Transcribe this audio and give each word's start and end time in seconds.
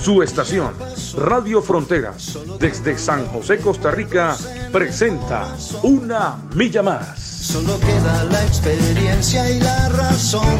Su 0.00 0.22
estación, 0.22 0.74
Radio 1.16 1.60
Fronteras, 1.60 2.38
desde 2.60 2.96
San 2.96 3.26
José, 3.26 3.58
Costa 3.58 3.90
Rica, 3.90 4.36
presenta 4.72 5.56
Una 5.82 6.36
Milla 6.54 6.82
Más. 6.82 7.18
Solo 7.20 7.78
queda 7.80 8.24
la 8.24 8.44
experiencia 8.44 9.50
y 9.50 9.58
la 9.58 9.88
razón. 9.88 10.58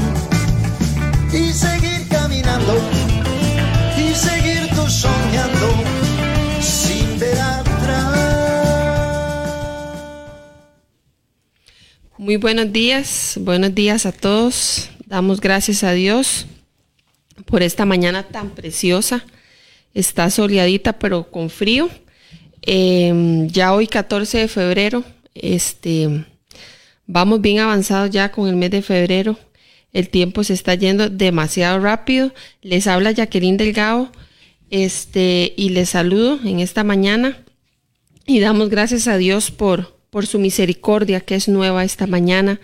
Y 1.33 1.53
seguir 1.53 2.09
caminando, 2.09 2.75
y 3.97 4.13
seguir 4.15 4.69
tú 4.75 4.89
soñando, 4.89 5.69
sin 6.61 7.19
ver 7.21 7.41
atrás. 7.41 8.19
Muy 12.19 12.37
buenos 12.39 12.73
días, 12.73 13.39
buenos 13.41 13.73
días 13.75 14.05
a 14.05 14.13
todos. 14.13 14.91
Damos 15.07 15.41
gracias 15.41 15.85
a 15.85 15.93
Dios 15.93 16.47
por 17.45 17.63
esta 17.63 17.85
mañana 17.85 18.23
tan 18.23 18.51
preciosa. 18.51 19.25
Está 19.95 20.31
soleadita 20.31 20.99
pero 20.99 21.31
con 21.31 21.51
frío. 21.51 21.89
Eh, 22.63 23.47
ya 23.51 23.75
hoy 23.75 23.87
14 23.87 24.39
de 24.39 24.49
febrero, 24.49 25.05
este, 25.35 26.25
vamos 27.07 27.41
bien 27.41 27.61
avanzados 27.61 28.11
ya 28.11 28.31
con 28.31 28.49
el 28.49 28.57
mes 28.57 28.71
de 28.71 28.83
febrero. 28.83 29.39
El 29.93 30.11
tiempo 30.11 30.45
se 30.45 30.55
está 30.55 30.75
yendo 30.75 31.09
demasiado 31.09 31.81
rápido. 31.81 32.33
Les 32.63 32.87
habla 32.87 33.13
Jacqueline 33.13 33.57
Delgado 33.57 34.13
este, 34.71 35.55
y 35.57 35.71
les 35.71 35.91
saludo 35.91 36.39
en 36.45 36.61
esta 36.61 36.85
mañana 36.85 37.39
y 38.27 38.41
damos 38.41 38.69
gracias 38.69 39.09
a 39.09 39.17
Dios 39.17 39.51
por, 39.51 39.99
por 40.11 40.27
su 40.27 40.39
misericordia 40.39 41.21
que 41.21 41.35
es 41.35 41.49
nueva 41.49 41.85
esta 41.85 42.07
mañana. 42.07 42.61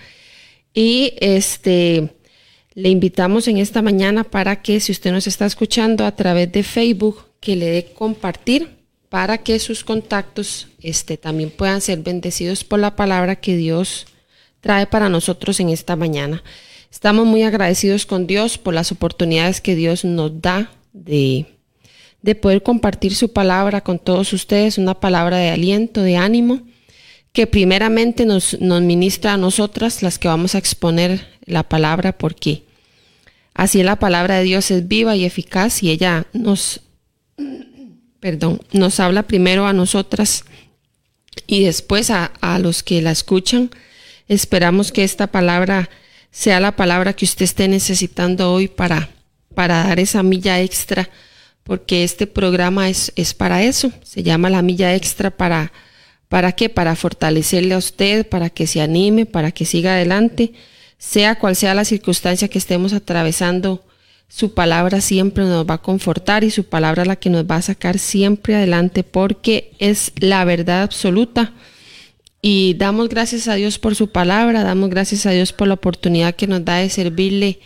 Y 0.75 1.15
este, 1.21 2.11
le 2.75 2.89
invitamos 2.89 3.47
en 3.47 3.59
esta 3.59 3.83
mañana 3.83 4.25
para 4.25 4.63
que 4.63 4.81
si 4.81 4.93
usted 4.93 5.13
nos 5.13 5.27
está 5.27 5.47
escuchando 5.47 6.05
a 6.05 6.17
través 6.17 6.51
de 6.51 6.63
Facebook, 6.63 7.25
que 7.41 7.57
le 7.57 7.67
dé 7.67 7.85
compartir 7.93 8.69
para 9.09 9.39
que 9.39 9.59
sus 9.61 9.85
contactos 9.85 10.69
este, 10.81 11.17
también 11.17 11.51
puedan 11.51 11.81
ser 11.81 12.01
bendecidos 12.01 12.65
por 12.65 12.81
la 12.81 12.97
palabra 12.97 13.37
que 13.37 13.57
Dios 13.57 14.07
trae 14.61 14.87
para 14.87 15.09
nosotros 15.09 15.61
en 15.61 15.69
esta 15.69 15.95
mañana. 15.95 16.43
Estamos 16.91 17.27
muy 17.27 17.43
agradecidos 17.43 18.07
con 18.07 18.27
Dios 18.27 18.59
por 18.59 18.75
las 18.75 18.91
oportunidades 18.91 19.61
que 19.61 19.77
Dios 19.77 20.05
nos 20.05 20.41
da 20.41 20.73
de, 20.93 21.47
de 22.23 22.35
poder 22.35 22.63
compartir 22.63 23.15
su 23.15 23.33
palabra 23.33 23.83
con 23.83 23.99
todos 23.99 24.33
ustedes, 24.33 24.79
una 24.79 24.99
palabra 24.99 25.37
de 25.37 25.51
aliento, 25.51 26.03
de 26.03 26.17
ánimo, 26.17 26.63
que 27.35 27.47
primeramente 27.49 28.25
nos, 28.25 28.59
nos 28.61 28.81
ministra 28.81 29.35
a 29.35 29.37
nosotras, 29.37 30.03
las 30.03 30.19
que 30.19 30.29
vamos 30.29 30.55
a 30.55 30.59
exponer 30.59 31.27
la 31.45 31.65
palabra, 31.65 32.17
porque 32.17 32.63
así 33.53 33.83
la 33.83 33.97
palabra 33.97 34.39
de 34.39 34.45
Dios 34.45 34.71
es 34.71 34.89
viva 34.89 35.17
y 35.17 35.25
eficaz 35.25 35.83
y 35.83 35.91
ella 35.91 36.27
nos 36.33 36.81
perdón, 38.21 38.63
nos 38.73 39.01
habla 39.01 39.25
primero 39.25 39.67
a 39.67 39.75
nosotras 39.75 40.45
y 41.47 41.65
después 41.65 42.09
a, 42.09 42.27
a, 42.41 42.59
los 42.59 42.83
que 42.83 43.03
la 43.03 43.11
escuchan. 43.11 43.71
Esperamos 44.29 44.93
que 44.93 45.05
esta 45.05 45.27
palabra 45.27 45.91
sea 46.31 46.61
la 46.61 46.77
palabra 46.77 47.13
que 47.15 47.27
usted 47.27 47.45
esté 47.45 47.69
necesitando 47.69 48.51
hoy 48.51 48.69
para, 48.69 49.11
para 49.55 49.85
dar 49.85 49.99
esa 50.01 50.23
milla 50.23 50.63
extra, 50.63 51.11
porque 51.65 52.05
este 52.05 52.27
programa 52.27 52.89
es, 52.89 53.13
es 53.17 53.35
para 53.35 53.63
eso, 53.65 53.93
se 54.05 54.23
llama 54.23 54.49
la 54.49 54.63
milla 54.63 54.95
extra 54.95 55.31
para, 55.31 55.73
¿para 56.29 56.53
qué? 56.53 56.69
Para 56.69 56.97
fortalecerle 56.97 57.75
a 57.75 57.79
usted, 57.79 58.29
para 58.29 58.51
que 58.51 58.67
se 58.67 58.81
anime, 58.81 59.27
para 59.27 59.53
que 59.53 59.65
siga 59.65 59.95
adelante, 59.95 60.53
sea 60.99 61.39
cual 61.39 61.57
sea 61.57 61.75
la 61.75 61.85
circunstancia 61.85 62.49
que 62.49 62.59
estemos 62.59 62.93
atravesando 62.93 63.85
su 64.29 64.53
palabra 64.53 65.01
siempre 65.01 65.45
nos 65.45 65.65
va 65.65 65.75
a 65.75 65.83
confortar 65.83 66.43
y 66.43 66.51
su 66.51 66.65
palabra 66.65 67.05
la 67.05 67.15
que 67.15 67.31
nos 67.31 67.45
va 67.45 67.57
a 67.57 67.63
sacar 67.63 68.01
siempre 68.01 68.57
adelante 68.57 69.05
porque 69.05 69.73
es 69.79 70.13
la 70.17 70.45
verdad 70.45 70.83
absoluta. 70.83 71.53
Y 72.43 72.75
damos 72.75 73.09
gracias 73.09 73.47
a 73.47 73.55
Dios 73.55 73.79
por 73.79 73.95
su 73.95 74.11
palabra, 74.11 74.65
damos 74.65 74.91
gracias 74.91 75.25
a 75.27 75.31
Dios 75.31 75.53
por 75.53 75.69
la 75.69 75.75
oportunidad 75.75 76.35
que 76.35 76.49
nos 76.49 76.65
da 76.65 76.79
de 76.79 76.91
servirle 76.91 77.61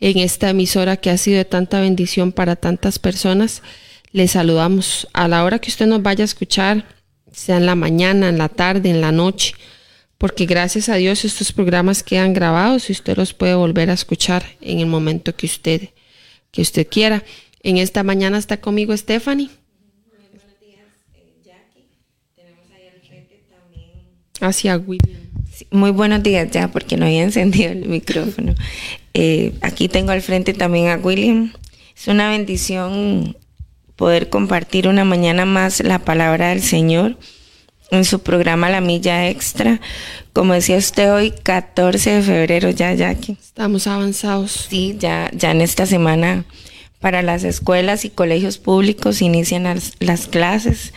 en 0.00 0.18
esta 0.18 0.50
emisora 0.50 0.96
que 0.96 1.10
ha 1.10 1.18
sido 1.18 1.36
de 1.36 1.44
tanta 1.44 1.80
bendición 1.80 2.32
para 2.32 2.56
tantas 2.56 2.98
personas. 2.98 3.62
Le 4.10 4.26
saludamos 4.26 5.06
a 5.12 5.28
la 5.28 5.44
hora 5.44 5.58
que 5.58 5.70
usted 5.70 5.86
nos 5.86 6.02
vaya 6.02 6.24
a 6.24 6.24
escuchar, 6.24 6.86
sea 7.36 7.58
en 7.58 7.66
la 7.66 7.74
mañana, 7.74 8.30
en 8.30 8.38
la 8.38 8.48
tarde, 8.48 8.88
en 8.88 9.02
la 9.02 9.12
noche, 9.12 9.54
porque 10.16 10.46
gracias 10.46 10.88
a 10.88 10.94
Dios 10.94 11.24
estos 11.24 11.52
programas 11.52 12.02
quedan 12.02 12.32
grabados 12.32 12.88
y 12.88 12.92
usted 12.92 13.16
los 13.16 13.34
puede 13.34 13.54
volver 13.54 13.90
a 13.90 13.92
escuchar 13.92 14.44
en 14.62 14.80
el 14.80 14.86
momento 14.86 15.36
que 15.36 15.46
usted 15.46 15.90
que 16.50 16.62
usted 16.62 16.86
quiera. 16.88 17.22
En 17.62 17.76
esta 17.76 18.02
mañana 18.02 18.38
está 18.38 18.58
conmigo 18.58 18.96
Stephanie. 18.96 19.50
Muy 19.50 20.30
buenos 20.30 20.58
días, 20.58 20.86
Jackie. 21.44 21.84
Tenemos 22.34 22.64
ahí 22.74 22.88
al 22.94 23.06
frente 23.06 23.42
también. 23.50 23.90
Hacia 24.40 24.78
William. 24.78 25.20
Muy 25.70 25.90
buenos 25.90 26.22
días 26.22 26.50
ya, 26.50 26.68
porque 26.68 26.96
no 26.96 27.04
había 27.04 27.22
encendido 27.24 27.72
el 27.72 27.86
micrófono. 27.86 28.54
Eh, 29.12 29.52
aquí 29.60 29.88
tengo 29.88 30.12
al 30.12 30.22
frente 30.22 30.54
también 30.54 30.88
a 30.88 30.96
William. 30.96 31.52
Es 31.94 32.08
una 32.08 32.30
bendición 32.30 33.36
poder 33.96 34.28
compartir 34.28 34.88
una 34.88 35.04
mañana 35.04 35.44
más 35.44 35.80
la 35.80 35.98
palabra 35.98 36.50
del 36.50 36.62
Señor 36.62 37.16
en 37.90 38.04
su 38.04 38.20
programa 38.20 38.70
La 38.70 38.80
Milla 38.80 39.28
Extra. 39.28 39.80
Como 40.32 40.52
decía 40.52 40.76
usted 40.76 41.12
hoy, 41.12 41.30
14 41.30 42.10
de 42.10 42.22
febrero 42.22 42.70
ya, 42.70 42.92
Jackie. 42.94 43.36
Estamos 43.40 43.86
avanzados. 43.86 44.66
Sí, 44.68 44.96
ya, 44.98 45.30
ya 45.32 45.50
en 45.50 45.60
esta 45.60 45.86
semana 45.86 46.44
para 47.00 47.22
las 47.22 47.44
escuelas 47.44 48.04
y 48.04 48.10
colegios 48.10 48.58
públicos 48.58 49.22
inician 49.22 49.64
las, 49.64 49.92
las 50.00 50.26
clases 50.26 50.92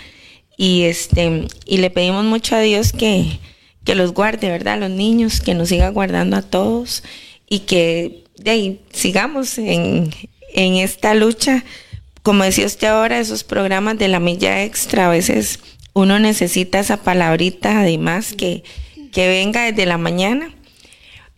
y 0.58 0.84
este 0.84 1.48
y 1.66 1.78
le 1.78 1.90
pedimos 1.90 2.26
mucho 2.26 2.56
a 2.56 2.62
Dios 2.62 2.92
que, 2.92 3.40
que 3.86 3.96
los 3.96 4.14
guarde, 4.14 4.50
¿verdad? 4.50 4.80
Los 4.80 4.90
niños, 4.90 5.40
que 5.40 5.54
nos 5.54 5.70
siga 5.70 5.90
guardando 5.90 6.36
a 6.36 6.42
todos 6.42 7.04
y 7.48 7.60
que 7.60 8.24
de 8.38 8.52
ahí 8.52 8.82
sigamos 8.92 9.58
en, 9.58 10.12
en 10.54 10.76
esta 10.76 11.14
lucha. 11.14 11.64
Como 12.30 12.44
decía 12.44 12.68
usted 12.68 12.90
ahora, 12.90 13.20
esos 13.20 13.44
programas 13.44 13.98
de 13.98 14.08
la 14.08 14.20
milla 14.20 14.64
extra, 14.64 15.08
a 15.08 15.10
veces 15.10 15.62
uno 15.94 16.20
necesita 16.20 16.80
esa 16.80 16.98
palabrita 16.98 17.80
además 17.80 18.34
que, 18.34 18.64
que 19.12 19.28
venga 19.28 19.64
desde 19.64 19.88
la 19.88 19.98
mañana. 19.98 20.54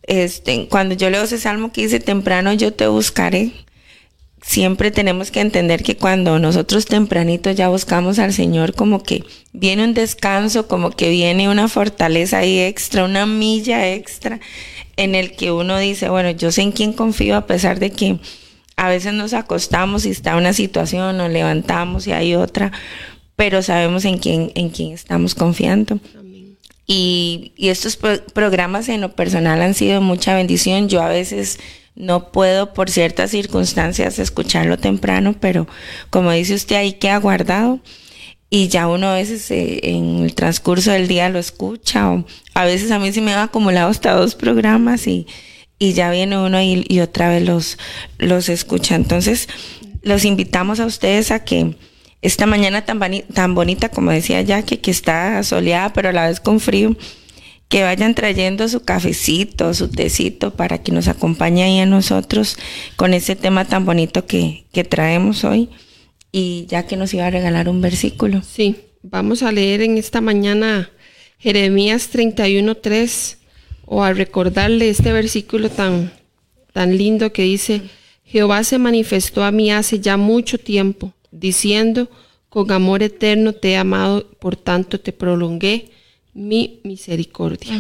Este, 0.04 0.68
cuando 0.68 0.94
yo 0.94 1.10
leo 1.10 1.24
ese 1.24 1.38
salmo 1.38 1.72
que 1.72 1.84
dice 1.84 2.02
temprano 2.02 2.52
yo 2.52 2.74
te 2.74 2.88
buscaré, 2.88 3.54
siempre 4.42 4.92
tenemos 4.92 5.32
que 5.32 5.40
entender 5.40 5.82
que 5.82 5.96
cuando 5.96 6.40
nosotros 6.40 6.88
tempranito 6.88 7.52
ya 7.52 7.70
buscamos 7.70 8.20
al 8.20 8.34
Señor, 8.34 8.76
como 8.76 9.02
que 9.02 9.24
viene 9.54 9.86
un 9.86 9.94
descanso, 9.94 10.68
como 10.68 10.92
que 10.92 11.10
viene 11.10 11.48
una 11.48 11.70
fortaleza 11.70 12.40
ahí 12.40 12.60
extra, 12.60 13.06
una 13.06 13.26
milla 13.26 13.94
extra, 13.94 14.42
en 14.98 15.16
el 15.16 15.38
que 15.38 15.54
uno 15.54 15.80
dice, 15.80 16.10
bueno, 16.10 16.32
yo 16.32 16.52
sé 16.52 16.64
en 16.64 16.74
quién 16.74 16.92
confío 16.92 17.38
a 17.38 17.48
pesar 17.48 17.80
de 17.80 17.92
que 17.92 18.20
a 18.82 18.90
veces 18.90 19.14
nos 19.14 19.34
acostamos 19.34 20.08
y 20.08 20.10
está 20.10 20.36
una 20.36 20.54
situación, 20.54 21.16
nos 21.16 21.30
levantamos 21.30 22.08
y 22.08 22.14
hay 22.14 22.34
otra, 22.34 22.72
pero 23.36 23.62
sabemos 23.62 24.06
en 24.06 24.18
quién, 24.18 24.52
en 24.56 24.72
quién 24.72 24.94
estamos 24.94 25.36
confiando. 25.36 26.00
Y, 26.88 27.54
y, 27.56 27.70
estos 27.70 27.96
pro 27.96 28.26
programas 28.34 28.90
en 28.90 29.02
lo 29.02 29.12
personal 29.16 29.62
han 29.62 29.76
sido 29.76 30.02
mucha 30.02 30.34
bendición. 30.34 30.90
Yo 30.90 31.04
a 31.04 31.10
veces 31.10 31.60
no 31.94 32.32
puedo 32.32 32.74
por 32.74 32.90
ciertas 32.90 33.30
circunstancias 33.30 34.18
escucharlo 34.18 34.80
temprano, 34.80 35.36
pero 35.40 35.68
como 36.10 36.32
dice 36.32 36.56
usted 36.56 36.78
ahí 36.78 36.94
que 36.94 37.12
ha 37.12 37.20
guardado 37.20 37.80
y 38.50 38.68
ya 38.68 38.88
uno 38.88 39.10
a 39.10 39.14
veces 39.14 39.52
eh, 39.52 39.80
en 39.84 40.24
el 40.24 40.34
transcurso 40.34 40.92
del 40.92 41.08
día 41.08 41.30
lo 41.30 41.38
escucha 41.38 42.10
o 42.10 42.26
a 42.56 42.66
veces 42.66 42.90
a 42.90 42.98
mí 42.98 43.14
se 43.14 43.22
me 43.22 43.32
han 43.32 43.42
acumulado 43.42 43.92
hasta 43.92 44.14
dos 44.14 44.34
programas 44.34 45.06
y, 45.06 45.28
y 45.82 45.94
ya 45.94 46.12
viene 46.12 46.38
uno 46.38 46.62
y, 46.62 47.00
otra 47.00 47.30
vez 47.30 47.42
los, 47.42 47.80
los 48.20 48.50
escucha. 48.50 48.94
Entonces 48.94 49.50
los 50.04 50.26
invitamos 50.26 50.80
a 50.80 50.86
ustedes 50.86 51.32
a 51.32 51.44
que 51.44 51.76
esta 52.22 52.46
mañana 52.46 52.86
tan, 52.86 53.00
tan 53.34 53.56
bonita, 53.56 53.90
como 53.90 54.12
decía 54.12 54.44
Jackie, 54.44 54.78
que 54.78 54.92
está 54.92 55.42
soleada, 55.42 55.92
pero 55.92 56.10
a 56.10 56.12
la 56.12 56.28
vez 56.28 56.40
con 56.40 56.60
frío, 56.60 56.96
que 57.68 57.82
vayan 57.82 58.14
trayendo 58.14 58.70
su 58.70 58.84
cafecito, 58.84 59.74
su 59.74 59.90
tecito, 59.90 60.54
para 60.54 60.78
que 60.78 60.92
nos 60.92 61.08
acompañe 61.08 61.64
ahí 61.64 61.80
a 61.80 61.88
nosotros 61.88 62.60
con 62.96 63.16
ese 63.16 63.36
tema 63.36 63.66
tan 63.66 63.84
bonito 63.84 64.28
que, 64.28 64.66
que 64.72 64.84
traemos 64.84 65.44
hoy. 65.44 65.68
Y 66.32 66.68
ya 66.70 66.86
que 66.86 66.96
nos 66.96 67.12
iba 67.16 67.26
a 67.26 67.32
regalar 67.32 67.68
un 67.68 67.82
versículo. 67.82 68.44
Sí, 68.44 68.76
vamos 69.02 69.42
a 69.42 69.52
leer 69.52 69.82
en 69.82 69.98
esta 69.98 70.22
mañana 70.22 70.92
Jeremías 71.40 72.14
31.3 72.14 73.41
o 73.94 74.04
a 74.04 74.14
recordarle 74.14 74.90
este 74.90 75.12
versículo 75.12 75.70
tan, 75.70 76.14
tan 76.72 76.98
lindo 76.98 77.34
que 77.34 77.42
dice, 77.42 77.82
Jehová 78.24 78.64
se 78.64 78.78
manifestó 78.78 79.44
a 79.44 79.52
mí 79.52 79.70
hace 79.70 80.00
ya 80.00 80.16
mucho 80.16 80.58
tiempo, 80.58 81.12
diciendo, 81.30 82.10
con 82.48 82.72
amor 82.72 83.04
eterno 83.04 83.52
te 83.52 83.72
he 83.72 83.76
amado, 83.76 84.26
por 84.40 84.56
tanto 84.56 84.98
te 84.98 85.12
prolongué 85.12 85.90
mi 86.34 86.80
misericordia. 86.86 87.78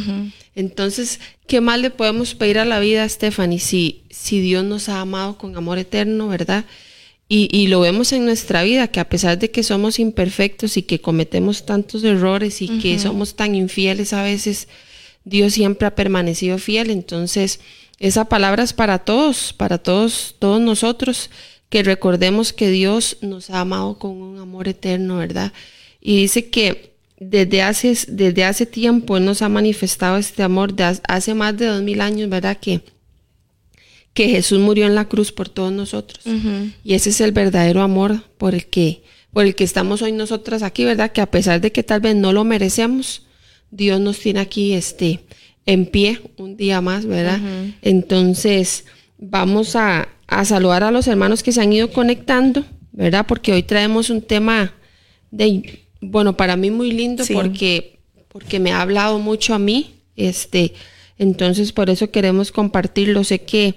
Entonces, 0.54 1.22
¿qué 1.48 1.62
más 1.62 1.80
le 1.80 1.92
podemos 1.92 2.36
pedir 2.36 2.60
a 2.60 2.66
la 2.66 2.82
vida, 2.82 3.08
Stephanie, 3.08 3.60
si, 3.60 4.04
si 4.10 4.42
Dios 4.42 4.66
nos 4.66 4.90
ha 4.90 5.00
amado 5.00 5.38
con 5.38 5.56
amor 5.56 5.78
eterno, 5.78 6.28
verdad? 6.28 6.66
Y, 7.30 7.68
lo 7.68 7.80
vemos 7.80 8.12
en 8.12 8.26
nuestra 8.26 8.64
vida, 8.64 8.90
que 8.90 9.00
a 9.00 9.08
pesar 9.08 9.40
de 9.40 9.50
que 9.50 9.64
somos 9.64 9.98
imperfectos 9.98 10.76
y 10.76 10.82
que 10.82 11.00
cometemos 11.00 11.66
tantos 11.66 12.04
errores 12.04 12.62
y 12.62 12.68
que 12.80 13.00
somos 13.00 13.36
tan 13.38 13.56
infieles 13.56 14.12
a 14.12 14.24
veces, 14.24 14.68
Dios 15.24 15.54
siempre 15.54 15.88
ha 15.88 15.96
permanecido 15.96 16.58
fiel. 16.58 16.90
Entonces, 16.90 17.60
esa 18.00 18.26
palabra 18.26 18.64
es 18.64 18.74
para 18.74 19.00
todos, 19.00 19.54
para 19.54 19.78
todos, 19.78 20.36
todos 20.40 20.62
nosotros, 20.62 21.30
que 21.70 21.84
recordemos 21.84 22.54
que 22.54 22.70
Dios 22.70 23.18
nos 23.22 23.50
ha 23.50 23.62
amado 23.62 23.98
con 23.98 24.12
un 24.22 24.40
amor 24.40 24.68
eterno, 24.68 25.18
¿verdad? 25.18 25.54
Y 26.02 26.18
dice 26.18 26.50
que 26.50 26.96
desde 27.20 27.62
hace, 27.62 27.96
desde 28.08 28.44
hace 28.44 28.66
tiempo 28.66 29.18
Él 29.18 29.26
nos 29.26 29.44
ha 29.44 29.50
manifestado 29.50 30.18
este 30.18 30.42
amor, 30.42 30.74
de 30.74 31.00
hace 31.08 31.34
más 31.36 31.56
de 31.56 31.68
dos 31.68 31.84
mil 31.84 32.02
años, 32.02 32.30
¿verdad? 32.30 32.58
Que, 32.58 32.82
que 34.14 34.28
Jesús 34.28 34.60
murió 34.60 34.88
en 34.88 34.96
la 34.96 35.08
cruz 35.08 35.32
por 35.32 35.48
todos 35.48 35.72
nosotros. 35.72 36.26
Y 36.84 36.96
ese 36.96 37.12
es 37.12 37.22
el 37.22 37.32
verdadero 37.32 37.82
amor 37.82 38.24
por 38.38 38.56
el 38.56 38.66
que 38.66 39.04
por 39.32 39.46
el 39.46 39.56
que 39.56 39.64
estamos 39.64 40.02
hoy 40.02 40.12
nosotras 40.12 40.62
aquí, 40.62 40.84
¿verdad? 40.84 41.12
Que 41.12 41.22
a 41.22 41.32
pesar 41.32 41.62
de 41.62 41.72
que 41.72 41.84
tal 41.84 42.02
vez 42.02 42.16
no 42.16 42.34
lo 42.34 42.44
merecemos, 42.44 43.24
Dios 43.72 44.00
nos 44.00 44.20
tiene 44.20 44.40
aquí 44.40 44.74
este 44.74 45.22
en 45.66 45.86
pie 45.86 46.22
un 46.38 46.58
día 46.58 46.82
más, 46.82 47.06
¿verdad? 47.06 47.40
Entonces, 47.82 48.86
vamos 49.18 49.76
a, 49.76 50.10
a, 50.28 50.46
saludar 50.46 50.84
a 50.84 50.92
los 50.92 51.08
hermanos 51.08 51.44
que 51.44 51.52
se 51.52 51.62
han 51.62 51.72
ido 51.72 51.92
conectando, 51.92 52.66
¿verdad? 52.92 53.26
Porque 53.28 53.54
hoy 53.54 53.64
traemos 53.64 54.10
un 54.10 54.22
tema 54.22 54.74
de 55.30 55.80
bueno, 56.02 56.36
para 56.36 56.56
mí 56.56 56.72
muy 56.72 56.92
lindo 56.92 57.24
porque 57.32 58.00
porque 58.28 58.60
me 58.60 58.72
ha 58.72 58.82
hablado 58.82 59.20
mucho 59.20 59.54
a 59.54 59.60
mí, 59.60 59.94
este, 60.16 60.74
entonces 61.18 61.74
por 61.74 61.90
eso 61.90 62.12
queremos 62.12 62.52
compartirlo. 62.52 63.24
Sé 63.24 63.40
que 63.40 63.76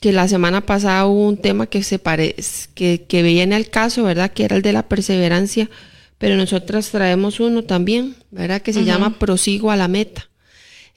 que 0.00 0.12
la 0.12 0.28
semana 0.28 0.60
pasada 0.66 1.06
hubo 1.06 1.26
un 1.26 1.38
tema 1.38 1.66
que 1.66 1.82
se 1.82 1.98
parece, 1.98 2.68
que, 2.74 3.04
que 3.08 3.22
veía 3.22 3.42
en 3.42 3.52
el 3.52 3.70
caso, 3.70 4.04
¿verdad? 4.04 4.30
Que 4.30 4.44
era 4.44 4.56
el 4.56 4.62
de 4.62 4.72
la 4.72 4.88
perseverancia, 4.88 5.70
pero 6.18 6.36
nosotras 6.36 6.90
traemos 6.90 7.40
uno 7.40 7.64
también, 7.64 8.16
¿verdad? 8.30 8.62
Que 8.62 8.72
se 8.72 8.84
llama 8.84 9.18
Prosigo 9.18 9.70
a 9.70 9.76
la 9.76 9.88
meta. 9.88 10.28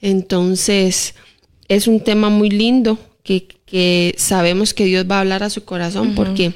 Entonces, 0.00 1.14
es 1.68 1.86
un 1.86 2.00
tema 2.00 2.30
muy 2.30 2.50
lindo 2.50 2.98
que, 3.22 3.46
que, 3.66 4.14
sabemos 4.16 4.72
que 4.72 4.86
Dios 4.86 5.04
va 5.10 5.18
a 5.18 5.20
hablar 5.20 5.42
a 5.42 5.50
su 5.50 5.64
corazón 5.64 6.14
porque 6.14 6.54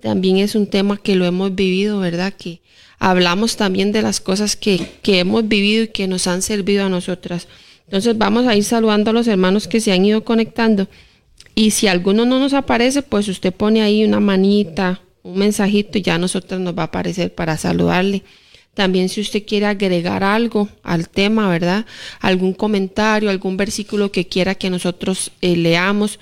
también 0.00 0.36
es 0.36 0.54
un 0.54 0.68
tema 0.68 0.96
que 0.96 1.16
lo 1.16 1.24
hemos 1.24 1.54
vivido, 1.54 1.98
¿verdad? 1.98 2.32
Que 2.32 2.60
hablamos 2.98 3.56
también 3.56 3.90
de 3.90 4.02
las 4.02 4.20
cosas 4.20 4.54
que, 4.54 4.98
que 5.02 5.18
hemos 5.18 5.48
vivido 5.48 5.84
y 5.84 5.88
que 5.88 6.06
nos 6.06 6.26
han 6.26 6.42
servido 6.42 6.84
a 6.84 6.88
nosotras. 6.88 7.48
Entonces 7.86 8.16
vamos 8.16 8.46
a 8.46 8.56
ir 8.56 8.64
saludando 8.64 9.10
a 9.10 9.12
los 9.12 9.26
hermanos 9.26 9.66
que 9.66 9.80
se 9.80 9.92
han 9.92 10.04
ido 10.04 10.24
conectando. 10.24 10.88
Y 11.54 11.72
si 11.72 11.86
alguno 11.86 12.24
no 12.24 12.38
nos 12.38 12.52
aparece, 12.52 13.02
pues 13.02 13.28
usted 13.28 13.52
pone 13.52 13.82
ahí 13.82 14.04
una 14.04 14.20
manita, 14.20 15.00
un 15.24 15.38
mensajito 15.38 15.98
y 15.98 16.02
ya 16.02 16.14
a 16.14 16.18
nosotros 16.18 16.60
nos 16.60 16.78
va 16.78 16.82
a 16.82 16.86
aparecer 16.86 17.34
para 17.34 17.56
saludarle. 17.56 18.22
También 18.74 19.08
si 19.08 19.20
usted 19.20 19.44
quiere 19.46 19.66
agregar 19.66 20.22
algo 20.22 20.68
al 20.82 21.08
tema, 21.08 21.48
¿verdad? 21.48 21.86
Algún 22.20 22.52
comentario, 22.52 23.30
algún 23.30 23.56
versículo 23.56 24.12
que 24.12 24.28
quiera 24.28 24.54
que 24.54 24.70
nosotros 24.70 25.32
eh, 25.40 25.56
leamos, 25.56 26.20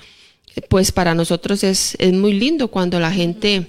pues 0.68 0.92
para 0.92 1.14
nosotros 1.14 1.64
es, 1.64 1.96
es 1.98 2.12
muy 2.12 2.34
lindo 2.34 2.68
cuando 2.68 3.00
la 3.00 3.10
gente 3.10 3.66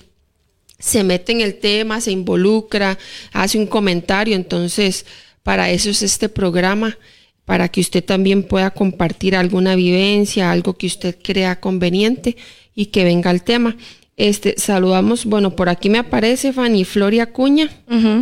se 0.77 1.03
mete 1.03 1.31
en 1.31 1.41
el 1.41 1.55
tema, 1.59 1.99
se 2.01 2.11
involucra, 2.11 2.97
hace 3.31 3.57
un 3.57 3.67
comentario. 3.67 4.35
Entonces, 4.35 5.05
para 5.41 5.71
eso 5.71 5.89
es 5.89 6.01
este 6.01 6.29
programa 6.29 6.97
para 7.45 7.69
que 7.69 7.81
usted 7.81 8.03
también 8.03 8.43
pueda 8.43 8.69
compartir 8.71 9.35
alguna 9.35 9.75
vivencia, 9.75 10.51
algo 10.51 10.75
que 10.75 10.87
usted 10.87 11.17
crea 11.21 11.59
conveniente 11.59 12.37
y 12.75 12.87
que 12.87 13.03
venga 13.03 13.29
al 13.29 13.43
tema. 13.43 13.75
Este, 14.15 14.55
saludamos, 14.57 15.25
bueno, 15.25 15.55
por 15.55 15.69
aquí 15.69 15.89
me 15.89 15.97
aparece 15.97 16.53
Fanny 16.53 16.85
Floria 16.85 17.27
Cuña, 17.31 17.69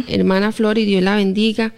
hermana 0.07 0.51
Flori, 0.51 0.85
Dios 0.85 1.03
la 1.03 1.15
bendiga. 1.15 1.73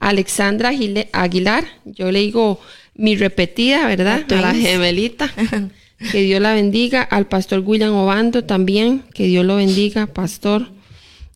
Alexandra 0.00 0.72
Aguilar, 1.12 1.64
yo 1.84 2.12
le 2.12 2.20
digo 2.20 2.60
mi 2.94 3.16
repetida, 3.16 3.86
¿verdad? 3.86 4.30
A 4.30 4.40
la 4.40 4.54
gemelita. 4.54 5.32
que 6.12 6.22
Dios 6.22 6.40
la 6.40 6.52
bendiga. 6.54 7.02
Al 7.02 7.26
pastor 7.26 7.60
William 7.60 7.94
Obando 7.94 8.44
también, 8.44 9.04
que 9.14 9.26
Dios 9.26 9.44
lo 9.44 9.56
bendiga, 9.56 10.06
pastor. 10.06 10.70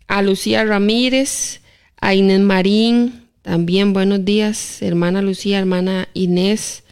A 0.06 0.22
Lucía 0.22 0.64
Ramírez, 0.64 1.60
a 2.00 2.14
Inés 2.14 2.40
Marín, 2.40 3.28
también 3.42 3.92
buenos 3.92 4.24
días, 4.24 4.82
hermana 4.82 5.22
Lucía, 5.22 5.58
hermana 5.58 6.08
Inés. 6.12 6.84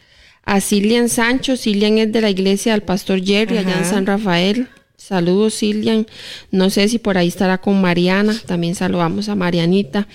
A 0.44 0.60
Cilian 0.60 1.08
Sancho, 1.08 1.56
Cilian 1.56 1.98
es 1.98 2.12
de 2.12 2.20
la 2.20 2.30
iglesia 2.30 2.72
del 2.72 2.82
pastor 2.82 3.22
Jerry, 3.22 3.58
allá 3.58 3.76
en 3.78 3.84
San 3.84 4.06
Rafael. 4.06 4.68
Saludos, 5.06 5.54
Cilian. 5.54 6.04
No 6.50 6.68
sé 6.68 6.88
si 6.88 6.98
por 6.98 7.16
ahí 7.16 7.28
estará 7.28 7.58
con 7.58 7.80
Mariana. 7.80 8.36
También 8.44 8.74
saludamos 8.74 9.28
a 9.28 9.36
Marianita. 9.36 10.08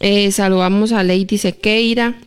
Eh, 0.00 0.32
saludamos 0.32 0.90
a 0.90 1.04
Lady 1.04 1.38
Sequeira. 1.38 2.18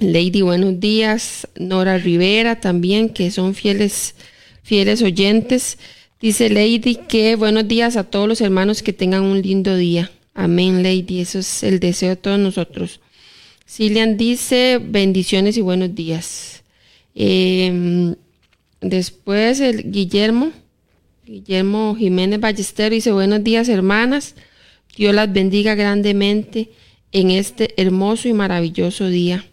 Lady, 0.00 0.42
buenos 0.42 0.80
días. 0.80 1.46
Nora 1.54 1.96
Rivera 1.98 2.60
también, 2.60 3.08
que 3.08 3.30
son 3.30 3.54
fieles, 3.54 4.16
fieles 4.64 5.00
oyentes. 5.00 5.78
Dice 6.20 6.50
Lady 6.50 6.96
que 6.96 7.36
buenos 7.36 7.68
días 7.68 7.96
a 7.96 8.02
todos 8.02 8.26
los 8.26 8.40
hermanos 8.40 8.82
que 8.82 8.92
tengan 8.92 9.22
un 9.22 9.42
lindo 9.42 9.76
día. 9.76 10.10
Amén, 10.34 10.82
Lady. 10.82 11.20
Eso 11.20 11.38
es 11.38 11.62
el 11.62 11.78
deseo 11.78 12.08
de 12.08 12.16
todos 12.16 12.40
nosotros. 12.40 12.98
Cilian 13.64 14.16
dice 14.16 14.80
bendiciones 14.82 15.56
y 15.56 15.60
buenos 15.60 15.94
días. 15.94 16.64
Em, 17.14 18.16
después 18.80 19.60
el 19.60 19.92
Guillermo, 19.92 20.50
Guillermo 21.24 21.94
Jiménez 21.94 22.40
Ballester 22.40 22.90
dice 22.90 23.12
buenos 23.12 23.44
días 23.44 23.68
hermanas. 23.68 24.34
Dios 24.96 25.14
las 25.14 25.32
bendiga 25.32 25.74
grandemente 25.74 26.70
en 27.12 27.30
este 27.30 27.80
hermoso 27.80 28.28
y 28.28 28.32
maravilloso 28.32 29.06
día. 29.06 29.44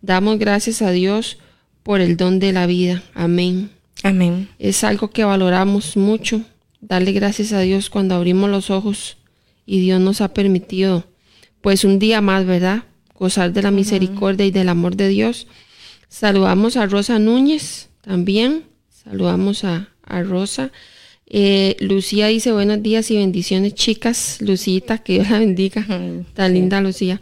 Damos 0.00 0.38
gracias 0.38 0.82
a 0.82 0.90
Dios 0.90 1.38
por 1.84 2.00
el 2.00 2.16
don 2.16 2.40
de 2.40 2.52
la 2.52 2.66
vida. 2.66 3.02
Amén. 3.14 3.70
Amén. 4.02 4.48
Es 4.58 4.82
algo 4.82 5.10
que 5.10 5.24
valoramos 5.24 5.96
mucho. 5.96 6.42
Darle 6.80 7.12
gracias 7.12 7.52
a 7.52 7.60
Dios 7.60 7.88
cuando 7.88 8.16
abrimos 8.16 8.50
los 8.50 8.70
ojos 8.70 9.16
y 9.64 9.80
Dios 9.80 10.00
nos 10.00 10.20
ha 10.20 10.34
permitido 10.34 11.06
pues 11.60 11.84
un 11.84 12.00
día 12.00 12.20
más, 12.20 12.44
¿verdad? 12.44 12.82
Gozar 13.14 13.52
de 13.52 13.62
la 13.62 13.70
misericordia 13.70 14.44
y 14.44 14.50
del 14.50 14.68
amor 14.68 14.96
de 14.96 15.06
Dios. 15.06 15.46
Saludamos 16.08 16.76
a 16.76 16.86
Rosa 16.86 17.20
Núñez 17.20 17.88
también. 18.00 18.64
Saludamos 18.90 19.64
a, 19.64 19.88
Rosa. 20.24 20.72
Eh, 21.34 21.76
Lucía 21.80 22.26
dice 22.26 22.52
buenos 22.52 22.82
días 22.82 23.10
y 23.10 23.16
bendiciones, 23.16 23.74
chicas. 23.74 24.36
Lucita, 24.40 24.98
que 24.98 25.14
Dios 25.14 25.30
la 25.30 25.38
bendiga. 25.38 25.86
Tan 26.34 26.52
linda 26.52 26.80
Lucía. 26.82 27.20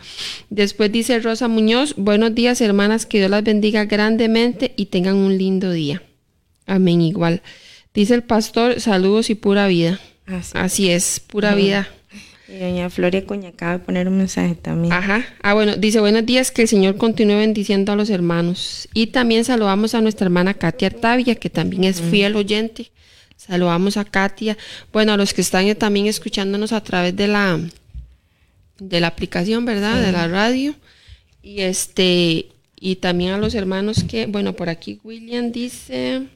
Después 0.51 0.91
dice 0.91 1.21
Rosa 1.21 1.47
Muñoz, 1.47 1.95
buenos 1.97 2.35
días, 2.35 2.61
hermanas, 2.61 3.07
que 3.07 3.19
Dios 3.19 3.31
las 3.31 3.45
bendiga 3.45 3.85
grandemente 3.85 4.75
y 4.77 4.87
tengan 4.87 5.15
un 5.15 5.39
lindo 5.39 5.71
día. 5.71 6.03
Amén, 6.67 7.01
igual. 7.03 7.43
Dice 7.95 8.15
el 8.15 8.25
pastor, 8.25 8.81
saludos 8.81 9.31
y 9.31 9.37
pura 9.37 9.69
vida. 9.69 10.01
Así, 10.55 10.91
es, 10.91 11.21
pura 11.21 11.55
vida 11.55 11.89
doña 12.59 12.91
Floria 12.91 13.25
Coña 13.25 13.51
acaba 13.51 13.73
de 13.73 13.79
poner 13.81 14.09
un 14.09 14.19
mensaje 14.19 14.55
también. 14.55 14.93
Ajá. 14.93 15.25
Ah, 15.43 15.55
bueno, 15.55 15.77
dice 15.77 16.01
buenos 16.01 16.27
días, 16.27 16.51
que 16.51 16.63
el 16.63 16.69
Señor 16.69 16.97
continúe 16.97 17.37
bendiciendo 17.37 17.93
a 17.93 17.97
los 17.97 18.11
hermanos. 18.11 18.89
Y 18.93 19.09
también 19.09 19.45
saludamos 19.45 19.95
a 19.95 20.01
nuestra 20.01 20.27
hermana 20.27 20.55
Katia 20.55 20.89
Artavia, 20.89 21.35
que 21.37 21.51
también 21.51 21.85
es 21.85 22.01
fiel 22.01 22.37
oyente. 22.37 22.91
Saludamos 23.51 23.97
a 23.97 24.05
Katia. 24.05 24.57
Bueno, 24.93 25.13
a 25.13 25.17
los 25.17 25.35
que 25.35 25.41
están 25.41 25.75
también 25.75 26.07
escuchándonos 26.07 26.73
a 26.73 26.81
través 26.85 27.17
de 27.17 27.27
la 27.27 27.59
de 28.79 29.01
la 29.01 29.09
aplicación, 29.09 29.65
¿verdad? 29.65 30.01
De 30.01 30.13
la 30.13 30.29
radio. 30.29 30.77
Y 31.43 31.63
este 31.63 32.47
y 32.79 32.97
también 32.97 33.33
a 33.33 33.39
los 33.39 33.57
hermanos 33.57 34.05
que, 34.05 34.27
bueno, 34.27 34.55
por 34.55 34.69
aquí 34.69 35.01
William 35.03 35.51
dice, 35.51 36.29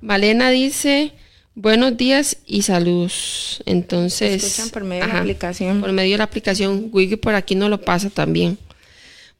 Malena 0.00 0.50
dice, 0.50 1.12
Buenos 1.56 1.96
días 1.96 2.36
y 2.46 2.62
saludos. 2.62 3.64
Entonces. 3.66 4.44
Escuchan 4.44 4.70
por 4.70 4.84
medio 4.84 5.08
de 5.08 5.12
la 5.12 5.18
aplicación. 5.18 5.80
Por 5.80 5.90
medio 5.90 6.12
de 6.12 6.18
la 6.18 6.24
aplicación. 6.24 6.88
Wiki 6.92 7.16
por 7.16 7.34
aquí 7.34 7.56
no 7.56 7.68
lo 7.68 7.80
pasa 7.80 8.10
también. 8.10 8.56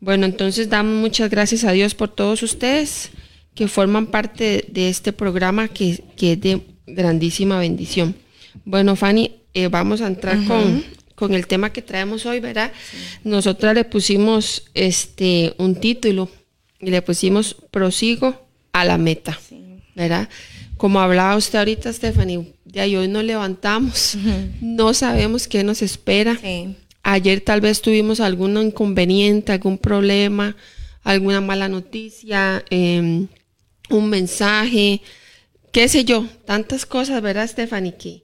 Bueno, 0.01 0.27
entonces 0.27 0.69
damos 0.69 1.01
muchas 1.01 1.31
gracias 1.31 1.63
a 1.63 1.71
Dios 1.71 1.95
por 1.95 2.09
todos 2.09 2.43
ustedes 2.43 3.11
que 3.55 3.69
forman 3.69 4.09
parte 4.09 4.65
de 4.67 4.89
este 4.89 5.13
programa 5.13 5.69
que, 5.69 6.03
es 6.17 6.41
de 6.41 6.61
grandísima 6.95 7.59
bendición. 7.59 8.15
Bueno, 8.65 8.97
Fanny, 8.97 9.33
eh, 9.55 9.69
vamos 9.69 10.01
a 10.01 10.07
entrar 10.07 10.45
con, 10.45 10.85
con 11.15 11.35
el 11.35 11.47
tema 11.47 11.73
que 11.73 11.83
traemos 11.83 12.27
hoy, 12.27 12.41
¿verdad? 12.41 12.73
Nosotras 13.25 13.75
le 13.75 13.85
pusimos 13.85 14.65
este 14.75 15.55
un 15.59 15.75
título 15.77 16.31
y 16.81 16.91
le 16.91 17.03
pusimos 17.03 17.57
prosigo 17.71 18.47
a 18.73 18.85
la 18.85 18.99
meta, 18.99 19.39
¿verdad? 19.95 20.29
Como 20.77 21.01
hablaba 21.01 21.37
usted 21.37 21.59
ahorita, 21.59 21.93
Stephanie, 21.93 22.55
de 22.65 22.81
ahí 22.81 22.95
hoy 22.95 23.09
nos 23.09 23.25
levantamos, 23.25 24.17
no 24.61 24.95
sabemos 24.95 25.49
qué 25.49 25.65
nos 25.65 25.83
espera. 25.83 26.39
Ayer 27.03 27.41
tal 27.41 27.61
vez 27.61 27.83
tuvimos 27.83 28.21
algún 28.21 28.57
inconveniente, 28.59 29.53
algún 29.53 29.79
problema, 29.79 30.55
alguna 31.03 31.41
mala 31.41 31.69
noticia, 31.69 32.65
em, 32.71 33.27
un 33.91 34.11
mensaje, 34.11 35.01
qué 35.73 35.89
sé 35.89 36.05
yo, 36.05 36.27
tantas 36.45 36.87
cosas, 36.87 37.23
¿verdad, 37.23 37.49
Stephanie? 37.49 37.97
Que 37.97 38.23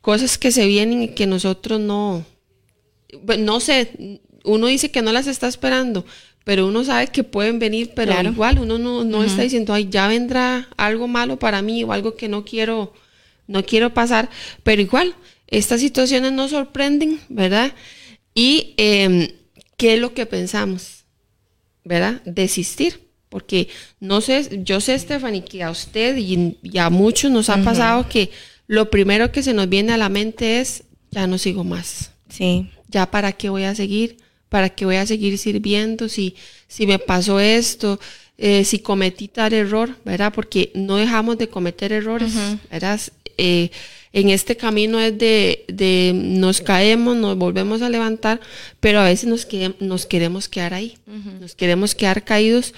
cosas 0.00 0.38
que 0.38 0.52
se 0.52 0.66
vienen 0.66 1.02
y 1.02 1.08
que 1.08 1.26
nosotros 1.26 1.80
no, 1.80 2.24
no 3.38 3.60
sé, 3.60 4.20
uno 4.44 4.66
dice 4.66 4.90
que 4.90 5.02
no 5.02 5.12
las 5.12 5.26
está 5.26 5.48
esperando, 5.48 6.04
pero 6.44 6.66
uno 6.66 6.84
sabe 6.84 7.08
que 7.08 7.24
pueden 7.24 7.58
venir, 7.58 7.92
pero 7.94 8.18
igual 8.22 8.58
uno 8.58 8.78
no, 8.78 9.24
está 9.24 9.42
diciendo, 9.42 9.74
ay, 9.74 9.88
ya 9.90 10.08
vendrá 10.08 10.68
algo 10.76 11.08
malo 11.08 11.38
para 11.38 11.60
mí 11.62 11.84
o 11.84 11.92
algo 11.92 12.16
que 12.16 12.28
no 12.28 12.44
quiero, 12.44 12.94
no 13.46 13.64
quiero 13.64 13.92
pasar, 13.92 14.30
pero 14.62 14.80
igual, 14.80 15.14
estas 15.46 15.80
situaciones 15.80 16.32
nos 16.32 16.52
sorprenden, 16.52 17.20
¿verdad? 17.28 17.72
Y 18.34 18.74
em, 18.76 19.28
qué 19.76 19.94
es 19.94 20.00
lo 20.00 20.14
que 20.14 20.26
pensamos, 20.26 21.04
¿verdad? 21.84 22.22
Desistir. 22.24 23.07
Porque 23.28 23.68
no 24.00 24.20
sé, 24.20 24.62
yo 24.64 24.80
sé, 24.80 24.98
Stephanie, 24.98 25.44
que 25.44 25.62
a 25.62 25.70
usted 25.70 26.16
y, 26.16 26.56
a 26.78 26.90
muchos 26.90 27.30
nos 27.30 27.50
ha 27.50 27.62
pasado 27.62 28.08
que 28.08 28.30
lo 28.66 28.90
primero 28.90 29.32
que 29.32 29.42
se 29.42 29.54
nos 29.54 29.68
viene 29.68 29.92
a 29.92 29.96
la 29.96 30.08
mente 30.08 30.60
es, 30.60 30.84
ya 31.10 31.26
no 31.26 31.38
sigo 31.38 31.64
más. 31.64 32.12
Sí. 32.28 32.70
Ya 32.88 33.10
para 33.10 33.32
qué 33.32 33.48
voy 33.48 33.64
a 33.64 33.74
seguir, 33.74 34.16
para 34.48 34.70
qué 34.70 34.84
voy 34.84 34.96
a 34.96 35.06
seguir 35.06 35.36
sirviendo, 35.38 36.08
si, 36.08 36.36
si 36.68 36.86
me 36.86 36.98
pasó 36.98 37.38
esto, 37.40 38.00
eh, 38.38 38.64
si 38.64 38.78
cometí 38.78 39.28
tal 39.28 39.52
error, 39.52 39.96
¿verdad? 40.04 40.32
Porque 40.34 40.70
no 40.74 40.96
dejamos 40.96 41.36
de 41.38 41.48
cometer 41.48 41.92
errores, 41.92 42.32
¿verdad? 42.70 43.00
Eh, 43.36 43.70
en 44.12 44.30
este 44.30 44.56
camino 44.56 44.98
es 45.00 45.16
de, 45.18 45.64
de, 45.68 46.12
nos 46.14 46.60
caemos, 46.60 47.16
nos 47.16 47.36
volvemos 47.36 47.82
a 47.82 47.90
levantar, 47.90 48.40
pero 48.80 49.00
a 49.00 49.04
veces 49.04 49.28
nos, 49.28 49.46
nos 49.80 50.06
queremos 50.06 50.48
quedar 50.48 50.72
ahí, 50.72 50.96
nos 51.40 51.54
queremos 51.54 51.94
quedar 51.94 52.24
caídos 52.24 52.74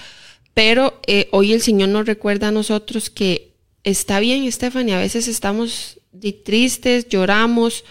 pero 0.53 0.99
eh, 1.07 1.27
hoy 1.31 1.53
el 1.53 1.61
Señor 1.61 1.89
nos 1.89 2.05
recuerda 2.05 2.49
a 2.49 2.51
nosotros 2.51 3.09
que 3.09 3.51
está 3.83 4.19
bien, 4.19 4.49
Stephanie, 4.51 4.93
a 4.93 4.99
veces 4.99 5.27
estamos 5.27 5.99
tristes, 6.43 7.07
lloramos, 7.09 7.83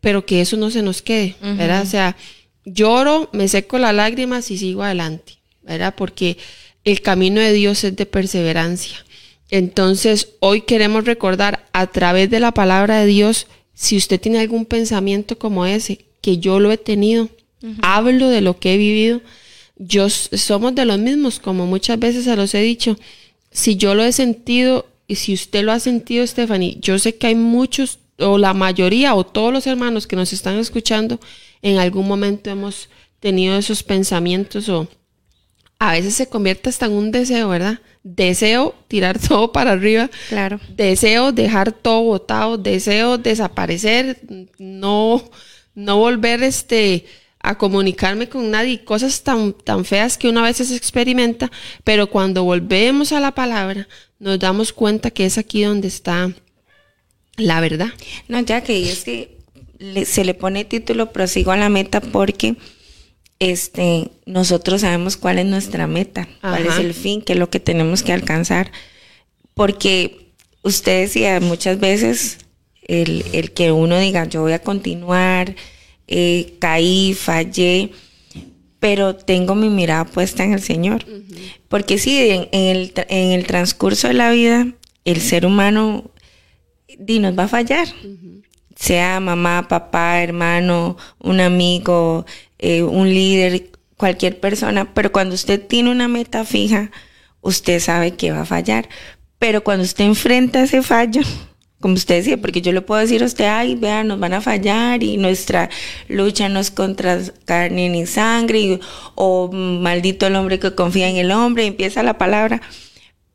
pero 0.00 0.24
que 0.24 0.40
eso 0.40 0.56
no 0.56 0.70
se 0.70 0.82
nos 0.82 1.02
quede, 1.02 1.36
¿verdad? 1.40 1.82
O 1.82 1.86
sea, 1.86 2.16
lloro, 2.64 3.28
me 3.32 3.48
seco 3.48 3.78
las 3.78 3.94
lágrimas 3.94 4.50
y 4.50 4.58
sigo 4.58 4.82
adelante, 4.82 5.34
¿verdad? 5.62 5.94
Porque 5.96 6.38
el 6.84 7.00
camino 7.00 7.40
de 7.40 7.52
Dios 7.52 7.84
es 7.84 7.96
de 7.96 8.06
perseverancia. 8.06 9.04
Entonces, 9.50 10.28
hoy 10.40 10.62
queremos 10.62 11.04
recordar 11.04 11.66
a 11.72 11.86
través 11.86 12.30
de 12.30 12.40
la 12.40 12.52
palabra 12.52 13.00
de 13.00 13.06
Dios, 13.06 13.46
si 13.74 13.96
usted 13.96 14.20
tiene 14.20 14.40
algún 14.40 14.66
pensamiento 14.66 15.38
como 15.38 15.66
ese, 15.66 16.04
que 16.20 16.38
yo 16.38 16.60
lo 16.60 16.70
he 16.70 16.78
tenido, 16.78 17.28
hablo 17.82 18.28
de 18.28 18.40
lo 18.40 18.58
que 18.58 18.74
he 18.74 18.76
vivido, 18.78 19.20
yo 19.76 20.08
somos 20.08 20.74
de 20.74 20.84
los 20.84 20.98
mismos, 20.98 21.40
como 21.40 21.66
muchas 21.66 21.98
veces 21.98 22.24
se 22.24 22.36
los 22.36 22.54
he 22.54 22.60
dicho. 22.60 22.96
Si 23.50 23.76
yo 23.76 23.94
lo 23.94 24.04
he 24.04 24.12
sentido 24.12 24.86
y 25.06 25.16
si 25.16 25.34
usted 25.34 25.64
lo 25.64 25.72
ha 25.72 25.80
sentido, 25.80 26.26
Stephanie, 26.26 26.78
yo 26.80 26.98
sé 26.98 27.16
que 27.16 27.28
hay 27.28 27.34
muchos, 27.34 27.98
o 28.18 28.38
la 28.38 28.54
mayoría, 28.54 29.14
o 29.14 29.24
todos 29.24 29.52
los 29.52 29.66
hermanos 29.66 30.06
que 30.06 30.16
nos 30.16 30.32
están 30.32 30.58
escuchando, 30.58 31.20
en 31.62 31.78
algún 31.78 32.06
momento 32.06 32.50
hemos 32.50 32.88
tenido 33.20 33.56
esos 33.56 33.82
pensamientos 33.82 34.68
o 34.68 34.86
a 35.78 35.92
veces 35.92 36.14
se 36.14 36.28
convierte 36.28 36.68
hasta 36.68 36.86
en 36.86 36.92
un 36.92 37.10
deseo, 37.10 37.48
¿verdad? 37.48 37.80
Deseo 38.02 38.74
tirar 38.88 39.18
todo 39.28 39.52
para 39.52 39.72
arriba. 39.72 40.10
Claro. 40.28 40.60
Deseo 40.68 41.32
dejar 41.32 41.72
todo 41.72 42.02
botado, 42.02 42.58
deseo 42.58 43.18
desaparecer, 43.18 44.18
no, 44.58 45.22
no 45.74 45.98
volver 45.98 46.42
este 46.42 47.06
a 47.44 47.58
comunicarme 47.58 48.28
con 48.28 48.50
nadie, 48.50 48.84
cosas 48.84 49.22
tan, 49.22 49.52
tan 49.52 49.84
feas 49.84 50.16
que 50.16 50.30
una 50.30 50.42
vez 50.42 50.56
se 50.56 50.74
experimenta, 50.74 51.52
pero 51.84 52.08
cuando 52.08 52.42
volvemos 52.42 53.12
a 53.12 53.20
la 53.20 53.34
palabra, 53.34 53.86
nos 54.18 54.38
damos 54.38 54.72
cuenta 54.72 55.10
que 55.10 55.26
es 55.26 55.36
aquí 55.36 55.62
donde 55.62 55.88
está 55.88 56.32
la 57.36 57.60
verdad. 57.60 57.88
No, 58.28 58.40
ya 58.40 58.62
que 58.62 58.90
es 58.90 59.04
que 59.04 59.36
se 60.06 60.24
le 60.24 60.32
pone 60.32 60.64
título 60.64 61.12
Prosigo 61.12 61.52
a 61.52 61.58
la 61.58 61.68
meta 61.68 62.00
porque 62.00 62.56
este, 63.40 64.10
nosotros 64.24 64.80
sabemos 64.80 65.18
cuál 65.18 65.38
es 65.38 65.44
nuestra 65.44 65.86
meta, 65.86 66.26
cuál 66.40 66.66
es 66.66 66.78
el 66.78 66.94
fin, 66.94 67.20
qué 67.20 67.34
es 67.34 67.38
lo 67.38 67.50
que 67.50 67.60
tenemos 67.60 68.02
que 68.02 68.14
alcanzar. 68.14 68.72
Porque 69.52 70.30
usted 70.62 71.02
decía 71.02 71.40
muchas 71.40 71.78
veces 71.78 72.38
el, 72.86 73.22
el 73.32 73.52
que 73.52 73.70
uno 73.70 73.98
diga, 73.98 74.24
yo 74.24 74.40
voy 74.40 74.52
a 74.52 74.62
continuar, 74.62 75.54
eh, 76.06 76.56
caí, 76.58 77.14
fallé, 77.14 77.90
pero 78.80 79.16
tengo 79.16 79.54
mi 79.54 79.70
mirada 79.70 80.04
puesta 80.04 80.44
en 80.44 80.52
el 80.52 80.60
Señor. 80.60 81.04
Porque 81.68 81.98
sí, 81.98 82.18
en, 82.52 82.92
el, 83.08 83.46
transcurso 83.46 84.08
de 84.08 84.14
la 84.14 84.30
vida, 84.30 84.66
el 85.04 85.20
ser 85.20 85.46
humano 85.46 86.10
di, 86.98 87.18
nos 87.18 87.38
va 87.38 87.44
a 87.44 87.48
fallar. 87.48 87.88
Sea 88.76 89.20
mamá, 89.20 89.68
papá, 89.68 90.22
hermano, 90.22 90.96
un 91.18 91.40
amigo, 91.40 92.26
eh, 92.58 92.82
un 92.82 93.08
líder, 93.08 93.70
cualquier 93.96 94.38
persona. 94.38 94.92
Pero 94.92 95.12
cuando 95.12 95.34
usted 95.34 95.66
tiene 95.66 95.90
una 95.90 96.08
meta 96.08 96.44
fija, 96.44 96.90
usted 97.40 97.80
sabe 97.80 98.12
que 98.12 98.32
va 98.32 98.42
a 98.42 98.46
fallar. 98.46 98.88
Pero 99.38 99.64
cuando 99.64 99.84
usted 99.84 100.04
enfrenta 100.04 100.62
ese 100.62 100.82
fallo, 100.82 101.22
como 101.84 101.96
usted 101.96 102.14
decía, 102.14 102.38
porque 102.38 102.62
yo 102.62 102.72
le 102.72 102.80
puedo 102.80 103.02
decir 103.02 103.22
a 103.22 103.26
usted, 103.26 103.44
ay, 103.44 103.74
vea, 103.74 104.04
nos 104.04 104.18
van 104.18 104.32
a 104.32 104.40
fallar 104.40 105.02
y 105.02 105.18
nuestra 105.18 105.68
lucha 106.08 106.48
no 106.48 106.58
es 106.58 106.70
contra 106.70 107.20
carne 107.44 107.90
ni 107.90 108.06
sangre, 108.06 108.80
o 109.14 109.52
maldito 109.52 110.26
el 110.26 110.36
hombre 110.36 110.58
que 110.58 110.74
confía 110.74 111.10
en 111.10 111.16
el 111.16 111.30
hombre, 111.30 111.66
empieza 111.66 112.02
la 112.02 112.16
palabra. 112.16 112.62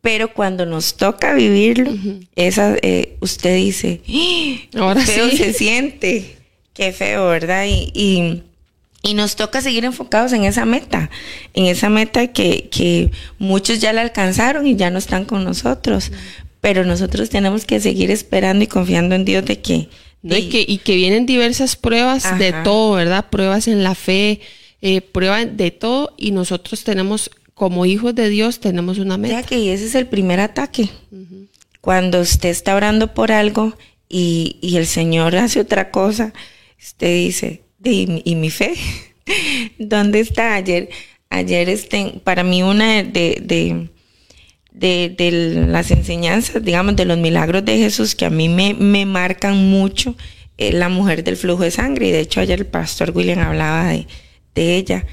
Pero 0.02 0.34
cuando 0.34 0.66
nos 0.66 0.98
toca 0.98 1.36
vivirlo, 1.36 1.92
esa, 2.36 2.76
eh, 2.82 3.18
usted 3.20 3.56
dice, 3.56 4.02
¡Ah! 4.10 4.80
ahora 4.80 5.02
feo 5.02 5.30
se 5.30 5.54
siente, 5.54 6.36
qué 6.74 6.92
feo, 6.92 7.28
¿verdad? 7.28 7.68
Y, 7.68 8.42
y, 9.04 9.14
nos 9.14 9.36
toca 9.36 9.62
seguir 9.62 9.86
enfocados 9.86 10.34
en 10.34 10.44
esa 10.44 10.66
meta, 10.66 11.12
en 11.54 11.68
esa 11.68 11.90
meta 11.90 12.26
que, 12.34 12.68
que 12.70 13.12
muchos 13.38 13.78
ya 13.78 13.94
la 13.94 14.02
alcanzaron 14.02 14.66
y 14.66 14.76
ya 14.76 14.90
no 14.90 14.98
están 14.98 15.26
con 15.26 15.44
nosotros 15.44 16.12
pero 16.62 16.86
nosotros 16.86 17.30
tenemos 17.30 17.66
que 17.66 17.80
seguir 17.80 18.12
esperando 18.12 18.64
y 18.64 18.68
confiando 18.68 19.16
en 19.16 19.26
Dios 19.26 19.46
de 19.46 19.60
que... 19.60 19.90
y, 20.24 20.50
que 20.50 20.66
y 20.68 20.78
que 20.80 20.96
vienen 20.96 21.26
diversas 21.26 21.76
pruebas 21.76 22.38
de 22.38 22.54
todo, 22.64 22.94
¿verdad? 22.94 23.30
Pruebas 23.30 23.68
en 23.68 23.84
la 23.84 23.96
fe, 23.96 24.42
eh, 24.82 25.02
pruebas 25.02 25.56
de 25.56 25.72
todo 25.72 26.14
y 26.18 26.32
nosotros 26.32 26.84
tenemos, 26.84 27.32
como 27.54 27.86
hijos 27.86 28.16
de 28.16 28.30
Dios, 28.30 28.60
tenemos 28.60 28.98
una 28.98 29.18
meta. 29.18 29.42
Ya 29.42 29.48
que 29.48 29.74
ese 29.74 29.86
es 29.86 29.96
el 29.96 30.08
primer 30.08 30.40
ataque. 30.40 30.90
Cuando 31.82 32.20
usted 32.20 32.50
está 32.50 32.76
orando 32.76 33.14
por 33.14 33.32
algo 33.32 33.74
y, 34.10 34.58
y, 34.62 34.78
el 34.78 34.86
Señor 34.86 35.36
hace 35.36 35.62
otra 35.62 35.92
cosa, 35.92 36.34
usted 36.78 37.14
dice, 37.14 37.62
¿y, 37.84 38.36
mi 38.36 38.50
fe? 38.50 38.74
¿Dónde 39.80 40.20
está 40.20 40.56
ayer? 40.56 40.90
Ayer, 41.30 41.70
este, 41.70 42.20
para 42.24 42.44
mí 42.44 42.64
una 42.64 43.04
de 43.04 43.38
de, 43.42 43.90
las 44.72 45.92
enseñanzas, 45.92 46.64
digamos, 46.64 46.96
de 46.96 47.06
los 47.06 47.18
milagros 47.18 47.66
de 47.66 47.78
Jesús 47.78 48.16
que 48.16 48.26
a 48.26 48.30
mí 48.30 48.50
me, 48.50 48.74
me 48.74 49.06
marcan 49.06 49.70
mucho, 49.70 50.16
eh, 50.58 50.74
la 50.74 50.90
mujer 50.90 51.24
del 51.24 51.38
flujo 51.38 51.64
de 51.64 51.72
sangre. 51.72 52.08
Y 52.08 52.12
de 52.12 52.20
hecho 52.20 52.40
ayer 52.40 52.60
el 52.60 52.66
pastor 52.66 53.12
William 53.16 53.40
hablaba 53.40 53.90
de, 53.90 54.06
ella. 54.56 55.06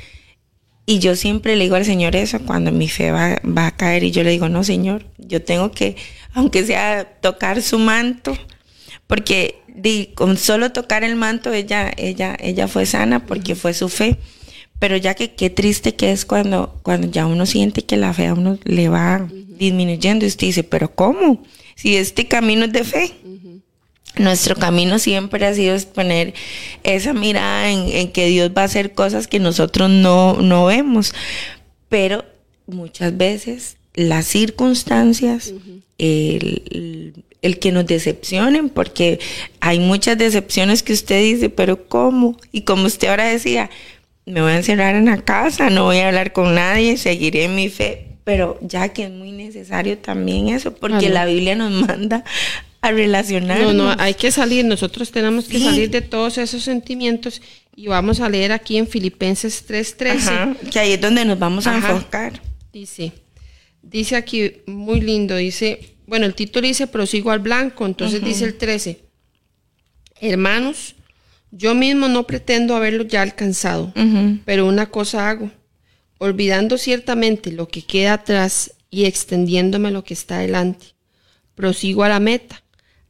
Y 0.87 0.99
yo 0.99 1.17
siempre 1.17 1.57
le 1.57 1.65
digo 1.65 1.77
al 1.77 1.85
Señor 1.85 2.17
eso 2.17 2.41
cuando 2.41 2.73
mi 2.73 2.89
fe 2.89 3.11
va, 3.11 3.41
va, 3.45 3.69
a 3.69 3.77
caer 3.77 4.05
y 4.05 4.11
yo 4.11 4.23
le 4.23 4.31
digo, 4.31 4.49
no, 4.49 4.65
Señor, 4.65 5.07
yo 5.19 5.43
tengo 5.43 5.71
que, 5.71 5.97
aunque 6.33 6.65
sea 6.65 7.05
tocar 7.21 7.63
su 7.63 7.79
manto, 7.79 8.37
porque 9.07 9.61
con 10.15 10.37
solo 10.37 10.73
tocar 10.73 11.05
el 11.05 11.17
manto 11.17 11.53
ella, 11.53 11.93
ella, 11.97 12.37
ella 12.41 12.67
fue 12.69 12.87
sana 12.87 13.27
porque 13.27 13.55
fue 13.55 13.75
su 13.75 13.89
fe. 13.89 14.19
Pero 14.78 14.97
ya 14.97 15.14
que 15.14 15.35
qué 15.35 15.50
triste 15.50 15.95
que 15.95 16.12
es 16.12 16.25
cuando, 16.25 16.78
cuando 16.83 17.11
ya 17.11 17.26
uno 17.26 17.47
siente 17.47 17.83
que 17.83 17.97
la 17.97 18.12
fe 18.12 18.26
a 18.26 18.35
uno 18.35 18.59
le 18.64 18.88
va 18.88 19.26
disminuyendo 19.30 20.25
y 20.25 20.28
usted 20.28 20.49
dice, 20.49 20.64
pero 20.64 20.95
¿cómo? 20.95 21.42
Si 21.75 21.97
este 21.97 22.26
camino 22.26 22.64
es 22.66 22.73
de 22.73 22.85
fe. 22.85 23.12
Nuestro 24.18 24.56
camino 24.56 24.99
siempre 24.99 25.45
ha 25.45 25.54
sido 25.54 25.76
poner 25.95 26.33
esa 26.85 27.12
mirada 27.12 27.71
en, 27.71 28.11
que 28.12 28.28
Dios 28.28 28.50
va 28.56 28.62
a 28.62 28.64
hacer 28.64 28.95
cosas 28.95 29.26
que 29.26 29.38
nosotros 29.38 29.90
no, 29.90 30.40
no 30.40 30.66
vemos. 30.66 31.12
Pero 31.90 32.25
muchas 32.66 33.14
veces 33.16 33.76
las 33.95 34.26
circunstancias, 34.26 35.52
el, 35.99 37.25
el 37.42 37.59
que 37.59 37.73
nos 37.73 37.87
decepcionen, 37.87 38.71
porque 38.71 39.21
hay 39.61 39.80
muchas 39.80 40.16
decepciones 40.18 40.83
que 40.83 40.92
usted 40.92 41.23
dice, 41.23 41.50
pero 41.50 41.87
¿cómo? 41.88 42.37
Y 42.52 42.62
como 42.62 42.87
usted 42.87 43.09
ahora 43.09 43.26
decía, 43.28 43.71
me 44.26 44.42
voy 44.42 44.52
a 44.52 44.56
encerrar 44.56 44.97
en 44.97 45.06
la 45.06 45.18
casa, 45.18 45.71
no 45.71 45.85
voy 45.85 45.99
a 45.99 46.09
hablar 46.09 46.33
con 46.33 46.54
nadie, 46.54 46.97
seguiré 46.97 47.45
en 47.45 47.54
mi 47.54 47.68
fe, 47.68 48.18
pero 48.25 48.59
ya 48.61 48.88
que 48.88 49.04
es 49.04 49.11
muy 49.11 49.30
necesario 49.30 49.99
también 49.99 50.49
eso, 50.49 50.75
porque 50.75 51.09
la 51.09 51.25
Biblia 51.26 51.54
nos 51.54 51.71
manda 51.71 52.25
a 52.80 52.90
relacionarnos. 52.90 53.73
No, 53.73 53.95
no, 53.95 54.02
hay 54.02 54.14
que 54.14 54.33
salir, 54.33 54.64
nosotros 54.64 55.12
tenemos 55.12 55.47
que 55.47 55.61
salir 55.61 55.90
de 55.90 56.02
todos 56.02 56.38
esos 56.38 56.64
sentimientos 56.64 57.40
y 57.76 57.87
vamos 57.87 58.18
a 58.21 58.28
leer 58.28 58.50
aquí 58.50 58.76
en 58.78 58.88
Filipenses 58.88 59.64
3:13. 59.68 60.71
Que 60.71 60.80
ahí 60.80 60.92
es 60.92 61.00
donde 61.00 61.25
nos 61.25 61.38
vamos 61.38 61.68
a 61.68 61.76
enfocar. 61.76 62.40
Dice, 62.73 63.12
dice 63.80 64.16
aquí 64.16 64.54
muy 64.66 65.00
lindo, 65.00 65.37
dice, 65.37 65.95
bueno, 66.06 66.26
el 66.26 66.35
título 66.35 66.66
dice 66.66 66.88
prosigo 66.88 67.30
al 67.30 67.38
blanco, 67.38 67.87
entonces 67.87 68.25
dice 68.25 68.45
el 68.45 68.59
13, 68.59 68.99
hermanos, 70.21 70.96
yo 71.50 71.75
mismo 71.75 72.09
no 72.09 72.26
pretendo 72.26 72.76
haberlo 72.76 73.05
ya 73.05 73.23
alcanzado, 73.23 73.93
pero 74.45 74.67
una 74.67 74.87
cosa 74.87 75.31
hago 75.31 75.50
olvidando 76.19 76.79
ciertamente 76.79 77.53
lo 77.53 77.69
que 77.69 77.83
queda 77.83 78.15
atrás 78.15 78.73
y 78.91 79.05
extendiéndome 79.05 79.91
lo 79.91 80.05
que 80.05 80.15
está 80.15 80.38
delante. 80.38 80.87
Prosigo 81.55 82.05
a 82.05 82.09
la 82.09 82.21
meta, 82.21 82.62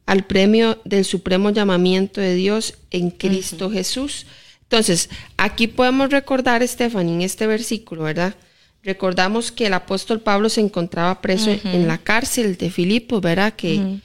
al 0.05 0.25
premio 0.25 0.79
del 0.85 1.05
supremo 1.05 1.49
llamamiento 1.49 2.21
de 2.21 2.35
Dios 2.35 2.75
en 2.91 3.11
Cristo 3.11 3.69
Jesús. 3.69 4.25
Entonces, 4.63 5.09
aquí 5.37 5.67
podemos 5.67 6.09
recordar, 6.09 6.65
Stephanie, 6.67 7.13
en 7.13 7.21
este 7.21 7.47
versículo, 7.47 8.03
¿verdad? 8.03 8.35
Recordamos 8.83 9.51
que 9.51 9.67
el 9.67 9.73
apóstol 9.73 10.21
Pablo 10.21 10.49
se 10.49 10.61
encontraba 10.61 11.21
preso 11.21 11.51
en 11.51 11.87
la 11.87 11.97
cárcel 11.97 12.57
de 12.57 12.69
Filipos, 12.69 13.21
¿verdad? 13.21 13.53
Que, 13.53 13.99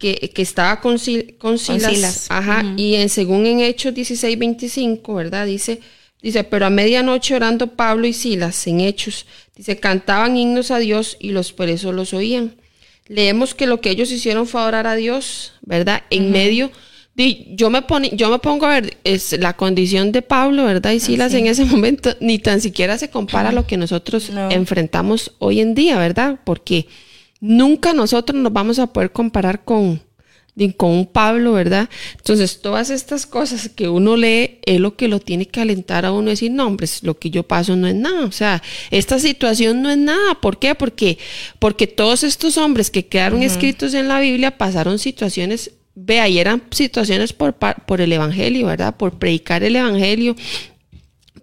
que, 0.00 0.32
estaba 0.36 0.80
con, 0.80 0.98
Silas. 0.98 2.26
Ajá, 2.28 2.64
y 2.76 2.96
en, 2.96 3.08
según 3.08 3.46
en 3.46 3.60
Hechos 3.60 3.94
16, 3.94 4.36
25, 4.36 5.14
¿verdad? 5.14 5.46
Dice, 5.46 5.80
Dice, 6.22 6.44
pero 6.44 6.66
a 6.66 6.70
medianoche 6.70 7.34
orando 7.34 7.68
Pablo 7.68 8.06
y 8.06 8.12
Silas 8.12 8.66
en 8.66 8.80
Hechos, 8.80 9.26
dice, 9.56 9.78
cantaban 9.78 10.36
himnos 10.36 10.70
a 10.70 10.78
Dios 10.78 11.16
y 11.18 11.30
los 11.30 11.52
presos 11.52 11.94
los 11.94 12.12
oían. 12.12 12.56
Leemos 13.08 13.54
que 13.54 13.66
lo 13.66 13.80
que 13.80 13.90
ellos 13.90 14.12
hicieron 14.12 14.46
fue 14.46 14.60
orar 14.60 14.86
a 14.86 14.96
Dios, 14.96 15.54
¿verdad? 15.62 16.02
En 16.10 16.30
medio, 16.30 16.70
yo 17.16 17.70
me, 17.70 17.82
pone, 17.82 18.10
yo 18.12 18.30
me 18.30 18.38
pongo 18.38 18.66
a 18.66 18.80
ver, 18.80 18.98
es 19.02 19.32
la 19.38 19.56
condición 19.56 20.12
de 20.12 20.22
Pablo, 20.22 20.64
¿verdad? 20.64 20.92
Y 20.92 21.00
Silas 21.00 21.32
en 21.32 21.46
ese 21.46 21.64
momento 21.64 22.14
ni 22.20 22.38
tan 22.38 22.60
siquiera 22.60 22.98
se 22.98 23.08
compara 23.08 23.48
a 23.48 23.52
lo 23.52 23.66
que 23.66 23.78
nosotros 23.78 24.30
enfrentamos 24.50 25.32
hoy 25.38 25.60
en 25.60 25.74
día, 25.74 25.98
¿verdad? 25.98 26.38
Porque 26.44 26.86
nunca 27.40 27.92
nosotros 27.92 28.40
nos 28.40 28.52
vamos 28.52 28.78
a 28.78 28.86
poder 28.86 29.12
comparar 29.12 29.64
con, 29.64 30.00
con 30.76 30.90
un 30.90 31.06
Pablo, 31.06 31.54
¿verdad? 31.54 31.88
Entonces, 32.16 32.60
todas 32.60 32.90
estas 32.90 33.26
cosas 33.26 33.68
que 33.68 33.88
uno 33.88 34.16
lee 34.16 34.58
es 34.64 34.80
lo 34.80 34.96
que 34.96 35.08
lo 35.08 35.20
tiene 35.20 35.46
que 35.46 35.60
alentar 35.60 36.04
a 36.04 36.12
uno 36.12 36.28
a 36.28 36.30
decir, 36.30 36.50
no, 36.50 36.66
hombre, 36.66 36.86
lo 37.02 37.18
que 37.18 37.30
yo 37.30 37.42
paso 37.42 37.76
no 37.76 37.88
es 37.88 37.94
nada. 37.94 38.26
O 38.26 38.32
sea, 38.32 38.62
esta 38.90 39.18
situación 39.18 39.82
no 39.82 39.90
es 39.90 39.98
nada. 39.98 40.34
¿Por 40.40 40.58
qué? 40.58 40.74
Porque, 40.74 41.18
porque 41.58 41.86
todos 41.86 42.22
estos 42.22 42.58
hombres 42.58 42.90
que 42.90 43.06
quedaron 43.06 43.42
escritos 43.42 43.94
en 43.94 44.08
la 44.08 44.20
Biblia 44.20 44.58
pasaron 44.58 44.98
situaciones 44.98 45.72
Ve, 46.02 46.20
ahí 46.20 46.38
eran 46.38 46.62
situaciones 46.70 47.32
por, 47.32 47.54
por 47.54 48.00
el 48.00 48.12
Evangelio, 48.12 48.68
¿verdad? 48.68 48.96
Por 48.96 49.18
predicar 49.18 49.64
el 49.64 49.76
Evangelio, 49.76 50.36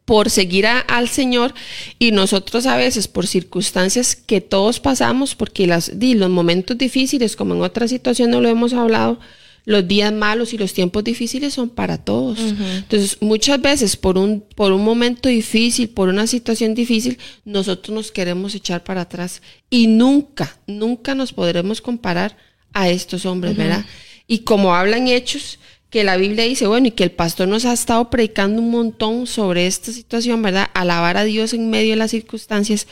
por 0.07 0.29
seguir 0.29 0.65
al 0.67 1.09
Señor 1.09 1.53
y 1.99 2.11
nosotros 2.11 2.65
a 2.65 2.77
veces 2.77 3.09
por 3.09 3.27
circunstancias 3.27 4.15
que 4.15 4.39
todos 4.39 4.79
pasamos, 4.79 5.35
porque 5.35 5.67
las, 5.67 5.91
los 5.93 6.29
momentos 6.29 6.77
difíciles, 6.77 7.35
como 7.35 7.53
en 7.53 7.61
otras 7.61 7.89
situaciones 7.89 8.39
lo 8.41 8.47
hemos 8.47 8.71
hablado, 8.71 9.19
los 9.65 9.85
días 9.85 10.13
malos 10.13 10.53
y 10.53 10.57
los 10.57 10.71
tiempos 10.71 11.03
difíciles 11.03 11.53
son 11.53 11.69
para 11.69 11.97
todos. 11.97 12.39
Entonces, 12.39 13.17
muchas 13.19 13.61
veces 13.61 13.97
por 13.97 14.17
un, 14.17 14.45
por 14.55 14.71
un 14.71 14.81
momento 14.81 15.27
difícil, 15.27 15.89
por 15.89 16.07
una 16.07 16.25
situación 16.25 16.73
difícil, 16.73 17.17
nosotros 17.43 17.93
nos 17.93 18.09
queremos 18.09 18.55
echar 18.55 18.85
para 18.85 19.01
atrás 19.01 19.41
y 19.69 19.87
nunca, 19.87 20.57
nunca 20.67 21.15
nos 21.15 21.33
podremos 21.33 21.81
comparar 21.81 22.37
a 22.71 22.87
estos 22.87 23.25
hombres, 23.25 23.57
¿verdad? 23.57 23.85
Y 24.25 24.39
como 24.39 24.73
hablan 24.73 25.09
hechos, 25.09 25.59
que 25.97 26.03
la 26.03 26.15
Biblia 26.15 26.43
dice, 26.43 26.67
bueno, 26.67 26.89
y 26.89 26.91
que 26.91 27.05
el 27.05 27.09
pastor 27.09 27.47
nos 27.47 27.65
ha 27.65 27.73
estado 27.73 28.11
predicando 28.11 28.61
un 28.61 28.69
montón 28.69 29.25
sobre 29.25 29.65
esta 29.65 29.91
situación, 29.91 30.43
¿verdad? 30.43 30.69
Alabar 30.75 31.17
a 31.17 31.23
Dios 31.23 31.55
en 31.55 31.71
medio 31.71 31.89
de 31.89 31.95
las 31.95 32.11
circunstancias. 32.11 32.85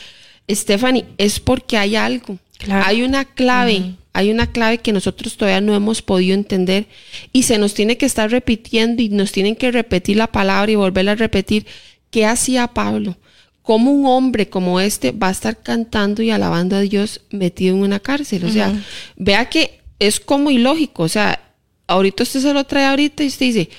Stephanie, 0.50 1.06
es 1.20 1.39
porque 1.39 1.78
hay 1.78 1.98
algo. 1.98 2.39
Hay 2.68 3.04
una 3.04 3.24
clave, 3.24 3.94
hay 4.12 4.32
una 4.32 4.52
clave 4.52 4.80
que 4.80 4.91
nosotros 4.91 5.38
todavía 5.38 5.62
no 5.62 5.76
hemos 5.76 6.02
podido 6.02 6.34
entender 6.34 6.88
y 7.32 7.44
se 7.44 7.60
nos 7.60 7.76
tiene 7.76 7.96
que 7.96 8.08
estar 8.08 8.32
repitiendo 8.32 9.04
y 9.04 9.10
nos 9.10 9.32
tienen 9.32 9.56
que 9.56 9.70
repetir 9.70 10.18
la 10.18 10.32
palabra 10.32 10.72
y 10.72 10.76
volverla 10.76 11.12
a 11.12 11.15
repetir. 11.15 11.68
¿Qué 12.10 12.26
hacía 12.26 12.65
Pablo? 12.70 13.18
¿Cómo 13.62 13.91
un 13.91 14.08
hombre 14.08 14.50
como 14.50 14.80
este 14.80 15.12
va 15.12 15.28
a 15.28 15.32
estar 15.32 15.62
cantando 15.62 16.24
y 16.24 16.32
alabando 16.32 16.76
a 16.76 16.82
Dios 16.82 17.22
metido 17.30 17.76
en 17.76 17.84
una 17.84 18.00
cárcel? 18.00 18.46
O 18.46 18.50
sea, 18.50 18.74
vea 19.15 19.48
que 19.48 19.82
es 20.00 20.20
como 20.20 20.50
ilógico, 20.50 21.04
o 21.04 21.08
sea, 21.08 21.44
ahorita 21.88 22.24
usted 22.24 22.41
se 22.41 22.54
lo 22.54 22.63
trae 22.63 22.86
ahorita 22.86 23.24
y 23.24 23.28
usted 23.28 23.45
dice, 23.45 23.69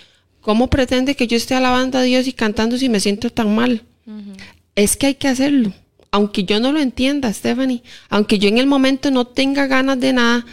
¿cómo 0.40 0.68
pretende 0.68 1.14
que 1.14 1.26
yo 1.26 1.36
esté 1.36 1.54
alabando 1.54 1.98
a 1.98 2.02
Dios 2.02 2.26
y 2.26 2.32
cantando 2.32 2.78
si 2.78 2.88
me 2.88 3.00
siento 3.00 3.30
tan 3.30 3.54
mal? 3.54 3.82
Es 4.74 4.96
que 4.96 5.06
hay 5.06 5.14
que 5.14 5.28
hacerlo. 5.28 5.72
Aunque 6.10 6.44
yo 6.44 6.60
no 6.60 6.72
lo 6.72 6.80
entienda, 6.80 7.32
Stephanie, 7.32 7.82
aunque 8.08 8.38
yo 8.38 8.48
en 8.48 8.58
el 8.58 8.66
momento 8.66 9.10
no 9.10 9.26
tenga 9.26 9.66
ganas 9.66 9.98
de 10.00 10.12
nada, 10.12 10.46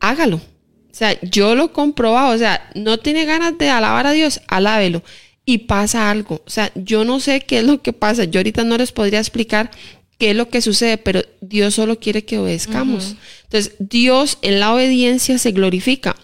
hágalo. 0.00 0.36
O 0.36 0.94
sea, 0.94 1.18
yo 1.22 1.54
lo 1.54 1.64
he 1.64 1.68
comprobado. 1.70 2.34
O 2.34 2.38
sea, 2.38 2.70
no 2.74 2.98
tiene 2.98 3.24
ganas 3.24 3.56
de 3.58 3.70
alabar 3.70 4.06
a 4.06 4.12
Dios, 4.12 4.40
alábelo. 4.46 5.02
Y 5.44 5.58
pasa 5.58 6.10
algo. 6.10 6.42
O 6.46 6.50
sea, 6.50 6.70
yo 6.74 7.04
no 7.04 7.18
sé 7.18 7.40
qué 7.40 7.58
es 7.58 7.64
lo 7.64 7.82
que 7.82 7.92
pasa. 7.92 8.24
Yo 8.24 8.38
ahorita 8.38 8.62
no 8.62 8.76
les 8.78 8.92
podría 8.92 9.18
explicar 9.18 9.70
qué 10.18 10.30
es 10.30 10.36
lo 10.36 10.48
que 10.48 10.60
sucede, 10.60 10.98
pero 10.98 11.22
Dios 11.40 11.74
solo 11.74 11.98
quiere 11.98 12.24
que 12.24 12.38
obedezcamos. 12.38 13.16
Entonces, 13.44 13.74
Dios 13.78 14.38
en 14.42 14.60
la 14.60 14.72
obediencia 14.72 15.38
se 15.38 15.50
glorifica. 15.50 16.14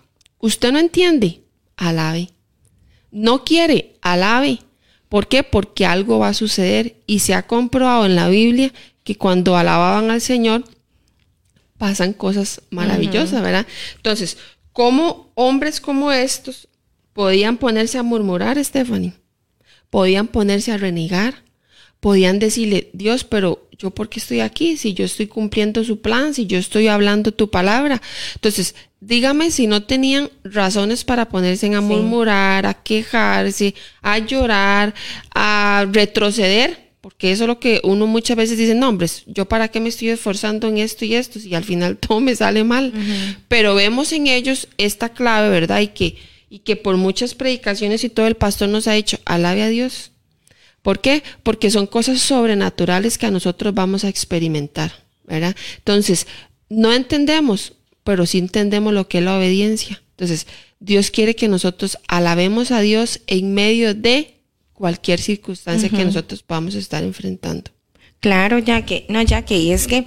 Usted 0.40 0.72
no 0.72 0.79
entiende, 0.79 1.42
alabe. 1.77 2.31
No 3.11 3.44
quiere, 3.44 3.96
alabe. 4.03 4.61
¿Por 5.09 5.29
qué? 5.29 5.42
Porque 5.42 5.87
algo 5.87 6.18
va 6.18 6.29
a 6.29 6.35
suceder 6.35 6.96
y 7.07 7.20
se 7.20 7.35
ha 7.35 7.46
comprobado 7.46 8.07
en 8.07 8.14
la 8.14 8.29
Biblia 8.29 8.72
que 9.05 9.16
cuando 9.16 9.57
alababan 9.57 10.11
al 10.11 10.20
Señor 10.20 10.64
pasan 11.79 12.12
cosas 12.12 12.61
maravillosas, 12.70 13.40
¿verdad? 13.40 13.66
Entonces, 13.96 14.37
¿cómo 14.72 15.31
hombres 15.35 15.81
como 15.81 16.12
estos 16.12 16.68
podían 17.14 17.57
ponerse 17.57 17.98
a 17.98 18.03
murmurar, 18.03 18.62
Stephanie? 18.62 19.14
Podían 19.88 20.27
ponerse 20.27 20.72
a 20.72 20.77
renegar, 20.77 21.42
podían 22.01 22.38
decirle, 22.38 22.90
Dios, 22.92 23.24
pero 23.24 23.67
yo 23.79 23.91
por 23.91 24.09
qué 24.09 24.19
estoy 24.19 24.41
aquí, 24.41 24.77
si 24.77 24.93
yo 24.93 25.05
estoy 25.05 25.29
cumpliendo 25.29 25.85
su 25.85 26.01
plan, 26.01 26.35
si 26.35 26.47
yo 26.47 26.59
estoy 26.59 26.88
hablando 26.88 27.33
tu 27.33 27.49
palabra. 27.49 28.03
Entonces, 28.35 28.75
dígame 29.01 29.53
si 29.53 29.69
no 29.69 29.85
tenían 29.85 30.31
razones 30.43 31.05
para 31.05 31.29
ponerse 31.29 31.73
a 31.73 31.81
murmurar, 31.81 32.67
a 32.67 32.75
quejarse, 32.75 33.75
a 34.03 34.19
llorar, 34.19 34.95
a 35.33 35.87
retroceder, 35.93 36.88
porque 37.01 37.31
eso 37.31 37.45
es 37.45 37.49
lo 37.49 37.61
que 37.61 37.81
uno 37.85 38.09
muchas 38.09 38.37
veces 38.37 38.59
dice, 38.59 38.75
no, 38.75 38.88
hombre, 38.88 39.07
yo 39.27 39.45
para 39.45 39.69
qué 39.69 39.79
me 39.79 39.91
estoy 39.91 40.09
esforzando 40.09 40.67
en 40.67 40.79
esto 40.79 41.05
y 41.05 41.14
esto, 41.14 41.38
si 41.38 41.55
al 41.55 41.64
final 41.64 41.97
todo 42.01 42.19
me 42.19 42.35
sale 42.35 42.64
mal. 42.64 42.93
Pero 43.47 43.77
vemos 43.77 44.12
en 44.12 44.27
ellos 44.27 44.67
esta 44.77 45.11
clave, 45.11 45.51
¿verdad? 45.51 45.81
Y 45.81 45.88
que, 45.88 46.17
y 46.51 46.59
que 46.61 46.75
por 46.75 46.97
muchas 46.97 47.37
predicaciones 47.37 48.03
y 48.03 48.09
todo 48.09 48.27
el 48.27 48.35
pastor 48.35 48.69
nos 48.69 48.88
ha 48.88 48.93
dicho, 48.93 49.19
alabe 49.25 49.62
a 49.62 49.69
Dios 49.69 50.11
¿Por 50.88 51.01
qué? 51.01 51.22
Porque 51.42 51.70
son 51.70 51.87
cosas 51.87 52.18
sobrenaturales 52.18 53.18
que 53.18 53.27
a 53.27 53.31
nosotros 53.31 53.74
vamos 53.74 54.05
a 54.05 54.09
experimentar, 54.09 54.90
¿verdad? 55.24 55.55
Entonces, 55.77 56.27
no 56.70 56.94
entendemos, 56.94 57.74
pero 58.05 58.24
sí 58.24 58.38
entendemos 58.38 58.94
lo 58.94 59.07
que 59.07 59.18
es 59.18 59.24
la 59.24 59.37
obediencia. 59.37 60.03
Entonces, 60.12 60.46
Dios 60.81 61.11
quiere 61.11 61.37
que 61.37 61.46
nosotros 61.46 61.98
alabemos 62.09 62.70
a 62.70 62.81
Dios 62.81 63.20
en 63.27 63.53
medio 63.53 63.92
de 63.94 64.37
cualquier 64.72 65.20
circunstancia 65.20 65.90
que 65.90 66.07
nosotros 66.07 66.42
podamos 66.42 66.74
estar 66.74 67.05
enfrentando. 67.05 67.70
Claro, 68.20 68.59
ya 68.59 68.87
que, 68.87 69.05
no, 69.11 69.20
ya 69.20 69.42
que, 69.42 69.59
y 69.59 69.72
es 69.72 69.88
que 69.88 70.07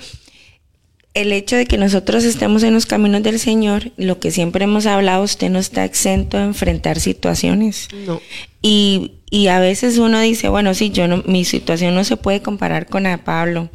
el 1.13 1.33
hecho 1.33 1.55
de 1.57 1.65
que 1.65 1.77
nosotros 1.77 2.23
estemos 2.23 2.63
en 2.63 2.73
los 2.73 2.85
caminos 2.85 3.23
del 3.23 3.39
Señor, 3.39 3.91
lo 3.97 4.19
que 4.19 4.31
siempre 4.31 4.63
hemos 4.63 4.85
hablado, 4.85 5.23
usted 5.23 5.49
no 5.49 5.59
está 5.59 5.83
exento 5.83 6.37
de 6.37 6.43
enfrentar 6.43 6.99
situaciones. 6.99 7.89
No. 8.05 8.21
Y, 8.61 9.13
y 9.29 9.47
a 9.47 9.59
veces 9.59 9.97
uno 9.97 10.19
dice, 10.21 10.47
bueno, 10.49 10.73
sí, 10.73 10.89
yo 10.89 11.07
no, 11.07 11.23
mi 11.25 11.43
situación 11.43 11.95
no 11.95 12.03
se 12.03 12.17
puede 12.17 12.41
comparar 12.41 12.87
con 12.87 13.03
la 13.03 13.11
de 13.11 13.17
Pablo 13.17 13.69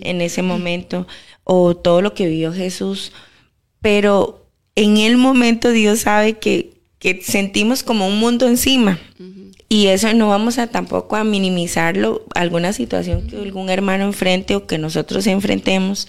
en 0.00 0.20
ese 0.20 0.42
momento, 0.42 1.06
o 1.44 1.76
todo 1.76 2.02
lo 2.02 2.14
que 2.14 2.26
vivió 2.26 2.52
Jesús, 2.52 3.12
pero 3.80 4.46
en 4.74 4.96
el 4.96 5.16
momento 5.16 5.70
Dios 5.70 6.00
sabe 6.00 6.34
que, 6.34 6.72
que 6.98 7.22
sentimos 7.22 7.82
como 7.82 8.06
un 8.06 8.18
mundo 8.18 8.46
encima. 8.46 8.98
Y 9.68 9.88
eso 9.88 10.12
no 10.14 10.28
vamos 10.28 10.58
a 10.58 10.68
tampoco 10.68 11.16
a 11.16 11.24
minimizarlo, 11.24 12.24
alguna 12.34 12.72
situación 12.72 13.26
que 13.26 13.36
algún 13.36 13.68
hermano 13.68 14.04
enfrente 14.04 14.54
o 14.54 14.66
que 14.66 14.78
nosotros 14.78 15.26
enfrentemos, 15.26 16.06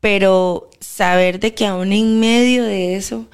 pero 0.00 0.70
saber 0.80 1.40
de 1.40 1.54
que 1.54 1.66
aún 1.66 1.92
en 1.92 2.20
medio 2.20 2.64
de 2.64 2.96
eso 2.96 3.28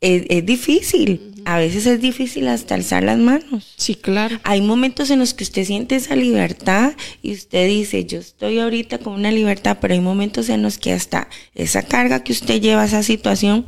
es, 0.00 0.24
es 0.28 0.46
difícil. 0.46 1.34
A 1.44 1.58
veces 1.58 1.86
es 1.86 2.00
difícil 2.00 2.46
hasta 2.48 2.74
alzar 2.74 3.02
las 3.02 3.18
manos. 3.18 3.72
Sí, 3.76 3.94
claro. 3.94 4.38
Hay 4.44 4.60
momentos 4.60 5.08
en 5.10 5.18
los 5.18 5.32
que 5.32 5.44
usted 5.44 5.64
siente 5.64 5.96
esa 5.96 6.14
libertad 6.14 6.92
y 7.22 7.32
usted 7.32 7.66
dice, 7.66 8.04
yo 8.04 8.18
estoy 8.18 8.58
ahorita 8.58 8.98
con 8.98 9.14
una 9.14 9.32
libertad, 9.32 9.78
pero 9.80 9.94
hay 9.94 10.00
momentos 10.00 10.50
en 10.50 10.62
los 10.62 10.76
que 10.76 10.92
hasta 10.92 11.28
esa 11.54 11.82
carga 11.82 12.22
que 12.22 12.32
usted 12.32 12.60
lleva, 12.60 12.84
esa 12.84 13.02
situación, 13.02 13.66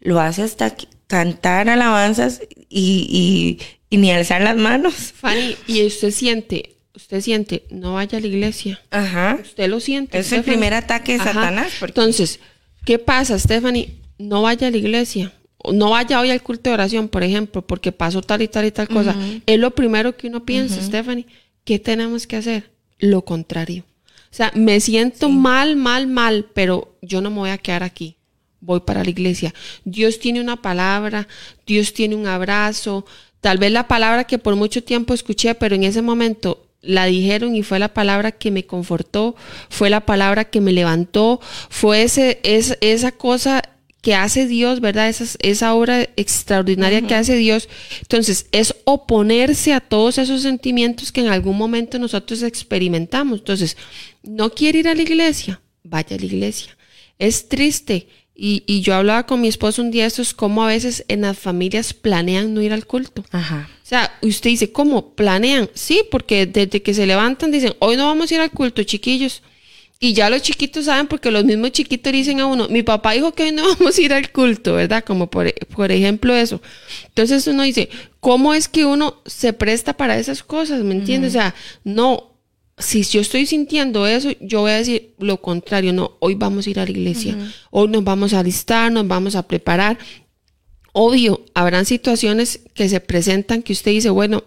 lo 0.00 0.20
hace 0.20 0.42
hasta 0.42 0.76
cantar 1.06 1.70
alabanzas 1.70 2.42
y, 2.68 3.06
y, 3.08 3.58
y 3.88 3.96
ni 3.96 4.10
alzar 4.10 4.42
las 4.42 4.56
manos. 4.56 4.94
Fanny, 4.94 5.56
y 5.66 5.86
usted 5.86 6.10
siente, 6.10 6.76
usted 6.94 7.20
siente, 7.20 7.64
no 7.70 7.94
vaya 7.94 8.18
a 8.18 8.20
la 8.20 8.26
iglesia. 8.26 8.80
Ajá. 8.90 9.38
Usted 9.42 9.68
lo 9.68 9.80
siente. 9.80 10.18
Es 10.18 10.32
el 10.32 10.42
primer 10.42 10.74
ataque 10.74 11.12
de 11.14 11.20
Ajá. 11.20 11.32
Satanás. 11.32 11.72
porque- 11.80 12.00
Entonces, 12.00 12.40
¿qué 12.84 12.98
pasa, 12.98 13.38
Stephanie? 13.38 13.94
No 14.18 14.42
vaya 14.42 14.68
a 14.68 14.70
la 14.70 14.76
iglesia. 14.76 15.32
No 15.72 15.90
vaya 15.90 16.20
hoy 16.20 16.30
al 16.30 16.42
culto 16.42 16.70
de 16.70 16.74
oración, 16.74 17.08
por 17.08 17.22
ejemplo, 17.22 17.62
porque 17.64 17.92
pasó 17.92 18.20
tal 18.20 18.42
y 18.42 18.48
tal 18.48 18.64
y 18.64 18.72
tal 18.72 18.88
cosa. 18.88 19.14
Es 19.46 19.58
lo 19.60 19.70
primero 19.72 20.16
que 20.16 20.26
uno 20.26 20.44
piensa, 20.44 20.80
Stephanie. 20.82 21.26
¿Qué 21.64 21.78
tenemos 21.78 22.26
que 22.26 22.36
hacer? 22.36 22.70
Lo 22.98 23.24
contrario. 23.24 23.84
O 24.08 24.34
sea, 24.34 24.50
me 24.54 24.80
siento 24.80 25.28
mal, 25.28 25.76
mal, 25.76 26.06
mal, 26.08 26.46
pero 26.52 26.96
yo 27.00 27.20
no 27.20 27.30
me 27.30 27.36
voy 27.36 27.50
a 27.50 27.58
quedar 27.58 27.82
aquí. 27.84 28.16
Voy 28.60 28.80
para 28.80 29.04
la 29.04 29.10
iglesia. 29.10 29.54
Dios 29.84 30.18
tiene 30.18 30.40
una 30.40 30.60
palabra, 30.62 31.28
Dios 31.66 31.92
tiene 31.92 32.16
un 32.16 32.26
abrazo. 32.26 33.04
Tal 33.40 33.58
vez 33.58 33.70
la 33.72 33.86
palabra 33.88 34.24
que 34.24 34.38
por 34.38 34.56
mucho 34.56 34.82
tiempo 34.82 35.14
escuché, 35.14 35.54
pero 35.54 35.74
en 35.76 35.84
ese 35.84 36.00
momento 36.02 36.66
la 36.82 37.06
dijeron 37.06 37.54
y 37.54 37.62
fue 37.62 37.78
la 37.78 37.94
palabra 37.94 38.32
que 38.32 38.50
me 38.50 38.66
confortó, 38.66 39.36
fue 39.70 39.88
la 39.88 40.04
palabra 40.04 40.44
que 40.44 40.60
me 40.60 40.72
levantó, 40.72 41.40
fue 41.70 42.02
ese, 42.02 42.40
es, 42.42 42.76
esa 42.80 43.12
cosa 43.12 43.62
que 44.02 44.16
hace 44.16 44.48
Dios, 44.48 44.80
¿verdad? 44.80 45.08
Esa, 45.08 45.24
esa 45.40 45.74
obra 45.74 46.02
extraordinaria 46.16 47.06
que 47.06 47.14
hace 47.14 47.36
Dios. 47.36 47.68
Entonces, 48.00 48.46
es 48.50 48.74
oponerse 48.84 49.72
a 49.72 49.80
todos 49.80 50.18
esos 50.18 50.42
sentimientos 50.42 51.12
que 51.12 51.20
en 51.20 51.28
algún 51.28 51.56
momento 51.56 52.00
nosotros 52.00 52.42
experimentamos. 52.42 53.38
Entonces, 53.38 53.76
no 54.24 54.50
quiere 54.50 54.80
ir 54.80 54.88
a 54.88 54.96
la 54.96 55.02
iglesia, 55.02 55.60
vaya 55.84 56.16
a 56.16 56.18
la 56.18 56.26
iglesia. 56.26 56.76
Es 57.18 57.48
triste. 57.48 58.08
Y, 58.34 58.64
y 58.66 58.80
yo 58.80 58.94
hablaba 58.94 59.26
con 59.26 59.40
mi 59.40 59.48
esposo 59.48 59.82
un 59.82 59.90
día, 59.90 60.06
esto 60.06 60.22
es 60.22 60.32
como 60.32 60.64
a 60.64 60.68
veces 60.68 61.04
en 61.08 61.20
las 61.20 61.38
familias 61.38 61.92
planean 61.92 62.54
no 62.54 62.62
ir 62.62 62.72
al 62.72 62.86
culto. 62.86 63.24
Ajá. 63.30 63.68
O 63.82 63.86
sea, 63.86 64.10
usted 64.22 64.50
dice, 64.50 64.72
¿cómo? 64.72 65.14
¿Planean? 65.14 65.68
Sí, 65.74 66.02
porque 66.10 66.46
desde 66.46 66.82
que 66.82 66.94
se 66.94 67.06
levantan 67.06 67.50
dicen, 67.50 67.74
hoy 67.78 67.96
no 67.96 68.06
vamos 68.06 68.30
a 68.30 68.34
ir 68.34 68.40
al 68.40 68.50
culto, 68.50 68.82
chiquillos. 68.82 69.42
Y 70.04 70.14
ya 70.14 70.28
los 70.28 70.42
chiquitos 70.42 70.86
saben 70.86 71.06
porque 71.06 71.30
los 71.30 71.44
mismos 71.44 71.70
chiquitos 71.70 72.12
dicen 72.12 72.40
a 72.40 72.46
uno, 72.46 72.66
mi 72.68 72.82
papá 72.82 73.12
dijo 73.12 73.32
que 73.34 73.44
hoy 73.44 73.52
no 73.52 73.62
vamos 73.78 73.96
a 73.96 74.00
ir 74.00 74.12
al 74.12 74.32
culto, 74.32 74.74
¿verdad? 74.74 75.04
Como 75.04 75.30
por, 75.30 75.54
por 75.66 75.92
ejemplo 75.92 76.34
eso. 76.34 76.60
Entonces 77.06 77.46
uno 77.46 77.62
dice, 77.62 77.88
¿cómo 78.18 78.52
es 78.52 78.66
que 78.66 78.84
uno 78.84 79.22
se 79.26 79.52
presta 79.52 79.92
para 79.92 80.18
esas 80.18 80.42
cosas? 80.42 80.82
¿Me 80.82 80.94
entiendes? 80.94 81.30
O 81.30 81.32
sea, 81.34 81.54
no, 81.84 82.31
si 82.82 83.02
yo 83.02 83.20
estoy 83.20 83.46
sintiendo 83.46 84.06
eso, 84.06 84.30
yo 84.40 84.60
voy 84.60 84.72
a 84.72 84.76
decir 84.76 85.14
lo 85.18 85.40
contrario, 85.40 85.92
no, 85.92 86.16
hoy 86.20 86.34
vamos 86.34 86.66
a 86.66 86.70
ir 86.70 86.80
a 86.80 86.84
la 86.84 86.90
iglesia, 86.90 87.36
hoy 87.70 87.88
nos 87.88 88.04
vamos 88.04 88.34
a 88.34 88.40
alistar, 88.40 88.92
nos 88.92 89.06
vamos 89.06 89.34
a 89.36 89.46
preparar. 89.46 89.98
Obvio, 90.92 91.44
habrán 91.54 91.86
situaciones 91.86 92.60
que 92.74 92.88
se 92.88 93.00
presentan 93.00 93.62
que 93.62 93.72
usted 93.72 93.92
dice, 93.92 94.10
bueno, 94.10 94.44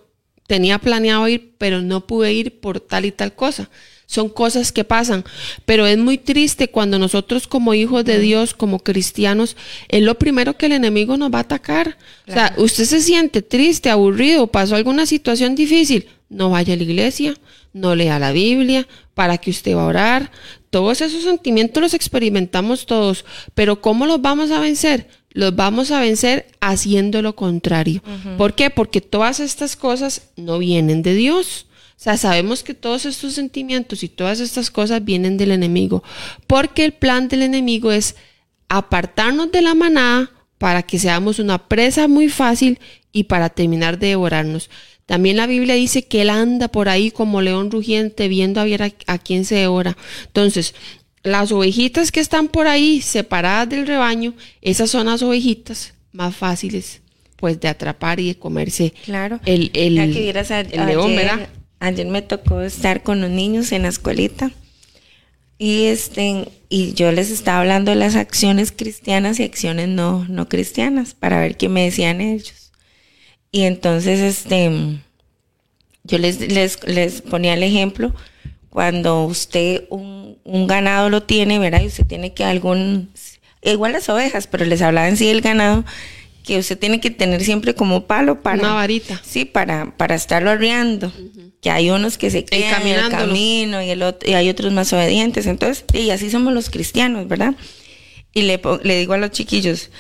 tenía 0.47 0.77
planeado 0.79 1.27
ir, 1.27 1.55
pero 1.57 1.81
no 1.81 2.05
pude 2.05 2.33
ir 2.33 2.59
por 2.59 2.79
tal 2.79 3.05
y 3.05 3.11
tal 3.11 3.33
cosa. 3.33 3.69
Son 4.07 4.29
cosas 4.29 4.71
que 4.71 4.83
pasan, 4.83 5.25
pero 5.65 5.87
es 5.87 5.97
muy 5.97 6.19
triste 6.19 6.69
cuando 6.69 6.99
nosotros 6.99 7.47
como 7.47 7.73
hijos 7.73 8.05
de 8.05 8.19
Dios, 8.19 8.53
como 8.53 8.79
cristianos, 8.79 9.57
es 9.89 10.03
lo 10.03 10.19
primero 10.19 10.55
que 10.57 10.67
el 10.67 10.73
enemigo 10.73 11.17
nos 11.17 11.33
va 11.33 11.39
a 11.39 11.41
atacar. 11.41 11.97
O 12.27 12.31
sea, 12.31 12.53
usted 12.57 12.85
se 12.85 13.01
siente 13.01 13.41
triste, 13.41 13.89
aburrido, 13.89 14.45
pasó 14.45 14.75
alguna 14.75 15.07
situación 15.07 15.55
difícil, 15.55 16.07
no 16.29 16.51
vaya 16.51 16.75
a 16.75 16.77
la 16.77 16.83
iglesia, 16.83 17.33
no 17.75 17.93
lea 17.93 18.17
la 18.19 18.31
Biblia, 18.31 18.87
para 19.13 19.37
que 19.37 19.51
usted 19.51 19.75
va 19.75 19.83
a 19.83 19.87
orar. 19.87 20.31
Todos 20.69 21.01
esos 21.01 21.23
sentimientos 21.23 21.83
los 21.83 21.93
experimentamos 21.93 22.85
todos, 22.85 23.25
pero 23.53 23.81
¿cómo 23.81 24.05
los 24.05 24.21
vamos 24.21 24.49
a 24.49 24.59
vencer? 24.59 25.09
Los 25.31 25.55
vamos 25.55 25.91
a 25.91 25.99
vencer 25.99 26.47
haciendo 26.61 27.21
lo 27.21 27.35
contrario. 27.35 28.01
¿Por 28.37 28.55
qué? 28.55 28.69
Porque 28.69 29.01
todas 29.01 29.41
estas 29.41 29.75
cosas 29.75 30.29
no 30.37 30.57
vienen 30.57 31.01
de 31.01 31.13
Dios. 31.13 31.67
O 31.97 31.99
sea, 32.05 32.15
sabemos 32.15 32.63
que 32.63 32.73
todos 32.73 33.05
estos 33.05 33.33
sentimientos 33.33 34.03
y 34.03 34.09
todas 34.09 34.39
estas 34.39 34.71
cosas 34.71 35.03
vienen 35.03 35.37
del 35.37 35.51
enemigo, 35.51 36.01
porque 36.47 36.85
el 36.85 36.93
plan 36.93 37.27
del 37.27 37.41
enemigo 37.41 37.91
es 37.91 38.15
apartarnos 38.69 39.51
de 39.51 39.61
la 39.61 39.75
manada 39.75 40.31
para 40.57 40.83
que 40.83 40.97
seamos 40.97 41.39
una 41.39 41.67
presa 41.67 42.07
muy 42.07 42.29
fácil 42.29 42.79
y 43.11 43.25
para 43.25 43.49
terminar 43.49 43.99
de 43.99 44.07
devorarnos. 44.07 44.69
También 45.05 45.37
la 45.37 45.45
Biblia 45.47 45.75
dice 45.75 46.03
que 46.05 46.21
él 46.21 46.29
anda 46.31 46.67
por 46.67 46.89
ahí 46.89 47.11
como 47.11 47.41
león 47.41 47.69
rugiente 47.71 48.27
viendo 48.27 48.59
a 48.59 48.65
ver 48.65 48.83
a, 48.83 48.91
a 49.07 49.17
quién 49.19 49.45
se 49.45 49.55
devora. 49.55 49.95
Entonces, 50.25 50.73
las 51.23 51.51
ovejitas 51.51 52.11
que 52.11 52.19
están 52.19 52.47
por 52.47 52.67
ahí 52.67 53.01
separadas 53.01 53.69
del 53.69 53.85
rebaño, 53.87 54.33
esas 54.61 54.89
son 54.89 55.05
las 55.07 55.21
ovejitas 55.21 55.93
más 56.11 56.35
fáciles 56.35 57.01
pues 57.35 57.59
de 57.59 57.67
atrapar 57.67 58.19
y 58.19 58.27
de 58.29 58.35
comerse 58.35 58.93
Claro. 59.03 59.39
el, 59.45 59.69
el, 59.73 59.95
Ya 59.95 60.05
que 60.07 60.21
vieras 60.21 60.51
a- 60.51 60.61
el 60.61 60.85
león, 60.85 61.11
ayer, 61.11 61.17
¿verdad? 61.25 61.49
ayer 61.79 62.07
me 62.07 62.21
tocó 62.21 62.61
estar 62.61 63.03
con 63.03 63.19
los 63.21 63.29
niños 63.29 63.71
en 63.73 63.81
la 63.83 63.89
escuelita 63.89 64.51
y 65.57 65.83
este 65.85 66.47
y 66.69 66.93
yo 66.93 67.11
les 67.11 67.29
estaba 67.31 67.59
hablando 67.59 67.91
de 67.91 67.97
las 67.97 68.15
acciones 68.15 68.71
cristianas 68.71 69.39
y 69.39 69.43
acciones 69.43 69.87
no 69.89 70.25
no 70.29 70.47
cristianas 70.49 71.13
para 71.13 71.39
ver 71.39 71.57
qué 71.57 71.69
me 71.69 71.83
decían 71.83 72.21
ellos. 72.21 72.64
Y 73.55 73.63
entonces 73.63 74.19
este 74.19 74.69
yo 76.03 76.17
les, 76.17 76.41
les, 76.41 76.85
les 76.85 77.21
ponía 77.21 77.53
el 77.53 77.63
ejemplo 77.63 78.13
cuando 78.69 79.23
usted 79.23 79.85
un, 79.89 80.37
un 80.43 80.67
ganado 80.67 81.09
lo 81.09 81.23
tiene, 81.23 81.57
¿verdad? 81.57 81.81
Y 81.81 81.87
usted 81.87 82.05
tiene 82.05 82.33
que 82.33 82.43
algún 82.43 83.11
igual 83.61 83.93
las 83.93 84.09
ovejas, 84.09 84.47
pero 84.47 84.65
les 84.65 84.81
hablaba 84.81 85.07
en 85.07 85.15
sí 85.15 85.27
del 85.27 85.39
ganado 85.39 85.85
que 86.43 86.59
usted 86.59 86.77
tiene 86.77 86.99
que 86.99 87.11
tener 87.11 87.41
siempre 87.45 87.73
como 87.75 88.07
palo 88.07 88.41
para 88.41 88.59
Una 88.59 88.73
varita. 88.73 89.21
Sí, 89.25 89.45
para, 89.45 89.95
para 89.95 90.15
estarlo 90.15 90.51
arriando. 90.51 91.13
Que 91.61 91.69
hay 91.69 91.91
unos 91.91 92.17
que 92.17 92.31
se 92.31 92.43
quedan 92.43 92.85
en 92.85 92.99
el 92.99 93.09
camino 93.09 93.81
y, 93.81 93.89
el 93.89 94.03
otro, 94.03 94.29
y 94.29 94.33
hay 94.33 94.49
otros 94.49 94.73
más 94.73 94.91
obedientes. 94.91 95.45
Entonces, 95.45 95.85
y 95.93 96.09
así 96.09 96.29
somos 96.29 96.53
los 96.53 96.69
cristianos, 96.69 97.25
¿verdad? 97.29 97.55
Y 98.33 98.41
le, 98.41 98.59
le 98.83 98.99
digo 98.99 99.13
a 99.13 99.17
los 99.17 99.31
chiquillos, 99.31 99.91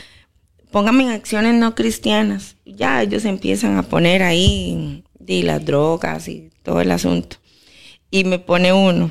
pónganme 0.75 1.03
en 1.03 1.11
acciones 1.11 1.53
no 1.53 1.73
cristianas. 1.73 2.57
Ya 2.65 3.01
ellos 3.01 3.23
empiezan 3.23 3.77
a 3.77 3.83
poner 3.83 4.21
ahí 4.21 5.05
de 5.17 5.41
las 5.41 5.63
drogas 5.63 6.27
y 6.27 6.49
todo 6.63 6.81
el 6.81 6.91
asunto. 6.91 7.37
Y 8.11 8.25
me 8.25 8.39
pone 8.39 8.73
uno, 8.73 9.09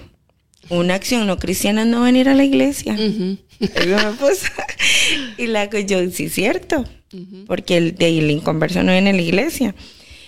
una 0.68 0.92
acción 0.92 1.27
no 1.27 1.38
cristiana 1.38 1.81
es 1.81 1.88
no 1.88 2.03
venir 2.03 2.29
a 2.29 2.35
la 2.35 2.44
iglesia. 2.44 2.92
Eso 2.98 3.96
me 3.96 4.12
puso. 4.18 4.46
y 5.38 5.46
la 5.46 5.62
hago 5.62 5.79
yo, 5.79 6.11
sí, 6.11 6.29
cierto. 6.29 6.85
Porque 7.46 7.79
el 7.79 7.94
de 7.94 8.18
el 8.18 8.31
inconverso 8.31 8.83
no 8.83 8.92
viene 8.92 9.09
a 9.09 9.14
la 9.14 9.22
iglesia. 9.22 9.74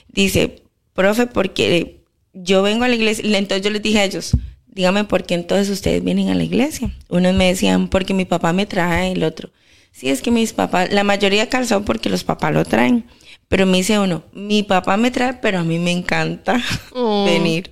Dice, 0.09 0.63
profe, 0.95 1.27
porque 1.27 2.01
yo 2.33 2.63
vengo 2.63 2.85
a 2.85 2.89
la 2.89 2.95
iglesia. 2.95 3.23
Entonces 3.37 3.63
yo 3.63 3.69
les 3.69 3.83
dije 3.83 3.99
a 3.99 4.05
ellos, 4.05 4.35
dígame 4.69 5.05
por 5.05 5.25
qué 5.25 5.35
entonces 5.35 5.69
ustedes 5.69 6.03
vienen 6.03 6.31
a 6.31 6.35
la 6.35 6.45
iglesia. 6.45 6.97
Unos 7.11 7.35
me 7.35 7.49
decían, 7.49 7.89
porque 7.89 8.15
mi 8.15 8.25
papá 8.25 8.55
me 8.55 8.65
trae, 8.65 9.13
el 9.13 9.23
otro. 9.23 9.51
Sí, 9.97 10.11
es 10.11 10.21
que 10.21 10.31
mis 10.31 10.53
papás, 10.53 10.93
la 10.93 11.05
mayoría 11.05 11.49
calzó 11.49 11.83
porque 11.83 12.11
los 12.11 12.23
papás 12.23 12.53
lo 12.53 12.67
traen. 12.67 13.07
Pero 13.49 13.65
me 13.65 13.79
dice 13.79 13.99
uno, 13.99 14.25
mi 14.35 14.63
papá 14.63 14.99
me 14.99 15.11
trae, 15.11 15.35
pero 15.35 15.61
a 15.61 15.65
mí 15.65 15.79
me 15.79 15.91
encanta 15.91 16.63
Oh. 16.93 17.25
venir. 17.25 17.71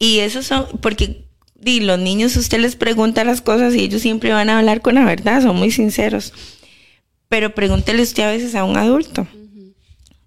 Y 0.00 0.18
eso 0.18 0.42
son, 0.42 0.66
porque 0.80 1.26
los 1.64 1.98
niños 2.00 2.34
usted 2.36 2.58
les 2.58 2.74
pregunta 2.74 3.22
las 3.22 3.40
cosas 3.40 3.72
y 3.76 3.84
ellos 3.84 4.02
siempre 4.02 4.32
van 4.32 4.50
a 4.50 4.58
hablar 4.58 4.80
con 4.80 4.96
la 4.96 5.04
verdad, 5.04 5.42
son 5.42 5.54
muy 5.54 5.70
sinceros. 5.70 6.32
Pero 7.28 7.54
pregúntele 7.54 8.02
usted 8.02 8.24
a 8.24 8.30
veces 8.32 8.56
a 8.56 8.64
un 8.64 8.76
adulto, 8.76 9.28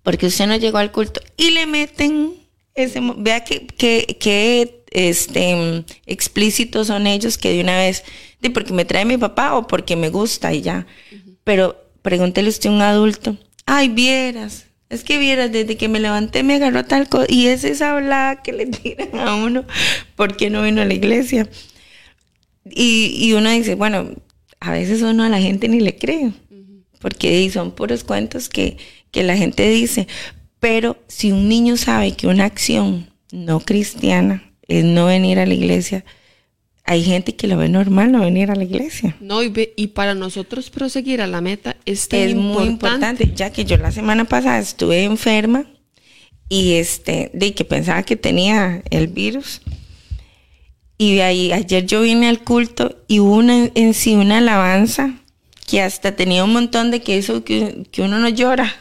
porque 0.01 0.27
usted 0.27 0.47
no 0.47 0.55
llegó 0.55 0.77
al 0.77 0.93
culto 0.93 1.19
y 1.35 1.51
le 1.51 1.65
meten 1.65 2.35
ese, 2.73 3.01
vea 3.17 3.43
que, 3.43 3.67
que, 3.67 4.17
que, 4.17 4.84
este, 4.95 5.83
explícitos 6.05 6.87
son 6.87 7.05
ellos 7.05 7.37
que 7.37 7.51
de 7.51 7.61
una 7.61 7.75
vez, 7.75 8.03
di, 8.41 8.47
porque 8.47 8.71
me 8.71 8.85
trae 8.85 9.03
mi 9.03 9.17
papá 9.17 9.55
o 9.55 9.67
porque 9.67 9.97
me 9.97 10.09
gusta 10.09 10.53
y 10.53 10.61
ya. 10.61 10.87
Pero 11.43 11.75
pregúntele 12.01 12.47
usted 12.47 12.69
a 12.69 12.73
un 12.73 12.81
adulto, 12.81 13.37
ay, 13.65 13.89
vieras, 13.89 14.67
es 14.89 15.03
que 15.03 15.17
vieras, 15.17 15.51
desde 15.51 15.75
que 15.75 15.89
me 15.89 15.99
levanté 15.99 16.43
me 16.43 16.55
agarró 16.55 16.85
tal 16.85 17.09
cosa, 17.09 17.25
y 17.27 17.47
es 17.47 17.65
esa 17.65 17.91
hablada 17.91 18.41
que 18.41 18.53
le 18.53 18.65
tiran 18.67 19.19
a 19.19 19.35
uno, 19.35 19.65
porque 20.15 20.49
no 20.49 20.63
vino 20.63 20.81
a 20.81 20.85
la 20.85 20.93
iglesia? 20.93 21.49
Y, 22.63 23.17
y 23.19 23.33
uno 23.33 23.49
dice, 23.49 23.75
bueno, 23.75 24.11
a 24.61 24.71
veces 24.71 25.01
uno 25.01 25.25
a 25.25 25.29
la 25.29 25.41
gente 25.41 25.67
ni 25.67 25.81
le 25.81 25.97
cree, 25.97 26.31
porque 26.99 27.31
di, 27.37 27.49
son 27.49 27.71
puros 27.71 28.05
cuentos 28.05 28.47
que, 28.47 28.77
que 29.11 29.23
la 29.23 29.35
gente 29.35 29.67
dice. 29.69 30.07
Pero 30.61 30.97
si 31.07 31.33
un 31.33 31.49
niño 31.49 31.75
sabe 31.75 32.15
que 32.15 32.27
una 32.27 32.45
acción 32.45 33.09
no 33.31 33.59
cristiana 33.59 34.44
es 34.67 34.83
no 34.83 35.05
venir 35.07 35.39
a 35.39 35.45
la 35.45 35.53
iglesia, 35.53 36.03
hay 36.83 37.03
gente 37.03 37.35
que 37.35 37.47
lo 37.47 37.57
ve 37.57 37.67
normal 37.67 38.11
no 38.11 38.19
venir 38.21 38.51
a 38.51 38.55
la 38.55 38.63
iglesia. 38.63 39.15
No, 39.19 39.41
y, 39.41 39.49
ve- 39.49 39.73
y 39.75 39.87
para 39.87 40.13
nosotros 40.13 40.69
proseguir 40.69 41.21
a 41.21 41.27
la 41.27 41.41
meta 41.41 41.75
es, 41.85 42.07
tan 42.07 42.19
es 42.19 42.35
muy 42.35 42.65
importante, 42.65 43.31
ya 43.35 43.49
que 43.51 43.65
yo 43.65 43.77
la 43.77 43.91
semana 43.91 44.25
pasada 44.25 44.59
estuve 44.59 45.03
enferma 45.03 45.65
y 46.47 46.73
este, 46.73 47.31
de 47.33 47.53
que 47.55 47.65
pensaba 47.65 48.03
que 48.03 48.15
tenía 48.15 48.83
el 48.91 49.07
virus. 49.07 49.61
Y 50.97 51.15
de 51.15 51.23
ahí, 51.23 51.51
ayer 51.51 51.85
yo 51.85 52.01
vine 52.03 52.29
al 52.29 52.39
culto 52.43 52.97
y 53.07 53.19
hubo 53.19 53.35
una, 53.35 53.69
en 53.73 53.93
sí 53.93 54.15
una 54.15 54.37
alabanza 54.37 55.15
que 55.67 55.81
hasta 55.81 56.15
tenía 56.15 56.43
un 56.43 56.53
montón 56.53 56.91
de 56.91 57.01
que 57.01 57.17
eso 57.17 57.43
que, 57.43 57.87
que 57.91 58.03
uno 58.03 58.19
no 58.19 58.29
llora, 58.29 58.71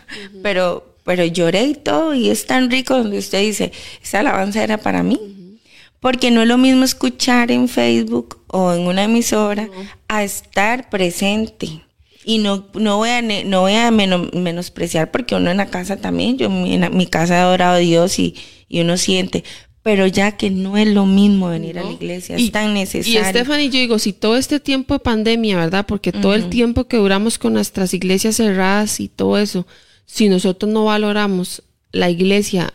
pero, 0.43 0.95
pero 1.05 1.25
lloré 1.25 1.65
y 1.65 1.75
todo 1.75 2.15
y 2.15 2.29
es 2.29 2.45
tan 2.47 2.71
rico 2.71 2.99
donde 2.99 3.19
usted 3.19 3.41
dice, 3.41 3.73
esa 4.03 4.21
alabanza 4.21 4.63
era 4.63 4.77
para 4.79 5.03
mí. 5.03 5.19
Porque 6.05 6.31
no 6.31 6.43
es 6.43 6.49
lo 6.49 6.59
mismo 6.59 6.85
escuchar 6.85 7.51
en 7.51 7.67
Facebook 7.67 8.41
o 8.49 8.75
en 8.75 8.83
una 8.87 9.05
emisora 9.05 9.71
a 10.07 10.23
estar 10.23 10.91
presente. 10.91 11.83
Y 12.27 12.37
no, 12.39 12.67
no 12.75 12.99
voy 12.99 13.09
a, 13.09 13.23
no 13.23 13.63
voy 13.63 13.73
a 13.73 13.91
meno- 13.91 14.29
menospreciar 14.35 15.11
porque 15.11 15.35
uno 15.35 15.51
en 15.51 15.57
la 15.57 15.71
casa 15.71 15.97
también, 15.97 16.37
yo 16.37 16.49
en 16.49 16.95
mi, 16.95 17.07
casa 17.07 17.37
he 17.37 17.41
adorado 17.41 17.77
a 17.77 17.79
Dios 17.79 18.19
y, 18.19 18.35
y 18.69 18.83
uno 18.83 18.99
siente, 18.99 19.45
pero 19.83 20.07
ya 20.07 20.33
que 20.37 20.51
no 20.51 20.77
es 20.77 20.89
lo 20.89 21.07
mismo 21.07 21.49
venir 21.49 21.79
a 21.79 21.85
la 21.85 21.93
iglesia, 21.93 22.39
Y- 22.39 22.47
es 22.47 22.53
tan 22.53 22.73
Y 22.73 22.75
necesario. 22.75 23.25
Stephanie, 23.31 23.71
yo 23.71 23.79
digo, 23.79 23.99
si 23.99 24.13
todo 24.13 24.37
este 24.37 24.61
tiempo 24.61 24.93
de 24.93 25.01
pandemia, 25.01 25.57
¿verdad? 25.57 25.87
Porque 25.87 26.13
todo 26.13 26.35
el 26.35 26.51
tiempo 26.51 26.85
que 26.85 26.99
duramos 26.99 27.39
con 27.39 27.55
nuestras 27.55 27.95
iglesias 27.95 28.37
cerradas 28.37 29.01
y 29.01 29.09
todo 29.09 29.39
eso, 29.39 29.67
si 30.05 30.29
nosotros 30.29 30.71
no 30.71 30.85
valoramos 30.85 31.63
la 31.95 32.11
iglesia 32.11 32.73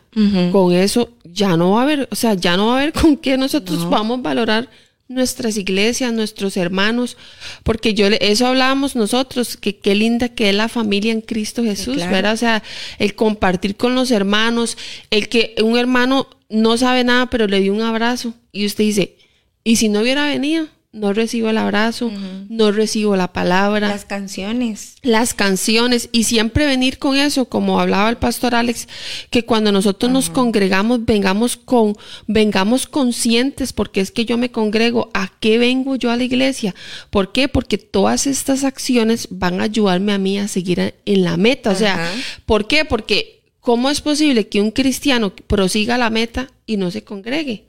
con 0.52 0.74
eso, 0.74 1.10
ya 1.24 1.56
no 1.56 1.72
va 1.72 1.82
a 1.82 1.84
haber, 1.84 2.08
o 2.12 2.16
sea, 2.16 2.34
ya 2.34 2.58
no 2.58 2.68
va 2.68 2.74
a 2.74 2.82
haber 2.82 2.94
con 3.00 3.16
qué 3.18 3.38
nosotros 3.38 3.90
vamos 3.90 4.20
a 4.20 4.22
valorar 4.22 4.70
nuestras 5.08 5.58
iglesias, 5.58 6.14
nuestros 6.14 6.56
hermanos, 6.56 7.18
porque 7.64 7.94
yo 7.94 8.08
eso 8.08 8.48
hablábamos 8.48 8.96
nosotros, 8.96 9.58
que 9.58 9.78
qué 9.78 9.96
linda 9.96 10.30
que 10.30 10.50
es 10.50 10.56
la 10.56 10.70
familia 10.70 11.12
en 11.12 11.22
Cristo 11.22 11.64
Jesús, 11.64 11.96
claro. 11.96 12.12
¿verdad? 12.12 12.34
O 12.34 12.38
sea, 12.38 12.64
el 13.00 13.16
compartir 13.16 13.76
con 13.76 13.96
los 13.96 14.12
hermanos, 14.12 14.78
el 15.10 15.28
que 15.28 15.56
un 15.64 15.78
hermano 15.78 16.28
no 16.50 16.78
sabe 16.78 17.04
nada, 17.04 17.30
pero 17.30 17.48
le 17.48 17.60
dio 17.60 17.74
un 17.74 17.82
abrazo 17.82 18.34
y 18.52 18.66
usted 18.66 18.84
dice, 18.84 19.18
¿y 19.64 19.78
si 19.78 19.90
no 19.90 20.02
hubiera 20.02 20.28
venido? 20.28 20.68
No 20.92 21.14
recibo 21.14 21.52
el 21.52 21.60
abrazo, 21.60 22.12
no 22.50 22.72
recibo 22.72 23.16
la 23.16 23.32
palabra 23.32 23.90
Las 23.90 24.06
canciones. 24.06 24.96
las 25.04 25.36
canciones 25.36 26.10
y 26.12 26.24
siempre 26.24 26.66
venir 26.66 26.98
con 26.98 27.16
eso, 27.16 27.46
como 27.46 27.80
hablaba 27.80 28.10
el 28.10 28.18
pastor 28.18 28.56
Alex, 28.56 28.88
que 29.30 29.46
cuando 29.46 29.72
nosotros 29.72 30.12
nos 30.12 30.32
congregamos, 30.32 31.06
vengamos 31.06 31.58
con, 31.58 31.96
vengamos 32.26 32.88
conscientes, 32.88 33.72
porque 33.72 34.02
es 34.02 34.10
que 34.10 34.26
yo 34.26 34.40
me 34.40 34.50
congrego, 34.50 35.12
¿a 35.14 35.32
qué 35.40 35.60
vengo 35.60 35.96
yo 35.96 36.10
a 36.10 36.18
la 36.18 36.24
iglesia? 36.24 36.74
¿Por 37.12 37.32
qué? 37.34 37.48
Porque 37.48 37.78
todas 37.78 38.26
estas 38.26 38.64
acciones 38.64 39.28
van 39.30 39.62
a 39.62 39.66
ayudarme 39.66 40.12
a 40.14 40.18
mí 40.18 40.40
a 40.40 40.48
seguir 40.48 40.82
a- 40.82 40.94
en 41.06 41.24
la 41.24 41.38
meta. 41.38 41.70
O 41.70 41.76
sea. 41.76 42.12
¿por 42.48 42.66
qué? 42.68 42.84
Porque 42.84 43.44
¿cómo 43.60 43.92
es 43.92 44.02
posible 44.02 44.48
que 44.48 44.60
un 44.60 44.72
cristiano 44.72 45.36
prosiga 45.36 46.00
la 46.00 46.10
meta 46.10 46.50
y 46.66 46.78
no 46.78 46.90
se 46.90 47.04
congregue? 47.04 47.69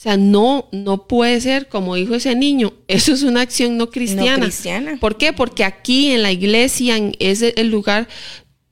O 0.00 0.02
sea, 0.02 0.16
no, 0.16 0.66
no 0.72 1.06
puede 1.06 1.38
ser, 1.42 1.68
como 1.68 1.94
dijo 1.94 2.14
ese 2.14 2.34
niño, 2.34 2.72
eso 2.88 3.12
es 3.12 3.22
una 3.22 3.42
acción 3.42 3.76
no 3.76 3.90
cristiana. 3.90 4.46
cristiana. 4.46 4.96
¿Por 4.98 5.18
qué? 5.18 5.34
Porque 5.34 5.62
aquí 5.62 6.12
en 6.12 6.22
la 6.22 6.32
iglesia, 6.32 6.96
en 6.96 7.14
ese 7.18 7.52
el 7.58 7.68
lugar, 7.68 8.08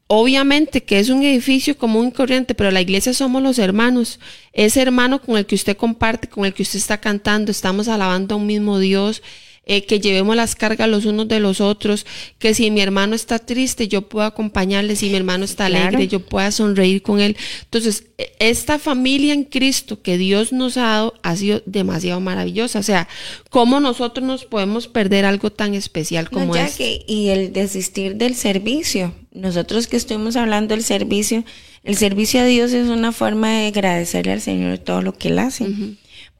obviamente 0.07 0.85
que 0.85 0.99
es 0.99 1.11
un 1.11 1.23
edificio 1.23 1.77
común 1.77 2.09
y 2.09 2.13
corriente, 2.13 2.55
pero 2.55 2.71
la 2.71 2.81
iglesia 2.81 3.13
somos 3.13 3.43
los 3.43 3.59
hermanos. 3.59 4.21
Ese 4.55 4.81
hermano 4.81 5.21
con 5.21 5.37
el 5.37 5.45
que 5.45 5.55
usted 5.55 5.77
comparte, 5.77 6.31
con 6.31 6.47
el 6.47 6.55
que 6.55 6.63
usted 6.63 6.79
está 6.79 6.97
cantando, 6.97 7.51
estamos 7.51 7.89
alabando 7.89 8.35
a 8.35 8.39
un 8.39 8.47
mismo 8.47 8.79
Dios. 8.79 9.23
Eh, 9.69 9.85
que 9.85 10.01
llevemos 10.01 10.35
las 10.35 10.57
cargas 10.57 10.89
los 10.89 11.05
unos 11.05 11.29
de 11.29 11.39
los 11.39 11.61
otros, 11.61 12.05
que 12.41 12.55
si 12.55 12.71
mi 12.73 12.81
hermano 12.81 13.15
está 13.15 13.39
triste, 13.39 13.87
yo 13.87 14.03
puedo 14.09 14.27
acompañarle, 14.27 14.97
si 14.97 15.09
mi 15.11 15.17
hermano 15.17 15.45
está 15.45 15.69
Claro. 15.69 15.89
alegre, 15.89 16.09
yo 16.09 16.21
pueda 16.21 16.51
sonreír 16.51 17.03
con 17.03 17.21
él. 17.21 17.37
Entonces, 17.65 18.05
e- 18.19 18.33
esta 18.41 18.79
familia 18.79 19.35
en 19.35 19.45
Cristo 19.45 20.03
que 20.03 20.19
Dios 20.19 20.53
nos 20.53 20.77
ha 20.77 20.83
dado 20.83 21.15
ha 21.23 21.37
sido 21.37 21.63
demasiado 21.67 22.19
maravillosa. 22.21 22.79
O 22.79 22.83
sea, 22.83 23.07
¿cómo 23.51 23.79
nosotros 23.79 24.27
nos 24.27 24.45
podemos 24.45 24.89
perder 24.89 25.25
algo 25.25 25.51
tan 25.53 25.75
especial 25.75 26.25
No, 26.33 26.39
como 26.41 26.55
ya 26.57 26.65
este? 26.67 26.79
que- 26.79 27.05
y 27.07 27.29
el 27.29 27.53
desistir 27.53 28.17
del 28.17 28.35
servicio. 28.35 29.15
Nosotros 29.33 29.87
que 29.87 29.97
estuvimos 29.97 30.35
hablando 30.37 30.75
del 30.75 30.83
servicio, 30.83 31.45
el 31.85 31.97
servicio 31.97 32.41
a 32.41 32.45
Dios 32.47 32.73
es 32.73 32.89
una 32.89 33.13
forma 33.13 33.51
de 33.53 33.67
agradecerle 33.69 34.33
al 34.33 34.41
Señor 34.41 34.79
todo 34.79 35.03
lo 35.03 35.13
que 35.13 35.29
Él 35.29 35.39
hace. 35.39 35.67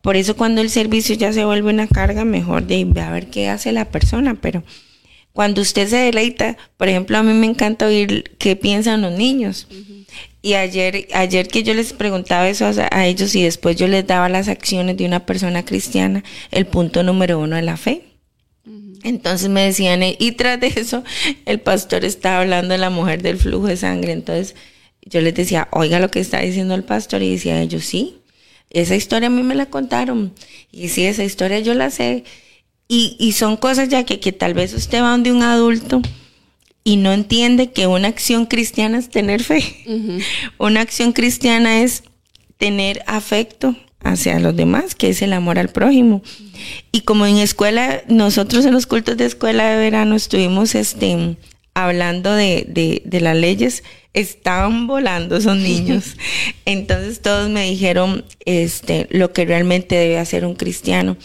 Por 0.03 0.17
eso 0.17 0.37
cuando 0.37 0.61
el 0.61 0.71
servicio 0.71 1.15
ya 1.15 1.33
se 1.33 1.45
vuelve 1.45 1.71
una 1.71 1.87
carga, 1.87 2.25
mejor 2.25 2.67
de 2.67 2.87
a 3.01 3.11
ver 3.11 3.29
qué 3.31 3.49
hace 3.49 3.73
la 3.73 3.87
persona, 3.87 4.35
pero 4.35 4.63
cuando 5.33 5.61
usted 5.61 5.89
se 5.89 5.97
deleita, 5.97 6.57
por 6.77 6.89
ejemplo, 6.89 7.19
a 7.19 7.23
mí 7.23 7.33
me 7.33 7.47
encanta 7.47 7.87
oír 7.87 8.37
qué 8.39 8.57
piensan 8.57 9.03
los 9.03 9.13
niños. 9.13 9.69
Y 10.41 10.55
ayer, 10.55 11.09
ayer 11.15 11.49
que 11.49 11.63
yo 11.63 11.75
les 11.75 11.93
preguntaba 11.93 12.49
eso 12.49 12.67
a, 12.67 12.73
a 12.91 13.07
ellos 13.07 13.35
y 13.35 13.43
después 13.43 13.77
yo 13.77 13.89
les 13.89 14.07
daba 14.07 14.29
las 14.29 14.49
acciones 14.49 14.97
de 14.97 15.05
una 15.05 15.27
persona 15.27 15.65
cristiana, 15.65 16.25
el 16.51 16.67
punto 16.67 17.03
número 17.03 17.39
uno 17.39 17.57
de 17.57 17.63
la 17.63 17.77
fe. 17.77 18.05
Entonces 19.05 19.49
me 19.49 19.63
decían, 19.63 20.03
eh, 20.03 20.17
y 20.19 20.33
tras 20.33 20.61
de 20.61 20.69
eso, 20.69 21.05
el 21.47 21.61
pastor 21.61 22.05
estaba 22.05 22.41
hablando 22.41 22.73
de 22.73 22.79
la 22.79 22.91
mujer 22.91 23.23
del 23.23 23.37
flujo 23.39 23.67
de 23.67 23.77
sangre. 23.77 24.13
Entonces 24.13 24.55
yo 25.03 25.21
les 25.21 25.35
decía, 25.35 25.69
oiga 25.71 26.01
lo 26.01 26.11
que 26.11 26.21
está 26.21 26.41
diciendo 26.41 26.75
el 26.75 26.85
pastor. 26.85 27.23
Y 27.23 27.33
decía 27.33 27.61
ellos, 27.61 27.85
sí, 27.85 28.18
esa 28.71 28.97
historia 28.97 29.29
a 29.29 29.31
mí 29.31 29.43
me 29.43 29.55
la 29.55 29.67
contaron. 29.67 30.33
Y 30.71 30.89
sí, 30.89 31.05
esa 31.05 31.25
historia 31.25 31.61
yo 31.61 31.75
la 31.75 31.91
sé. 31.91 32.25
Y, 32.89 33.17
y 33.19 33.33
son 33.33 33.57
cosas 33.57 33.89
ya 33.89 34.05
que, 34.05 34.21
que 34.21 34.33
tal 34.33 34.55
vez 34.55 34.73
usted 34.75 35.03
va 35.03 35.11
donde 35.11 35.33
un 35.33 35.43
adulto 35.43 36.03
y 36.89 36.97
no 36.97 37.13
entiende 37.13 37.71
que 37.71 37.87
una 37.87 38.09
acción 38.09 38.47
cristiana 38.47 38.97
es 38.97 39.11
tener 39.11 39.43
fe. 39.43 39.63
Una 40.57 40.81
acción 40.81 41.13
cristiana 41.13 41.83
es 41.83 42.03
tener 42.57 43.03
afecto 43.07 43.77
hacia 44.01 44.39
los 44.39 44.57
demás, 44.57 44.95
que 44.95 45.11
es 45.11 45.21
el 45.21 45.35
amor 45.35 45.59
al 45.59 45.69
prójimo. 45.69 46.23
Y 46.91 47.03
como 47.03 47.27
en 47.27 47.37
escuela, 47.37 48.03
nosotros 48.09 48.65
en 48.65 48.73
los 48.73 48.87
cultos 48.87 49.19
de 49.19 49.27
escuela 49.27 49.69
de 49.69 49.77
verano 49.77 50.15
estuvimos 50.15 50.75
este, 50.75 51.37
hablando 51.85 52.33
de, 52.35 52.65
de, 52.69 53.03
de 53.05 53.21
las 53.21 53.37
leyes, 53.37 53.85
estaban 54.15 54.87
volando 54.87 55.37
esos 55.37 55.57
niños. 55.57 56.17
Entonces 56.65 57.21
todos 57.21 57.49
me 57.49 57.71
dijeron 57.71 58.25
este, 58.45 59.07
lo 59.11 59.33
que 59.33 59.45
realmente 59.45 59.95
debe 59.95 60.19
hacer 60.19 60.45
un 60.45 60.55
cristiano. 60.55 61.17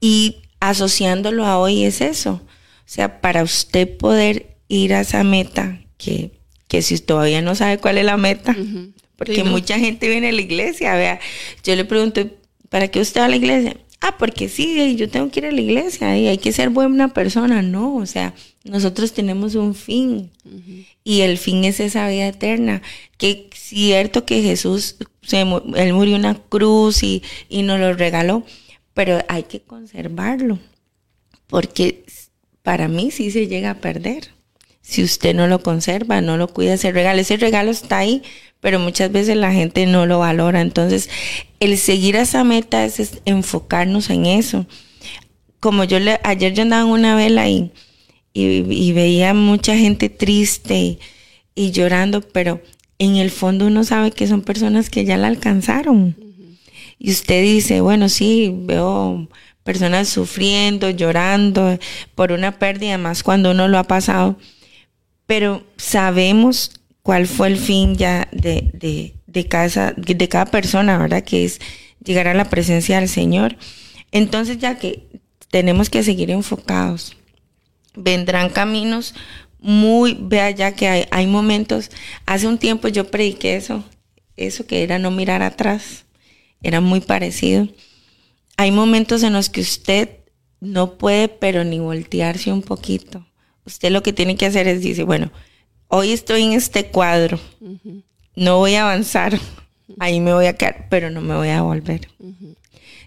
Y 0.00 0.36
asociándolo 0.60 1.44
a 1.46 1.58
hoy 1.58 1.84
es 1.84 2.00
eso. 2.00 2.40
O 2.42 2.86
sea, 2.86 3.20
para 3.20 3.42
usted 3.42 3.96
poder 3.96 4.56
ir 4.68 4.94
a 4.94 5.00
esa 5.00 5.22
meta, 5.24 5.80
que, 5.98 6.32
que 6.68 6.82
si 6.82 6.98
todavía 6.98 7.42
no 7.42 7.54
sabe 7.54 7.78
cuál 7.78 7.98
es 7.98 8.04
la 8.04 8.16
meta, 8.16 8.56
porque 9.16 9.36
Sí, 9.36 9.42
¿no? 9.42 9.50
mucha 9.50 9.78
gente 9.78 10.08
viene 10.08 10.28
a 10.30 10.32
la 10.32 10.40
iglesia, 10.40 10.94
vea, 10.94 11.20
yo 11.62 11.76
le 11.76 11.84
pregunto, 11.84 12.26
¿para 12.68 12.88
qué 12.88 13.00
usted 13.00 13.20
va 13.20 13.26
a 13.26 13.28
la 13.28 13.36
iglesia? 13.36 13.76
Ah, 14.06 14.16
porque 14.18 14.50
sí, 14.50 14.96
yo 14.96 15.08
tengo 15.08 15.30
que 15.30 15.40
ir 15.40 15.46
a 15.46 15.50
la 15.50 15.60
iglesia 15.62 16.18
y 16.18 16.28
hay 16.28 16.36
que 16.36 16.52
ser 16.52 16.68
buena 16.68 17.14
persona. 17.14 17.62
No, 17.62 17.96
o 17.96 18.04
sea, 18.04 18.34
nosotros 18.64 19.14
tenemos 19.14 19.54
un 19.54 19.74
fin 19.74 20.30
y 21.02 21.22
el 21.22 21.38
fin 21.38 21.64
es 21.64 21.80
esa 21.80 22.06
vida 22.08 22.28
eterna. 22.28 22.82
Que 23.16 23.48
cierto 23.54 24.26
que 24.26 24.42
Jesús, 24.42 24.96
se, 25.22 25.40
él 25.40 25.94
murió 25.94 26.16
en 26.16 26.20
una 26.20 26.34
cruz 26.34 27.02
y, 27.02 27.22
y 27.48 27.62
nos 27.62 27.80
lo 27.80 27.94
regaló, 27.94 28.44
pero 28.92 29.20
hay 29.28 29.44
que 29.44 29.62
conservarlo 29.62 30.58
porque 31.46 32.04
para 32.62 32.88
mí 32.88 33.10
sí 33.10 33.30
se 33.30 33.46
llega 33.46 33.70
a 33.70 33.80
perder. 33.80 34.33
Si 34.86 35.02
usted 35.02 35.34
no 35.34 35.46
lo 35.46 35.62
conserva, 35.62 36.20
no 36.20 36.36
lo 36.36 36.48
cuida, 36.48 36.74
ese 36.74 36.92
regalo, 36.92 37.18
ese 37.18 37.38
regalo 37.38 37.70
está 37.70 37.98
ahí, 37.98 38.22
pero 38.60 38.78
muchas 38.78 39.10
veces 39.10 39.34
la 39.34 39.50
gente 39.50 39.86
no 39.86 40.04
lo 40.04 40.18
valora. 40.18 40.60
Entonces, 40.60 41.08
el 41.58 41.78
seguir 41.78 42.18
a 42.18 42.22
esa 42.22 42.44
meta 42.44 42.84
es, 42.84 43.22
enfocarnos 43.24 44.10
en 44.10 44.26
eso. 44.26 44.66
Como 45.58 45.84
yo 45.84 45.98
le, 46.00 46.20
ayer 46.22 46.52
yo 46.52 46.62
andaba 46.62 46.82
en 46.82 46.90
una 46.90 47.16
vela 47.16 47.48
y, 47.48 47.72
y, 48.34 48.92
veía 48.92 49.32
mucha 49.32 49.74
gente 49.74 50.10
triste 50.10 50.78
y, 50.78 50.98
y 51.54 51.70
llorando, 51.70 52.20
pero 52.20 52.60
en 52.98 53.16
el 53.16 53.30
fondo 53.30 53.66
uno 53.66 53.84
sabe 53.84 54.10
que 54.10 54.26
son 54.26 54.42
personas 54.42 54.90
que 54.90 55.06
ya 55.06 55.16
la 55.16 55.28
alcanzaron. 55.28 56.14
Y 56.98 57.10
usted 57.10 57.42
dice, 57.42 57.80
bueno, 57.80 58.10
sí, 58.10 58.52
veo 58.54 59.28
personas 59.62 60.10
sufriendo, 60.10 60.90
llorando 60.90 61.78
por 62.14 62.32
una 62.32 62.58
pérdida, 62.58 62.98
más 62.98 63.22
cuando 63.22 63.52
uno 63.52 63.66
lo 63.66 63.78
ha 63.78 63.84
pasado, 63.84 64.38
pero 65.26 65.64
sabemos 65.76 66.72
cuál 67.02 67.26
fue 67.26 67.48
el 67.48 67.58
fin 67.58 67.96
ya 67.96 68.28
de, 68.32 68.70
de, 68.72 69.14
de, 69.26 69.48
cada, 69.48 69.92
de 69.92 70.28
cada 70.28 70.46
persona, 70.46 70.98
¿verdad? 70.98 71.24
Que 71.24 71.44
es 71.44 71.60
llegar 72.02 72.28
a 72.28 72.34
la 72.34 72.50
presencia 72.50 72.98
del 72.98 73.08
Señor. 73.08 73.56
Entonces 74.12 74.58
ya 74.58 74.78
que 74.78 75.02
tenemos 75.50 75.90
que 75.90 76.02
seguir 76.02 76.30
enfocados, 76.30 77.16
vendrán 77.94 78.50
caminos 78.50 79.14
muy, 79.60 80.16
vea 80.20 80.50
ya 80.50 80.72
que 80.72 80.88
hay, 80.88 81.06
hay 81.10 81.26
momentos, 81.26 81.90
hace 82.26 82.46
un 82.46 82.58
tiempo 82.58 82.88
yo 82.88 83.10
prediqué 83.10 83.56
eso, 83.56 83.82
eso 84.36 84.66
que 84.66 84.82
era 84.82 84.98
no 84.98 85.10
mirar 85.10 85.42
atrás, 85.42 86.04
era 86.62 86.80
muy 86.80 87.00
parecido. 87.00 87.68
hay 88.56 88.70
momentos 88.70 89.22
en 89.22 89.32
los 89.32 89.48
que 89.48 89.60
usted 89.60 90.08
no 90.60 90.96
puede, 90.96 91.28
pero 91.28 91.64
ni 91.64 91.78
voltearse 91.78 92.52
un 92.52 92.62
poquito. 92.62 93.26
Usted 93.66 93.90
lo 93.90 94.02
que 94.02 94.12
tiene 94.12 94.36
que 94.36 94.46
hacer 94.46 94.68
es 94.68 94.82
decir, 94.82 95.04
bueno, 95.04 95.30
hoy 95.88 96.12
estoy 96.12 96.42
en 96.42 96.52
este 96.52 96.86
cuadro, 96.86 97.38
no 98.36 98.58
voy 98.58 98.74
a 98.74 98.82
avanzar, 98.82 99.38
ahí 99.98 100.20
me 100.20 100.32
voy 100.34 100.46
a 100.46 100.56
quedar, 100.56 100.88
pero 100.90 101.10
no 101.10 101.20
me 101.20 101.34
voy 101.34 101.48
a 101.48 101.62
volver. 101.62 102.08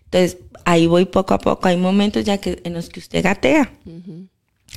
Entonces, 0.06 0.38
ahí 0.66 0.88
voy 0.88 1.06
poco 1.06 1.34
a 1.34 1.40
poco. 1.40 1.68
Hay 1.68 1.78
momentos 1.78 2.24
ya 2.24 2.38
que 2.40 2.62
en 2.64 2.74
los 2.74 2.90
que 2.90 3.00
usted 3.00 3.24
gatea, 3.24 3.72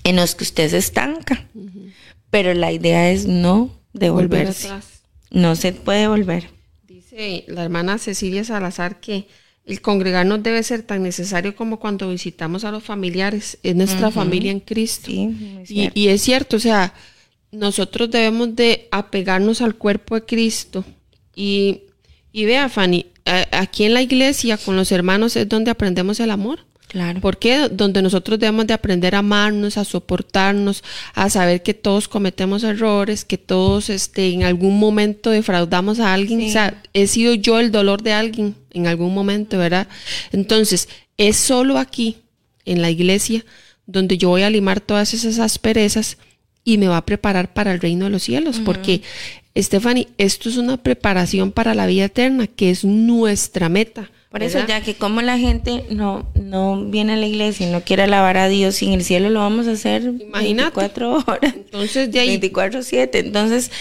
en 0.04 0.16
los 0.16 0.34
que 0.34 0.44
usted 0.44 0.68
se 0.68 0.78
estanca, 0.78 1.48
pero 2.30 2.52
la 2.54 2.72
idea 2.72 3.10
es 3.10 3.26
no 3.26 3.70
devolverse. 3.92 4.68
No 5.30 5.56
se 5.56 5.72
puede 5.72 6.08
volver. 6.08 6.50
Dice 6.86 7.44
la 7.48 7.62
hermana 7.62 7.98
Cecilia 7.98 8.44
Salazar 8.44 9.00
que 9.00 9.28
el 9.66 9.80
congregarnos 9.80 10.42
debe 10.42 10.62
ser 10.62 10.82
tan 10.82 11.02
necesario 11.02 11.54
como 11.54 11.78
cuando 11.78 12.10
visitamos 12.10 12.64
a 12.64 12.70
los 12.70 12.82
familiares. 12.82 13.58
Es 13.62 13.76
nuestra 13.76 14.10
familia 14.10 14.50
en 14.50 14.60
Cristo. 14.60 15.10
y, 15.10 15.90
y, 15.94 16.08
es 16.08 16.22
cierto, 16.22 16.56
o 16.56 16.60
sea, 16.60 16.94
nosotros 17.52 18.10
debemos 18.10 18.56
de 18.56 18.88
apegarnos 18.90 19.60
al 19.60 19.76
cuerpo 19.76 20.14
de 20.14 20.24
Cristo. 20.24 20.84
Y, 21.34 21.82
y 22.32 22.44
vea, 22.46 22.68
Fanny, 22.68 23.06
aquí 23.52 23.84
en 23.84 23.94
la 23.94 24.02
iglesia 24.02 24.56
con 24.56 24.76
los 24.76 24.92
hermanos 24.92 25.36
es 25.36 25.48
donde 25.48 25.70
aprendemos 25.70 26.20
el 26.20 26.30
amor. 26.30 26.66
Claro. 26.90 27.20
Porque 27.20 27.68
donde 27.70 28.02
nosotros 28.02 28.40
debemos 28.40 28.66
de 28.66 28.74
aprender 28.74 29.14
a 29.14 29.20
amarnos, 29.20 29.78
a 29.78 29.84
soportarnos, 29.84 30.82
a 31.14 31.30
saber 31.30 31.62
que 31.62 31.72
todos 31.72 32.08
cometemos 32.08 32.64
errores, 32.64 33.24
que 33.24 33.38
todos 33.38 33.90
este, 33.90 34.30
en 34.30 34.42
algún 34.42 34.80
momento 34.80 35.30
defraudamos 35.30 36.00
a 36.00 36.12
alguien. 36.12 36.48
O 36.48 36.52
sea, 36.52 36.82
he 36.92 37.06
sido 37.06 37.34
yo 37.34 37.60
el 37.60 37.70
dolor 37.70 38.02
de 38.02 38.12
alguien 38.12 38.56
en 38.72 38.88
algún 38.88 39.14
momento, 39.14 39.56
¿verdad? 39.56 39.86
Entonces, 40.32 40.88
es 41.16 41.36
solo 41.36 41.78
aquí, 41.78 42.16
en 42.64 42.82
la 42.82 42.90
iglesia, 42.90 43.44
donde 43.86 44.18
yo 44.18 44.30
voy 44.30 44.42
a 44.42 44.50
limar 44.50 44.80
todas 44.80 45.14
esas 45.14 45.38
asperezas 45.38 46.18
y 46.64 46.76
me 46.76 46.88
va 46.88 46.96
a 46.96 47.06
preparar 47.06 47.54
para 47.54 47.72
el 47.72 47.80
reino 47.80 48.06
de 48.06 48.10
los 48.10 48.24
cielos, 48.24 48.60
porque 48.64 49.02
Stephanie, 49.56 50.08
esto 50.18 50.48
es 50.48 50.56
una 50.56 50.76
preparación 50.76 51.52
para 51.52 51.76
la 51.76 51.86
vida 51.86 52.06
eterna, 52.06 52.48
que 52.48 52.70
es 52.70 52.84
nuestra 52.84 53.68
meta. 53.68 54.10
Por 54.30 54.44
eso, 54.44 54.64
ya 54.64 54.80
que 54.80 54.94
como 54.94 55.22
la 55.22 55.38
gente 55.38 55.84
no, 55.90 56.30
no 56.40 56.84
viene 56.84 57.14
a 57.14 57.16
la 57.16 57.26
iglesia 57.26 57.66
y 57.66 57.72
no 57.72 57.82
quiere 57.82 58.04
alabar 58.04 58.36
a 58.36 58.48
Dios 58.48 58.80
y 58.80 58.86
en 58.86 58.92
el 58.92 59.02
cielo 59.02 59.28
lo 59.28 59.40
vamos 59.40 59.66
a 59.66 59.72
hacer 59.72 60.02
Imagínate. 60.02 60.78
24 60.78 61.12
horas. 61.26 61.54
Entonces, 61.56 62.12
de 62.12 62.20
ahí. 62.20 62.38
24-7. 62.38 63.08
Entonces, 63.14 63.72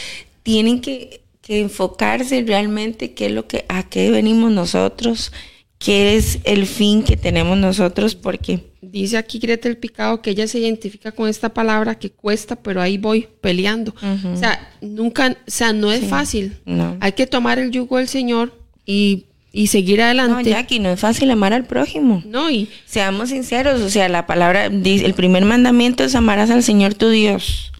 tienen 0.41 0.81
que, 0.81 1.21
que, 1.41 1.59
enfocarse 1.59 2.43
realmente 2.47 3.13
qué 3.13 3.27
es 3.27 3.31
lo 3.31 3.45
que, 3.45 3.65
a 3.69 3.87
qué 3.87 4.09
venimos 4.09 4.51
nosotros, 4.51 5.31
qué 5.77 6.15
es 6.15 6.39
el 6.45 6.65
fin 6.65 7.03
que 7.03 7.15
tenemos 7.15 7.55
nosotros, 7.55 8.15
porque 8.15 8.71
dice 8.81 9.17
aquí 9.17 9.37
Greta 9.37 9.69
el 9.69 9.77
Picado 9.77 10.23
que 10.23 10.31
ella 10.31 10.47
se 10.47 10.57
identifica 10.57 11.11
con 11.11 11.29
esta 11.29 11.53
palabra 11.53 11.99
que 11.99 12.09
cuesta, 12.09 12.55
pero 12.55 12.81
ahí 12.81 12.97
voy 12.97 13.27
peleando. 13.39 13.93
O 14.33 14.35
sea, 14.35 14.73
nunca, 14.81 15.37
o 15.47 15.51
sea, 15.51 15.73
no 15.73 15.91
es 15.91 16.05
fácil. 16.05 16.57
Hay 17.01 17.11
que 17.11 17.27
tomar 17.27 17.59
el 17.59 17.69
yugo 17.69 17.97
del 17.97 18.07
Señor 18.07 18.51
y, 18.83 19.27
y 19.51 19.67
seguir 19.67 20.01
adelante. 20.01 20.33
No, 20.33 20.41
Jackie, 20.41 20.79
no 20.79 20.89
es 20.89 20.99
fácil 20.99 21.31
amar 21.31 21.53
al 21.53 21.65
prójimo. 21.65 22.21
No, 22.25 22.51
y 22.51 22.69
seamos 22.85 23.29
sinceros, 23.29 23.81
o 23.81 23.89
sea, 23.89 24.09
la 24.09 24.27
palabra 24.27 24.69
dice, 24.69 25.05
el 25.05 25.13
primer 25.13 25.45
mandamiento 25.45 26.03
es 26.03 26.15
amarás 26.15 26.49
al 26.51 26.63
Señor 26.63 26.93
tu 26.93 27.09
Dios. 27.09 27.71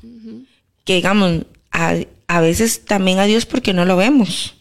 Que 0.84 0.96
digamos, 0.96 1.46
a, 1.72 1.96
a, 2.28 2.42
veces 2.42 2.86
también 2.86 3.20
a 3.20 3.26
Dios 3.26 3.46
porque 3.46 3.74
no 3.74 3.86
lo 3.86 3.96
vemos. 3.98 4.56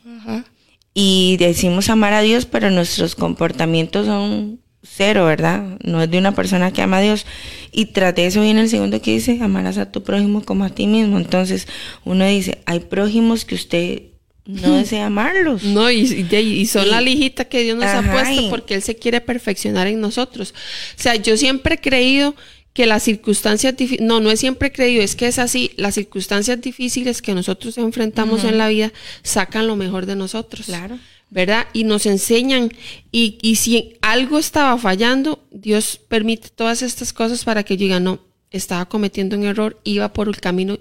Y 1.00 1.36
decimos 1.38 1.90
amar 1.90 2.12
a 2.12 2.22
Dios, 2.22 2.44
pero 2.44 2.70
nuestros 2.70 3.14
comportamientos 3.14 4.06
son 4.06 4.58
cero, 4.82 5.26
¿verdad? 5.26 5.78
No 5.84 6.02
es 6.02 6.10
de 6.10 6.18
una 6.18 6.34
persona 6.34 6.72
que 6.72 6.82
ama 6.82 6.96
a 6.96 7.00
Dios. 7.00 7.24
Y 7.70 7.86
tras 7.86 8.14
eso 8.16 8.40
viene 8.40 8.62
el 8.62 8.68
segundo 8.68 9.00
que 9.00 9.12
dice, 9.12 9.38
amarás 9.40 9.78
a 9.78 9.92
tu 9.92 10.02
prójimo 10.02 10.44
como 10.44 10.64
a 10.64 10.70
ti 10.70 10.88
mismo. 10.88 11.18
Entonces 11.18 11.68
uno 12.04 12.26
dice, 12.26 12.58
hay 12.66 12.80
prójimos 12.80 13.44
que 13.44 13.54
usted 13.54 14.02
no 14.48 14.78
desea 14.78 15.06
amarlos. 15.06 15.62
No, 15.62 15.90
y, 15.90 16.00
y, 16.00 16.66
son 16.66 16.88
la 16.88 17.02
lijita 17.02 17.44
que 17.44 17.62
Dios 17.62 17.76
nos 17.76 17.84
ha 17.84 18.02
puesto 18.10 18.48
porque 18.48 18.74
Él 18.74 18.82
se 18.82 18.96
quiere 18.96 19.20
perfeccionar 19.20 19.86
en 19.86 20.00
nosotros. 20.00 20.54
O 20.98 21.02
sea, 21.02 21.16
yo 21.16 21.36
siempre 21.36 21.74
he 21.74 21.80
creído 21.80 22.34
que 22.72 22.86
las 22.86 23.02
circunstancias 23.02 23.74
no, 24.00 24.20
no 24.20 24.30
es 24.30 24.40
siempre 24.40 24.72
creído, 24.72 25.02
es 25.02 25.16
que 25.16 25.26
es 25.26 25.38
así, 25.38 25.72
las 25.76 25.96
circunstancias 25.96 26.58
difíciles 26.62 27.20
que 27.20 27.34
nosotros 27.34 27.76
enfrentamos 27.76 28.44
en 28.44 28.56
la 28.56 28.68
vida 28.68 28.90
sacan 29.22 29.66
lo 29.66 29.76
mejor 29.76 30.06
de 30.06 30.16
nosotros. 30.16 30.66
Claro. 30.66 30.98
¿verdad? 31.30 31.66
Y 31.74 31.84
nos 31.84 32.06
enseñan, 32.06 32.72
y, 33.12 33.36
y 33.42 33.56
si 33.56 33.98
algo 34.00 34.38
estaba 34.38 34.78
fallando, 34.78 35.44
Dios 35.50 36.00
permite 36.08 36.48
todas 36.48 36.80
estas 36.80 37.12
cosas 37.12 37.44
para 37.44 37.64
que 37.64 37.76
yo 37.76 37.82
diga, 37.82 38.00
no, 38.00 38.20
estaba 38.50 38.88
cometiendo 38.88 39.36
un 39.36 39.44
error, 39.44 39.78
iba 39.84 40.10
por 40.14 40.28
el 40.28 40.40
camino 40.40 40.78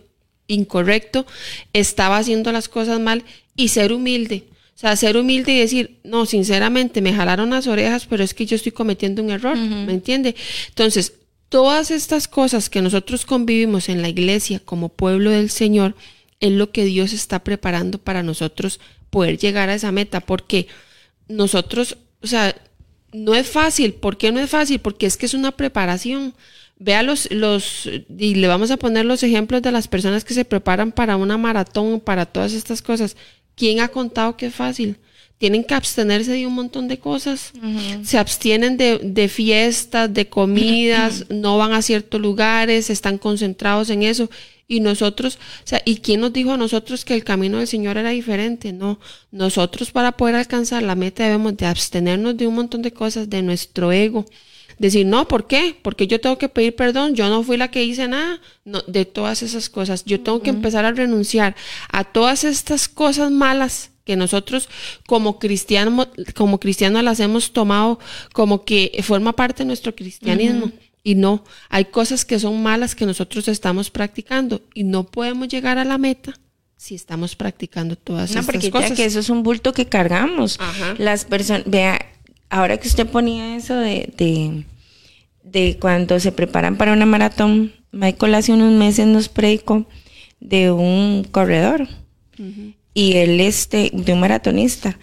incorrecto, 0.47 1.25
estaba 1.73 2.17
haciendo 2.17 2.51
las 2.51 2.69
cosas 2.69 2.99
mal 2.99 3.23
y 3.57 3.67
ser 3.67 3.91
humilde. 3.91 4.45
O 4.73 4.79
sea, 4.79 4.95
ser 4.95 5.17
humilde 5.17 5.51
y 5.51 5.59
decir, 5.59 5.99
no, 6.05 6.25
sinceramente 6.25 7.01
me 7.01 7.13
jalaron 7.13 7.49
las 7.49 7.67
orejas, 7.67 8.05
pero 8.05 8.23
es 8.23 8.33
que 8.33 8.45
yo 8.45 8.55
estoy 8.55 8.71
cometiendo 8.71 9.21
un 9.21 9.31
error, 9.31 9.57
¿me 9.57 9.91
entiende? 9.91 10.35
Entonces, 10.69 11.13
todas 11.49 11.91
estas 11.91 12.29
cosas 12.29 12.69
que 12.69 12.81
nosotros 12.81 13.25
convivimos 13.25 13.89
en 13.89 14.01
la 14.01 14.09
iglesia 14.09 14.61
como 14.63 14.89
pueblo 14.89 15.31
del 15.31 15.49
Señor, 15.49 15.95
es 16.39 16.51
lo 16.51 16.71
que 16.71 16.85
Dios 16.85 17.13
está 17.13 17.43
preparando 17.43 17.97
para 17.97 18.23
nosotros 18.23 18.79
poder 19.09 19.37
llegar 19.37 19.69
a 19.69 19.75
esa 19.75 19.91
meta, 19.91 20.19
porque 20.19 20.67
nosotros, 21.27 21.97
o 22.21 22.27
sea, 22.27 22.55
no 23.13 23.35
es 23.35 23.47
fácil. 23.47 23.93
¿Por 23.93 24.17
qué 24.17 24.31
no 24.31 24.39
es 24.39 24.49
fácil? 24.49 24.79
Porque 24.79 25.05
es 25.05 25.17
que 25.17 25.25
es 25.25 25.33
una 25.33 25.51
preparación. 25.51 26.33
Vea 26.79 27.01
los, 27.01 27.31
los, 27.31 27.89
y 28.17 28.35
le 28.35 28.47
vamos 28.47 28.69
a 28.69 28.77
poner 28.77 29.05
los 29.05 29.23
ejemplos 29.23 29.63
de 29.63 29.71
las 29.71 29.87
personas 29.87 30.23
que 30.23 30.35
se 30.35 30.45
preparan 30.45 30.91
para 30.91 31.17
una 31.17 31.37
maratón, 31.37 31.99
para 31.99 32.27
todas 32.27 32.53
estas 32.53 32.81
cosas. 32.81 33.17
¿Quién 33.57 33.79
ha 33.79 33.87
contado 33.87 34.37
que 34.37 34.45
es 34.45 34.55
fácil? 34.55 34.97
Tienen 35.39 35.63
que 35.63 35.73
abstenerse 35.73 36.31
de 36.31 36.45
un 36.45 36.53
montón 36.53 36.87
de 36.87 36.99
cosas. 36.99 37.51
Se 38.03 38.19
abstienen 38.19 38.77
de, 38.77 38.99
de, 38.99 39.27
fiestas, 39.27 40.13
de 40.13 40.29
comidas, 40.29 41.25
no 41.29 41.57
van 41.57 41.73
a 41.73 41.81
ciertos 41.81 42.21
lugares, 42.21 42.91
están 42.91 43.17
concentrados 43.17 43.89
en 43.89 44.03
eso. 44.03 44.29
Y 44.67 44.79
nosotros, 44.79 45.35
o 45.35 45.67
sea, 45.67 45.81
¿y 45.85 45.97
quién 45.97 46.21
nos 46.21 46.33
dijo 46.33 46.51
a 46.51 46.57
nosotros 46.57 47.03
que 47.03 47.15
el 47.15 47.23
camino 47.23 47.57
del 47.57 47.67
Señor 47.67 47.97
era 47.97 48.11
diferente? 48.11 48.73
No, 48.73 48.99
nosotros 49.31 49.91
para 49.91 50.11
poder 50.11 50.35
alcanzar 50.35 50.83
la 50.83 50.95
meta 50.95 51.23
debemos 51.23 51.57
de 51.57 51.65
abstenernos 51.65 52.37
de 52.37 52.45
un 52.45 52.55
montón 52.55 52.83
de 52.83 52.93
cosas, 52.93 53.27
de 53.27 53.41
nuestro 53.41 53.91
ego. 53.91 54.25
Decir, 54.79 55.05
no, 55.05 55.27
¿por 55.27 55.47
qué? 55.47 55.75
Porque 55.81 56.07
yo 56.07 56.21
tengo 56.21 56.37
que 56.37 56.49
pedir 56.49 56.75
perdón, 56.75 57.15
yo 57.15 57.29
no 57.29 57.43
fui 57.43 57.57
la 57.57 57.69
que 57.69 57.83
hice 57.83 58.07
nada, 58.07 58.39
no, 58.63 58.81
de 58.87 59.05
todas 59.05 59.41
esas 59.41 59.69
cosas. 59.69 60.05
Yo 60.05 60.21
tengo 60.21 60.41
que 60.41 60.51
empezar 60.51 60.85
a 60.85 60.91
renunciar 60.91 61.55
a 61.91 62.03
todas 62.03 62.43
estas 62.43 62.87
cosas 62.87 63.31
malas 63.31 63.91
que 64.05 64.15
nosotros 64.15 64.69
como 65.05 65.39
cristianos, 65.39 66.07
como 66.33 66.59
cristianos 66.59 67.03
las 67.03 67.19
hemos 67.19 67.51
tomado 67.51 67.99
como 68.33 68.63
que 68.63 68.97
forma 69.03 69.33
parte 69.33 69.63
de 69.63 69.67
nuestro 69.67 69.95
cristianismo. 69.95 70.71
Y 71.03 71.15
no, 71.15 71.43
hay 71.69 71.85
cosas 71.85 72.25
que 72.25 72.39
son 72.39 72.61
malas 72.61 72.93
que 72.93 73.05
nosotros 73.05 73.47
estamos 73.47 73.89
practicando 73.89 74.61
y 74.73 74.83
no 74.83 75.05
podemos 75.05 75.47
llegar 75.47 75.77
a 75.77 75.85
la 75.85 75.97
meta 75.97 76.37
si 76.77 76.95
estamos 76.95 77.35
practicando 77.35 77.95
todas 77.95 78.33
no, 78.33 78.41
estas 78.41 78.69
cosas. 78.69 78.91
que 78.91 79.05
eso 79.05 79.19
es 79.19 79.29
un 79.29 79.41
bulto 79.41 79.73
que 79.73 79.87
cargamos. 79.87 80.59
Las 80.97 81.25
personas, 81.25 81.63
vea, 81.65 81.99
ahora 82.49 82.77
que 82.77 82.88
usted 82.88 83.07
ponía 83.07 83.55
eso 83.55 83.75
de, 83.75 84.65
de, 85.43 85.77
cuando 85.79 86.19
se 86.19 86.31
preparan 86.31 86.77
para 86.77 86.93
una 86.93 87.05
maratón, 87.05 87.73
Michael 87.91 88.35
hace 88.35 88.54
unos 88.54 88.73
meses 88.73 89.08
nos 89.08 89.29
predicó 89.29 89.85
de 90.39 90.71
un 90.71 91.23
corredor 91.23 91.87
y 92.93 93.13
él 93.13 93.39
este, 93.39 93.89
de 93.93 94.13
un 94.13 94.19
maratonista 94.19 94.98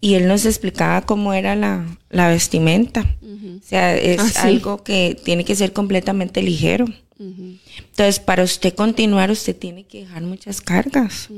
y 0.00 0.14
él 0.14 0.26
nos 0.26 0.46
explicaba 0.46 1.02
cómo 1.02 1.34
era 1.34 1.54
la, 1.54 2.28
vestimenta. 2.28 3.16
O 3.22 3.62
sea, 3.62 3.94
es 3.96 4.38
ah, 4.38 4.44
algo 4.44 4.82
que 4.82 5.16
tiene 5.22 5.44
que 5.44 5.54
ser 5.54 5.72
completamente 5.72 6.42
ligero. 6.42 6.86
Entonces, 7.18 8.18
para 8.18 8.42
usted 8.42 8.74
continuar, 8.74 9.30
usted 9.30 9.54
tiene 9.54 9.84
que 9.84 10.00
dejar 10.00 10.22
muchas 10.22 10.62
cargas. 10.62 11.28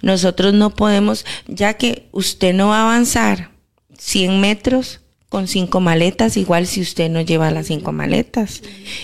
Nosotros 0.00 0.54
no 0.54 0.70
podemos, 0.70 1.26
ya 1.48 1.74
que 1.74 2.06
usted 2.12 2.54
no 2.54 2.68
va 2.68 2.78
a 2.78 2.82
avanzar 2.84 3.50
100 3.98 4.40
metros 4.40 5.00
con 5.28 5.46
cinco 5.46 5.80
maletas, 5.80 6.36
igual 6.36 6.66
si 6.66 6.80
usted 6.80 7.10
no 7.10 7.20
lleva 7.20 7.50
las 7.50 7.66
cinco 7.66 7.92
maletas. 7.92 8.62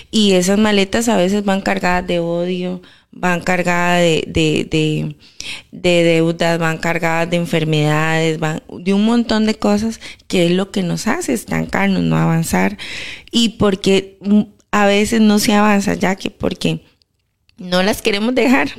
Y 0.09 0.33
esas 0.33 0.57
maletas 0.57 1.07
a 1.07 1.17
veces 1.17 1.45
van 1.45 1.61
cargadas 1.61 2.07
de 2.07 2.19
odio, 2.19 2.81
van 3.11 3.41
cargadas 3.41 4.01
de, 4.01 4.23
de, 4.27 5.15
de, 5.71 6.03
deudas, 6.03 6.57
van 6.57 6.79
cargadas 6.79 7.29
de 7.29 7.37
enfermedades, 7.37 8.39
van 8.39 8.63
de 8.79 8.93
un 8.93 9.05
montón 9.05 9.45
de 9.45 9.55
cosas 9.55 9.99
que 10.27 10.47
es 10.47 10.51
lo 10.51 10.71
que 10.71 10.81
nos 10.81 11.07
hace 11.07 11.33
estancarnos, 11.33 12.01
no 12.01 12.17
avanzar. 12.17 12.77
Y 13.31 13.49
porque 13.49 14.17
a 14.71 14.85
veces 14.87 15.21
no 15.21 15.37
se 15.37 15.53
avanza, 15.53 15.93
ya 15.93 16.15
que 16.15 16.31
porque 16.31 16.83
no 17.57 17.83
las 17.83 18.01
queremos 18.01 18.33
dejar. 18.33 18.69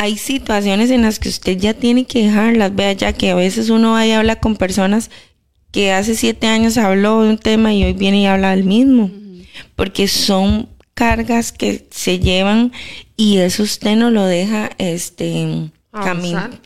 Hay 0.00 0.16
situaciones 0.16 0.92
en 0.92 1.02
las 1.02 1.18
que 1.18 1.28
usted 1.28 1.58
ya 1.58 1.74
tiene 1.74 2.04
que 2.04 2.22
dejarlas, 2.22 2.72
vea 2.72 2.92
ya 2.92 3.12
que 3.12 3.30
a 3.30 3.34
veces 3.34 3.68
uno 3.68 3.94
va 3.94 4.06
y 4.06 4.12
habla 4.12 4.36
con 4.36 4.54
personas 4.54 5.10
que 5.72 5.90
hace 5.90 6.14
siete 6.14 6.46
años 6.46 6.78
habló 6.78 7.22
de 7.22 7.30
un 7.30 7.38
tema 7.38 7.74
y 7.74 7.82
hoy 7.82 7.94
viene 7.94 8.20
y 8.20 8.26
habla 8.26 8.52
del 8.52 8.62
mismo. 8.62 9.10
Porque 9.74 10.06
son 10.06 10.68
cargas 10.94 11.50
que 11.50 11.88
se 11.90 12.20
llevan 12.20 12.70
y 13.16 13.38
eso 13.38 13.64
usted 13.64 13.96
no 13.96 14.12
lo 14.12 14.24
deja 14.24 14.70
este 14.78 15.72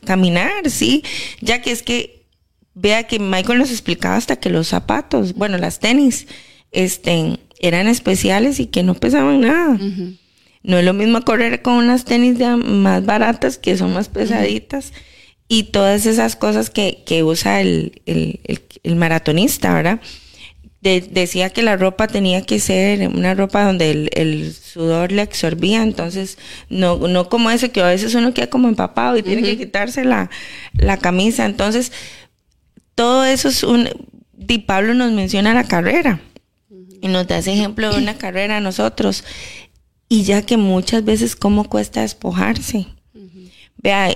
caminar, 0.04 0.68
sí. 0.68 1.02
Ya 1.40 1.62
que 1.62 1.70
es 1.70 1.82
que 1.82 2.26
vea 2.74 3.04
que 3.04 3.18
Michael 3.18 3.60
nos 3.60 3.70
explicaba 3.70 4.16
hasta 4.16 4.36
que 4.36 4.50
los 4.50 4.68
zapatos, 4.68 5.32
bueno, 5.32 5.56
las 5.56 5.80
tenis, 5.80 6.26
este, 6.70 7.38
eran 7.60 7.88
especiales 7.88 8.60
y 8.60 8.66
que 8.66 8.82
no 8.82 8.92
pesaban 8.92 9.40
nada. 9.40 9.78
No 10.62 10.78
es 10.78 10.84
lo 10.84 10.92
mismo 10.92 11.22
correr 11.22 11.62
con 11.62 11.74
unas 11.74 12.04
tenis 12.04 12.38
más 12.64 13.04
baratas 13.04 13.58
que 13.58 13.76
son 13.76 13.92
más 13.92 14.08
pesaditas 14.08 14.92
y 15.48 15.64
todas 15.64 16.06
esas 16.06 16.36
cosas 16.36 16.70
que, 16.70 17.02
que 17.04 17.22
usa 17.24 17.60
el, 17.60 18.00
el- 18.06 18.40
el- 18.44 18.62
el 18.84 18.96
maratonista, 18.96 19.74
¿verdad? 19.74 20.00
De- 20.80 21.00
decía 21.00 21.50
que 21.50 21.62
la 21.62 21.76
ropa 21.76 22.06
tenía 22.08 22.42
que 22.42 22.58
ser 22.58 23.06
una 23.08 23.34
ropa 23.34 23.64
donde 23.64 23.90
el, 23.90 24.10
el 24.14 24.52
sudor 24.54 25.12
le 25.12 25.22
absorbía, 25.22 25.82
entonces 25.82 26.38
no, 26.68 26.96
no 27.08 27.28
como 27.28 27.50
eso 27.50 27.70
que 27.70 27.80
a 27.82 27.86
veces 27.88 28.14
uno 28.14 28.32
queda 28.34 28.48
como 28.48 28.68
empapado 28.68 29.16
y 29.16 29.22
tiene 29.22 29.42
que 29.42 29.56
quitarse 29.58 30.04
la, 30.04 30.30
la 30.74 30.96
camisa. 30.96 31.44
Entonces, 31.44 31.92
todo 32.94 33.24
eso 33.24 33.48
es 33.48 33.62
un... 33.62 33.88
Di 34.32 34.58
Pablo 34.58 34.94
nos 34.94 35.12
menciona 35.12 35.54
la 35.54 35.64
carrera 35.64 36.20
y 37.00 37.08
nos 37.08 37.26
da 37.28 37.38
ese 37.38 37.52
ejemplo 37.52 37.92
de 37.92 37.98
una 37.98 38.14
carrera 38.18 38.56
a 38.56 38.60
nosotros. 38.60 39.24
Y 40.12 40.24
ya 40.24 40.42
que 40.42 40.58
muchas 40.58 41.04
veces 41.06 41.34
cómo 41.36 41.64
cuesta 41.70 42.02
despojarse. 42.02 42.86
Vea, 43.78 44.14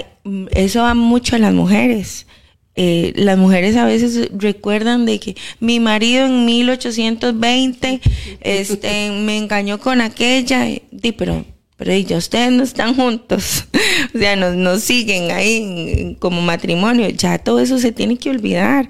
eso 0.50 0.82
va 0.82 0.92
mucho 0.92 1.36
a 1.36 1.38
las 1.38 1.54
mujeres. 1.54 2.26
Eh, 2.74 3.14
las 3.16 3.38
mujeres 3.38 3.76
a 3.76 3.86
veces 3.86 4.28
recuerdan 4.36 5.06
de 5.06 5.18
que 5.18 5.36
mi 5.58 5.80
marido 5.80 6.26
en 6.26 6.44
1820 6.44 8.00
este, 8.42 9.10
me 9.10 9.38
engañó 9.38 9.78
con 9.80 10.02
aquella. 10.02 10.66
Di, 10.90 11.12
pero, 11.12 11.46
pero 11.78 11.94
y 11.94 12.04
ya 12.04 12.18
ustedes 12.18 12.52
no 12.52 12.62
están 12.62 12.94
juntos. 12.94 13.64
o 14.14 14.18
sea, 14.18 14.36
nos, 14.36 14.54
nos 14.54 14.82
siguen 14.82 15.30
ahí 15.30 15.56
en- 15.98 16.14
como 16.16 16.42
matrimonio. 16.42 17.08
Ya 17.08 17.38
todo 17.38 17.60
eso 17.60 17.78
se 17.78 17.92
tiene 17.92 18.18
que 18.18 18.28
olvidar. 18.28 18.86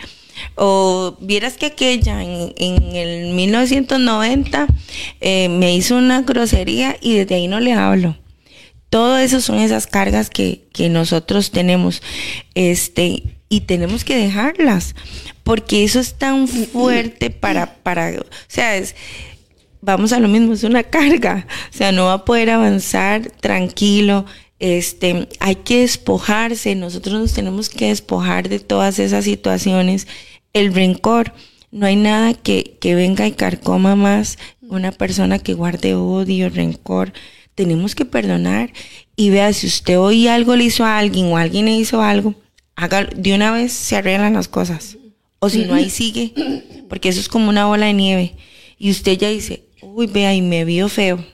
O 0.55 1.17
vieras 1.21 1.57
que 1.57 1.67
aquella 1.67 2.23
en, 2.23 2.53
en 2.57 2.97
el 2.97 3.33
1990 3.35 4.67
eh, 5.21 5.49
me 5.49 5.75
hizo 5.75 5.97
una 5.97 6.23
grosería 6.23 6.97
y 7.01 7.15
desde 7.15 7.37
ahí 7.37 7.49
no 7.49 7.61
le 7.61 7.73
hablo. 7.73 8.17
Todo 8.91 9.19
eso 9.19 9.41
son 9.41 9.59
esas 9.59 9.87
cargas 9.87 10.31
que, 10.31 10.63
que 10.73 10.89
nosotros 10.89 11.51
tenemos. 11.51 12.03
Este, 12.55 13.23
y 13.49 13.63
tenemos 13.63 14.05
que 14.05 14.17
dejarlas. 14.17 14.95
Porque 15.43 15.85
eso 15.85 16.01
es 16.01 16.15
tan 16.15 16.49
fuerte 16.49 17.31
para, 17.31 17.77
para, 17.77 18.11
o 18.19 18.25
sea, 18.49 18.77
es, 18.77 18.97
vamos 19.81 20.13
a 20.13 20.19
lo 20.19 20.29
mismo, 20.29 20.53
es 20.53 20.65
una 20.65 20.83
carga. 20.83 21.47
O 21.73 21.77
sea, 21.77 21.93
no 21.93 22.07
va 22.07 22.15
a 22.15 22.25
poder 22.25 22.51
avanzar 22.51 23.31
tranquilo. 23.41 24.27
Este, 24.59 25.29
hay 25.39 25.57
que 25.57 25.81
despojarse, 25.81 26.75
nosotros 26.75 27.21
nos 27.21 27.33
tenemos 27.33 27.69
que 27.69 27.89
despojar 27.89 28.49
de 28.49 28.59
todas 28.59 28.99
esas 28.99 29.25
situaciones. 29.25 30.07
El 30.53 30.73
rencor, 30.75 31.35
no 31.71 31.87
hay 31.87 31.97
nada 31.97 32.33
que, 32.35 32.79
que 32.81 32.95
venga 32.95 33.27
y 33.27 33.33
carcoma 33.33 33.97
más 33.97 34.39
una 34.69 34.93
persona 34.93 35.39
que 35.39 35.55
guarde 35.55 35.95
odio, 35.95 36.49
rencor. 36.49 37.13
Tenemos 37.55 37.95
que 37.95 38.05
perdonar. 38.05 38.73
Y 39.15 39.31
vea, 39.31 39.53
si 39.53 39.67
usted 39.67 39.99
hoy 39.99 40.29
algo 40.29 40.57
le 40.57 40.65
hizo 40.65 40.85
a 40.85 40.99
alguien 40.99 41.27
o 41.27 41.37
alguien 41.37 41.67
le 41.67 41.73
hizo 41.73 42.03
algo, 42.03 42.35
haga, 42.75 43.05
de 43.05 43.35
una 43.35 43.51
vez 43.53 43.73
se 43.73 43.97
arreglan 43.97 44.35
las 44.35 44.49
cosas. 44.49 44.97
O 45.39 45.49
si 45.49 45.65
no, 45.65 45.75
ahí 45.75 45.91
sigue, 45.91 46.33
porque 46.89 47.09
eso 47.09 47.21
es 47.21 47.29
como 47.29 47.49
una 47.49 47.67
bola 47.67 47.87
de 47.87 47.93
nieve. 47.93 48.35
Y 48.79 48.91
usted 48.91 49.19
ya 49.19 49.29
dice, 49.29 49.65
uy, 49.83 50.07
vea, 50.07 50.35
y 50.35 50.43
me 50.43 50.65
vio 50.65 50.89
feo. 50.89 51.25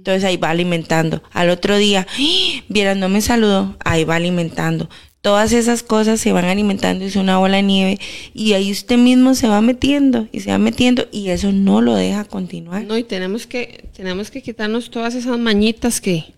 Entonces 0.00 0.24
ahí 0.24 0.38
va 0.38 0.48
alimentando. 0.48 1.22
Al 1.30 1.50
otro 1.50 1.76
día, 1.76 2.06
¡Ah! 2.08 2.62
vieras, 2.68 2.96
no 2.96 3.10
me 3.10 3.20
saludó, 3.20 3.76
ahí 3.84 4.04
va 4.04 4.16
alimentando. 4.16 4.88
Todas 5.20 5.52
esas 5.52 5.82
cosas 5.82 6.18
se 6.22 6.32
van 6.32 6.46
alimentando, 6.46 7.04
es 7.04 7.16
una 7.16 7.36
bola 7.36 7.58
de 7.58 7.64
nieve. 7.64 7.98
Y 8.32 8.54
ahí 8.54 8.72
usted 8.72 8.96
mismo 8.96 9.34
se 9.34 9.46
va 9.46 9.60
metiendo 9.60 10.26
y 10.32 10.40
se 10.40 10.52
va 10.52 10.56
metiendo 10.56 11.06
y 11.12 11.28
eso 11.28 11.52
no 11.52 11.82
lo 11.82 11.96
deja 11.96 12.24
continuar. 12.24 12.84
No, 12.84 12.96
y 12.96 13.04
tenemos 13.04 13.46
que, 13.46 13.90
tenemos 13.94 14.30
que 14.30 14.40
quitarnos 14.40 14.88
todas 14.88 15.14
esas 15.14 15.38
mañitas 15.38 16.00
que, 16.00 16.32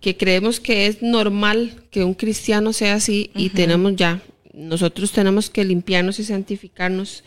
que 0.00 0.16
creemos 0.16 0.58
que 0.58 0.86
es 0.86 1.02
normal 1.02 1.82
que 1.90 2.04
un 2.04 2.14
cristiano 2.14 2.72
sea 2.72 2.94
así 2.94 3.30
y 3.34 3.50
tenemos 3.50 3.96
ya, 3.96 4.22
nosotros 4.54 5.12
tenemos 5.12 5.50
que 5.50 5.62
limpiarnos 5.62 6.18
y 6.20 6.24
santificarnos. 6.24 7.22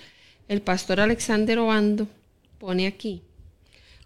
El 0.48 0.62
pastor 0.62 1.02
Alexander 1.02 1.60
Obando 1.60 2.08
pone 2.58 2.88
aquí. 2.88 3.22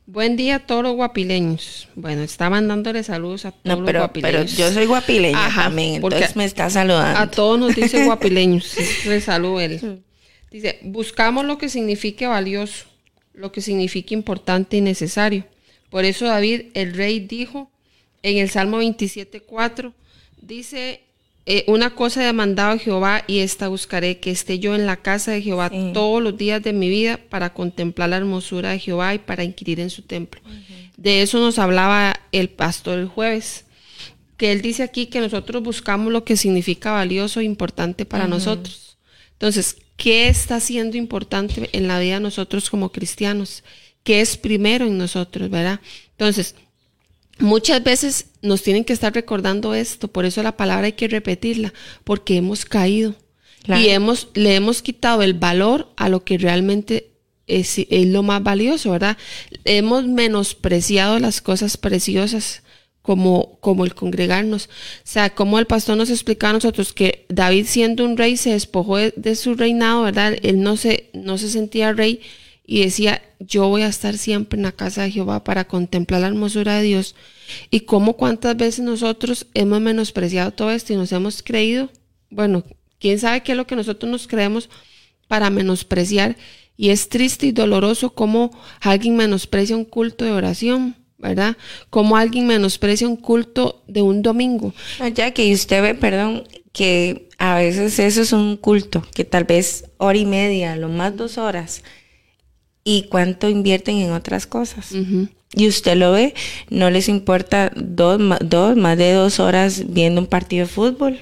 Buen 0.08 0.36
día 0.36 0.56
a 0.56 0.60
todos 0.60 0.84
los 0.84 0.96
guapileños. 0.96 1.88
Bueno, 1.96 2.22
está 2.24 2.50
mandándole 2.50 3.04
saludos 3.04 3.46
a 3.46 3.52
todos 3.52 3.66
No, 3.66 3.76
los 3.78 3.86
pero, 3.86 4.12
pero 4.14 4.30
guapileños. 4.40 4.58
yo 4.58 4.72
soy 4.72 4.86
guapileña 4.86 5.46
Ajá, 5.46 5.64
también, 5.66 5.96
entonces 5.96 6.36
me 6.36 6.44
está 6.46 6.70
saludando. 6.70 7.20
A 7.20 7.32
todos 7.32 7.60
nos 7.60 7.76
dice 7.76 8.04
guapileños. 8.06 8.78
es 8.78 9.06
de 9.06 9.22
salud 9.22 9.62
él. 9.62 10.02
Dice, 10.50 10.80
buscamos 10.82 11.46
lo 11.46 11.58
que 11.58 11.70
signifique 11.70 12.28
valioso, 12.28 12.86
lo 13.34 13.52
que 13.54 13.62
signifique 13.62 14.14
importante 14.14 14.76
y 14.78 14.82
necesario. 14.82 15.46
Por 15.90 16.04
eso 16.04 16.26
David, 16.26 16.64
el 16.74 16.94
rey, 16.94 17.20
dijo 17.22 17.72
en 18.24 18.38
el 18.38 18.50
Salmo 18.50 18.82
27.4, 18.82 19.94
dice, 20.42 21.02
eh, 21.54 21.64
una 21.68 21.96
cosa 21.96 22.22
he 22.22 22.26
demandado 22.26 22.72
a 22.72 22.78
Jehová 22.78 23.24
y 23.28 23.40
esta 23.40 23.68
buscaré, 23.68 24.20
que 24.20 24.32
esté 24.32 24.60
yo 24.60 24.74
en 24.76 24.86
la 24.86 24.98
casa 24.98 25.32
de 25.32 25.42
Jehová 25.42 25.70
Sí. 25.70 25.92
todos 25.94 26.24
los 26.24 26.38
días 26.38 26.64
de 26.64 26.72
mi 26.74 26.90
vida 26.90 27.20
para 27.30 27.54
contemplar 27.54 28.10
la 28.10 28.18
hermosura 28.18 28.70
de 28.72 28.80
Jehová 28.80 29.14
y 29.14 29.20
para 29.20 29.44
inquirir 29.44 29.80
en 29.80 29.90
su 29.90 30.02
templo. 30.02 30.42
De 30.98 31.22
eso 31.22 31.40
nos 31.40 31.60
hablaba 31.60 32.20
el 32.32 32.50
pastor 32.50 33.00
el 33.00 33.08
jueves 33.08 33.66
que 34.42 34.52
él 34.52 34.64
dice 34.64 34.82
aquí 34.82 35.06
que 35.06 35.20
nosotros 35.20 35.62
buscamos 35.62 36.12
lo 36.12 36.24
que 36.24 36.36
significa 36.36 36.92
valioso 36.92 37.42
e 37.42 37.44
importante 37.44 38.06
para 38.06 38.26
nosotros. 38.26 38.98
Entonces, 39.34 39.78
¿qué 39.98 40.30
está 40.30 40.60
siendo 40.60 40.98
importante 40.98 41.70
en 41.74 41.88
la 41.88 42.00
vida 42.00 42.16
de 42.16 42.22
nosotros 42.22 42.72
como 42.72 42.92
cristianos? 42.92 43.64
¿Qué 44.04 44.20
es 44.20 44.38
primero 44.38 44.88
en 44.88 44.98
nosotros, 44.98 45.48
verdad? 45.52 45.80
Entonces, 46.18 46.56
muchas 47.42 47.84
veces 47.84 48.28
nos 48.42 48.64
tienen 48.64 48.84
que 48.86 48.94
estar 48.94 49.14
recordando 49.14 49.74
esto, 49.74 50.08
por 50.08 50.26
eso 50.26 50.42
la 50.44 50.58
palabra 50.58 50.86
hay 50.88 50.94
que 50.94 51.08
repetirla, 51.08 51.74
porque 52.04 52.38
hemos 52.38 52.66
caído 52.66 53.16
Claro. 53.64 53.82
y 53.82 53.90
hemos, 53.90 54.30
le 54.34 54.56
hemos 54.56 54.82
quitado 54.82 55.22
el 55.22 55.36
valor 55.36 55.92
a 55.96 56.10
lo 56.10 56.24
que 56.24 56.38
realmente 56.40 57.12
es, 57.46 57.78
es 57.78 58.08
lo 58.08 58.24
más 58.24 58.42
valioso, 58.42 58.92
¿verdad? 58.92 59.18
Hemos 59.66 60.06
menospreciado 60.08 61.20
las 61.20 61.42
cosas 61.42 61.78
preciosas 61.78 62.64
como, 63.02 63.58
como 63.60 63.84
el 63.86 63.94
congregarnos. 63.94 64.66
O 64.66 64.70
sea, 65.04 65.32
como 65.32 65.60
el 65.60 65.68
pastor 65.68 65.98
nos 65.98 66.10
explicaba 66.10 66.52
a 66.52 66.54
nosotros 66.54 66.94
que 66.94 67.26
David 67.30 67.66
siendo 67.68 68.06
un 68.06 68.18
rey 68.18 68.38
se 68.38 68.52
despojó 68.52 68.98
de, 68.98 69.14
de 69.16 69.36
su 69.36 69.56
reinado, 69.56 70.04
¿verdad? 70.04 70.36
Él 70.42 70.62
no 70.62 70.78
se, 70.78 71.10
no 71.14 71.38
se 71.38 71.50
sentía 71.50 71.94
rey 71.94 72.22
y 72.72 72.86
decía, 72.86 73.22
yo 73.38 73.68
voy 73.68 73.82
a 73.82 73.90
estar 73.90 74.18
siempre 74.18 74.56
en 74.56 74.64
la 74.64 74.72
casa 74.72 75.02
de 75.02 75.12
Jehová 75.12 75.44
para 75.44 75.66
contemplar 75.66 76.22
la 76.22 76.28
hermosura 76.28 76.78
de 76.78 76.84
Dios. 76.84 77.16
Y 77.70 77.82
cómo 77.82 78.14
cuántas 78.14 78.56
veces 78.56 78.86
nosotros 78.86 79.46
hemos 79.54 79.82
menospreciado 79.82 80.52
todo 80.52 80.72
esto 80.72 80.94
y 80.94 80.96
nos 80.96 81.12
hemos 81.12 81.44
creído, 81.44 81.90
bueno, 82.30 82.64
quién 82.98 83.20
sabe 83.20 83.44
qué 83.44 83.52
es 83.52 83.58
lo 83.58 83.68
que 83.68 83.76
nosotros 83.76 84.10
nos 84.10 84.26
creemos 84.26 84.70
para 85.28 85.50
menospreciar. 85.50 86.38
Y 86.78 86.92
es 86.92 87.10
triste 87.10 87.48
y 87.48 87.52
doloroso 87.52 88.12
cómo 88.12 88.58
alguien 88.80 89.18
menosprecia 89.18 89.76
un 89.76 89.84
culto 89.84 90.24
de 90.24 90.32
oración, 90.32 90.96
¿verdad? 91.18 91.58
Como 91.90 92.16
alguien 92.16 92.48
menosprecia 92.48 93.06
un 93.06 93.18
culto 93.18 93.84
de 93.90 94.02
un 94.02 94.22
domingo. 94.22 94.74
No, 94.98 95.10
ya 95.10 95.32
que 95.32 95.54
usted 95.54 95.82
ve, 95.82 95.94
perdón, 95.94 96.46
que 96.72 97.28
a 97.38 97.56
veces 97.56 98.00
eso 98.00 98.22
es 98.22 98.32
un 98.32 98.56
culto, 98.56 99.06
que 99.14 99.26
tal 99.26 99.44
vez 99.44 99.90
hora 99.98 100.18
y 100.18 100.26
media, 100.26 100.78
lo 100.78 100.88
más 100.88 101.18
dos 101.18 101.38
horas, 101.38 101.84
y 102.84 103.04
cuánto 103.04 103.50
invierten 103.50 103.98
en 103.98 104.12
otras 104.12 104.46
cosas. 104.48 104.92
Y 105.54 105.68
usted 105.68 105.98
lo 105.98 106.14
ve, 106.14 106.34
no 106.70 106.90
les 106.90 107.10
importa 107.10 107.72
dos, 107.76 108.22
dos, 108.42 108.78
más 108.78 108.98
de 108.98 109.12
dos 109.14 109.40
horas 109.40 109.84
viendo 109.90 110.22
un 110.22 110.28
partido 110.28 110.66
de 110.66 110.72
fútbol 110.72 111.20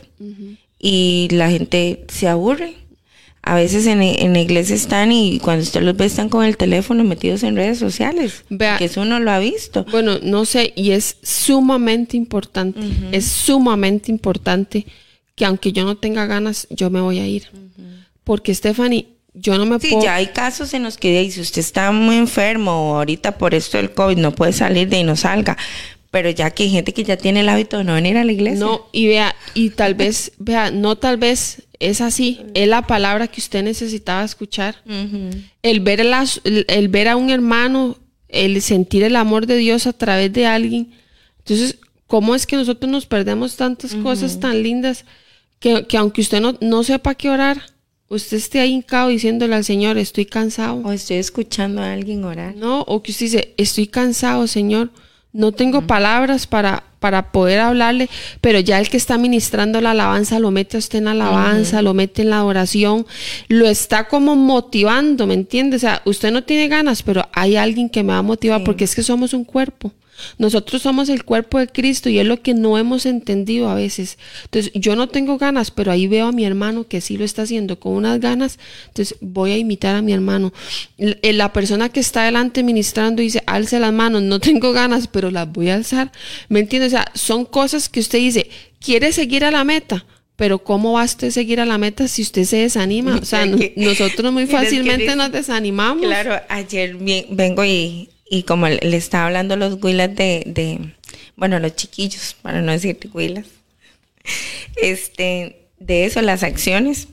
y 0.80 1.28
la 1.32 1.50
gente 1.50 2.06
se 2.10 2.28
aburre. 2.28 2.76
A 3.42 3.56
veces 3.56 3.88
en, 3.88 4.02
en 4.02 4.34
la 4.34 4.42
iglesia 4.42 4.76
están 4.76 5.12
y 5.12 5.40
cuando 5.40 5.64
usted 5.64 5.82
los 5.82 5.96
ve 5.96 6.06
están 6.06 6.30
con 6.30 6.44
el 6.46 6.58
teléfono 6.58 7.04
metidos 7.06 7.42
en 7.44 7.56
redes 7.56 7.80
sociales, 7.80 8.44
Vea- 8.50 8.78
que 8.78 8.86
eso 8.86 9.02
uno 9.02 9.20
lo 9.20 9.32
ha 9.32 9.40
visto. 9.40 9.86
Bueno, 9.90 10.20
no 10.22 10.46
sé, 10.46 10.74
y 10.76 10.92
es 10.92 11.18
sumamente 11.24 12.18
importante, 12.18 12.80
es 13.12 13.26
sumamente 13.26 14.12
importante 14.12 14.86
que 15.36 15.46
aunque 15.46 15.72
yo 15.72 15.86
no 15.86 15.96
tenga 15.98 16.26
ganas, 16.26 16.68
yo 16.70 16.90
me 16.90 17.00
voy 17.02 17.20
a 17.20 17.28
ir. 17.28 17.46
Porque 18.26 18.54
Stephanie, 18.54 19.08
yo 19.34 19.58
no 19.58 19.66
me 19.66 19.80
Sí, 19.80 19.90
puedo... 19.92 20.04
ya 20.04 20.16
hay 20.16 20.28
casos 20.28 20.74
en 20.74 20.84
los 20.84 20.98
que 20.98 21.30
si 21.32 21.42
usted 21.42 21.60
está 21.60 21.92
muy 21.92 22.18
enfermo 22.18 22.72
ahorita 22.98 23.38
por 23.38 23.54
esto 23.54 23.78
del 23.78 23.92
COVID 23.94 24.18
no 24.18 24.34
puede 24.34 24.54
salir 24.54 24.90
de 24.90 24.98
ahí 24.98 25.04
no 25.04 25.16
salga. 25.16 25.58
Pero 26.12 26.32
ya 26.32 26.50
que 26.50 26.64
hay 26.64 26.72
gente 26.72 26.92
que 26.92 27.04
ya 27.04 27.18
tiene 27.18 27.42
el 27.42 27.50
hábito 27.50 27.78
de 27.78 27.84
no 27.84 27.94
venir 27.94 28.18
a 28.18 28.24
la 28.24 28.32
iglesia. 28.32 28.66
No, 28.66 28.88
y 28.92 29.08
vea, 29.08 29.36
y 29.54 29.70
tal 29.70 29.94
vez, 29.94 30.32
vea, 30.40 30.72
no 30.72 30.96
tal 30.96 31.18
vez 31.18 31.68
es 31.80 32.02
así, 32.02 32.42
es 32.56 32.68
la 32.68 32.82
palabra 32.88 33.28
que 33.28 33.40
usted 33.40 33.64
necesitaba 33.64 34.24
escuchar. 34.24 34.78
el, 35.62 35.80
ver 35.82 36.02
el, 36.02 36.88
ver 36.88 37.08
a 37.10 37.16
un 37.16 37.30
hermano, 37.30 37.98
el 38.28 38.60
sentir 38.64 39.04
el 39.04 39.16
amor 39.16 39.46
de 39.46 39.58
Dios 39.58 39.86
a 39.86 39.94
través 39.94 40.34
de 40.34 40.48
alguien. 40.48 40.92
Entonces, 41.40 41.78
¿cómo 42.08 42.34
es 42.34 42.48
que 42.48 42.56
nosotros 42.56 42.92
nos 42.92 43.06
perdemos 43.06 43.56
tantas 43.56 43.94
cosas 43.94 44.40
tan 44.40 44.64
lindas 44.64 45.06
que, 45.60 45.86
aunque 45.96 46.22
usted 46.22 46.42
no, 46.42 46.58
no 46.60 46.84
sepa 46.84 47.14
qué 47.14 47.30
orar, 47.30 47.62
usted 48.10 48.38
esté 48.38 48.60
ahí 48.60 48.74
hincado 48.74 49.10
diciéndole 49.10 49.56
al 49.56 49.64
Señor, 49.64 49.98
estoy 49.98 50.26
cansado. 50.26 50.82
O 50.84 50.92
estoy 50.92 51.18
escuchando 51.18 51.82
a 51.82 51.94
alguien 51.94 52.24
orar. 52.24 52.56
No, 52.56 52.82
o 52.82 53.02
que 53.02 53.12
usted 53.12 53.28
dice, 53.28 53.54
estoy 53.58 53.88
cansado, 53.88 54.48
Señor. 54.48 54.92
No 55.32 55.52
tengo 55.52 55.86
palabras 55.86 56.48
para, 56.48 56.84
para 57.00 57.32
poder 57.32 57.60
hablarle, 57.60 58.10
pero 58.42 58.60
ya 58.60 58.80
el 58.80 58.90
que 58.90 58.98
está 58.98 59.18
ministrando 59.18 59.82
la 59.82 59.92
alabanza 59.92 60.40
lo 60.40 60.52
mete 60.52 60.78
a 60.78 60.80
usted 60.80 61.00
en 61.00 61.06
la 61.06 61.12
alabanza, 61.12 61.82
lo 61.82 61.94
mete 61.94 62.22
en 62.24 62.30
la 62.30 62.44
oración, 62.44 63.06
lo 63.48 63.68
está 63.68 64.08
como 64.08 64.36
motivando, 64.36 65.26
¿me 65.28 65.34
entiende? 65.34 65.78
O 65.78 65.80
sea, 65.80 66.02
usted 66.06 66.32
no 66.32 66.44
tiene 66.44 66.68
ganas, 66.68 67.04
pero 67.04 67.28
hay 67.34 67.56
alguien 67.56 67.90
que 67.90 68.04
me 68.04 68.14
va 68.14 68.20
a 68.20 68.24
motivar 68.24 68.64
porque 68.64 68.84
es 68.84 68.96
que 68.96 69.04
somos 69.04 69.34
un 69.34 69.44
cuerpo. 69.44 69.94
Nosotros 70.38 70.82
somos 70.82 71.10
el 71.10 71.24
cuerpo 71.24 71.60
de 71.60 71.68
Cristo 71.68 72.10
y 72.10 72.20
es 72.20 72.26
lo 72.26 72.42
que 72.42 72.54
no 72.54 72.78
hemos 72.78 73.06
entendido 73.06 73.70
a 73.70 73.76
veces. 73.76 74.18
Entonces, 74.46 74.72
yo 74.74 74.96
no 74.96 75.08
tengo 75.08 75.38
ganas, 75.38 75.72
pero 75.72 75.92
ahí 75.92 76.08
veo 76.08 76.28
a 76.28 76.32
mi 76.32 76.46
hermano 76.46 76.88
que 76.88 77.02
sí 77.02 77.18
lo 77.18 77.26
está 77.26 77.44
haciendo 77.44 77.80
con 77.80 77.94
unas 77.94 78.20
ganas, 78.20 78.60
entonces 78.88 79.18
voy 79.22 79.52
a 79.52 79.58
imitar 79.58 79.96
a 79.96 80.02
mi 80.02 80.14
hermano. 80.14 80.54
Eh, 80.98 81.34
la 81.34 81.54
persona 81.54 81.90
que 81.90 82.00
está 82.00 82.24
delante 82.24 82.64
ministrando 82.64 83.22
dice, 83.22 83.44
alce 83.46 83.80
las 83.80 83.94
manos, 83.94 84.22
no 84.22 84.40
tengo 84.40 84.72
ganas, 84.72 85.08
pero 85.08 85.32
las 85.32 85.52
voy 85.52 85.70
a 85.70 85.76
alzar. 85.76 86.12
¿Me 86.48 86.60
entiendes? 86.60 86.89
O 86.94 86.98
sea, 86.98 87.12
son 87.14 87.46
cosas 87.46 87.90
que 87.90 88.00
usted 88.00 88.20
dice, 88.20 88.50
quiere 88.80 89.12
seguir 89.12 89.46
a 89.46 89.52
la 89.52 89.64
meta, 89.64 90.06
pero 90.36 90.60
¿cómo 90.60 90.94
va 90.94 91.04
usted 91.04 91.28
a 91.28 91.32
seguir 91.32 91.60
a 91.60 91.66
la 91.66 91.78
meta 91.78 92.08
si 92.08 92.22
usted 92.22 92.44
se 92.44 92.58
desanima? 92.58 93.18
O 93.18 93.26
sea, 93.26 93.46
nosotros 93.76 94.34
muy 94.34 94.46
fácilmente 94.48 95.16
nos 95.16 95.32
desanimamos. 95.32 96.04
Claro, 96.04 96.42
ayer 96.50 96.96
vengo 96.96 97.64
y 97.66 98.10
y 98.30 98.44
como 98.44 98.68
le 98.68 98.96
estaba 98.96 99.26
hablando 99.26 99.56
los 99.56 99.84
huilas 99.84 100.16
de, 100.16 100.44
de, 100.46 100.94
bueno, 101.36 101.60
los 101.60 101.76
chiquillos, 101.76 102.36
para 102.42 102.62
no 102.62 102.72
decir 102.72 102.98
huilas, 103.12 103.48
este, 104.82 105.70
de 105.80 106.06
eso, 106.06 106.22
las 106.22 106.44
acciones, 106.44 107.08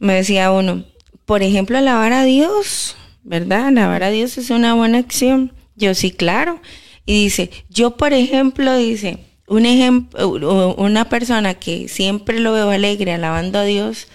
me 0.00 0.14
decía 0.14 0.50
uno, 0.50 0.84
por 1.24 1.42
ejemplo, 1.42 1.78
alabar 1.78 2.12
a 2.12 2.24
Dios, 2.24 2.96
¿verdad? 3.22 3.68
Alabar 3.68 4.02
a 4.02 4.10
Dios 4.10 4.36
es 4.36 4.50
una 4.50 4.74
buena 4.74 4.98
acción. 4.98 5.52
Yo 5.76 5.94
sí, 5.94 6.10
claro. 6.10 6.60
Y 7.06 7.24
dice, 7.24 7.50
yo 7.68 7.96
por 7.96 8.12
ejemplo, 8.12 8.76
dice, 8.76 9.18
un 9.46 9.66
ejemplo, 9.66 10.74
una 10.76 11.08
persona 11.08 11.54
que 11.54 11.88
siempre 11.88 12.40
lo 12.40 12.52
veo 12.52 12.70
alegre 12.70 13.12
alabando 13.12 13.58
a 13.58 13.64
Dios, 13.64 14.08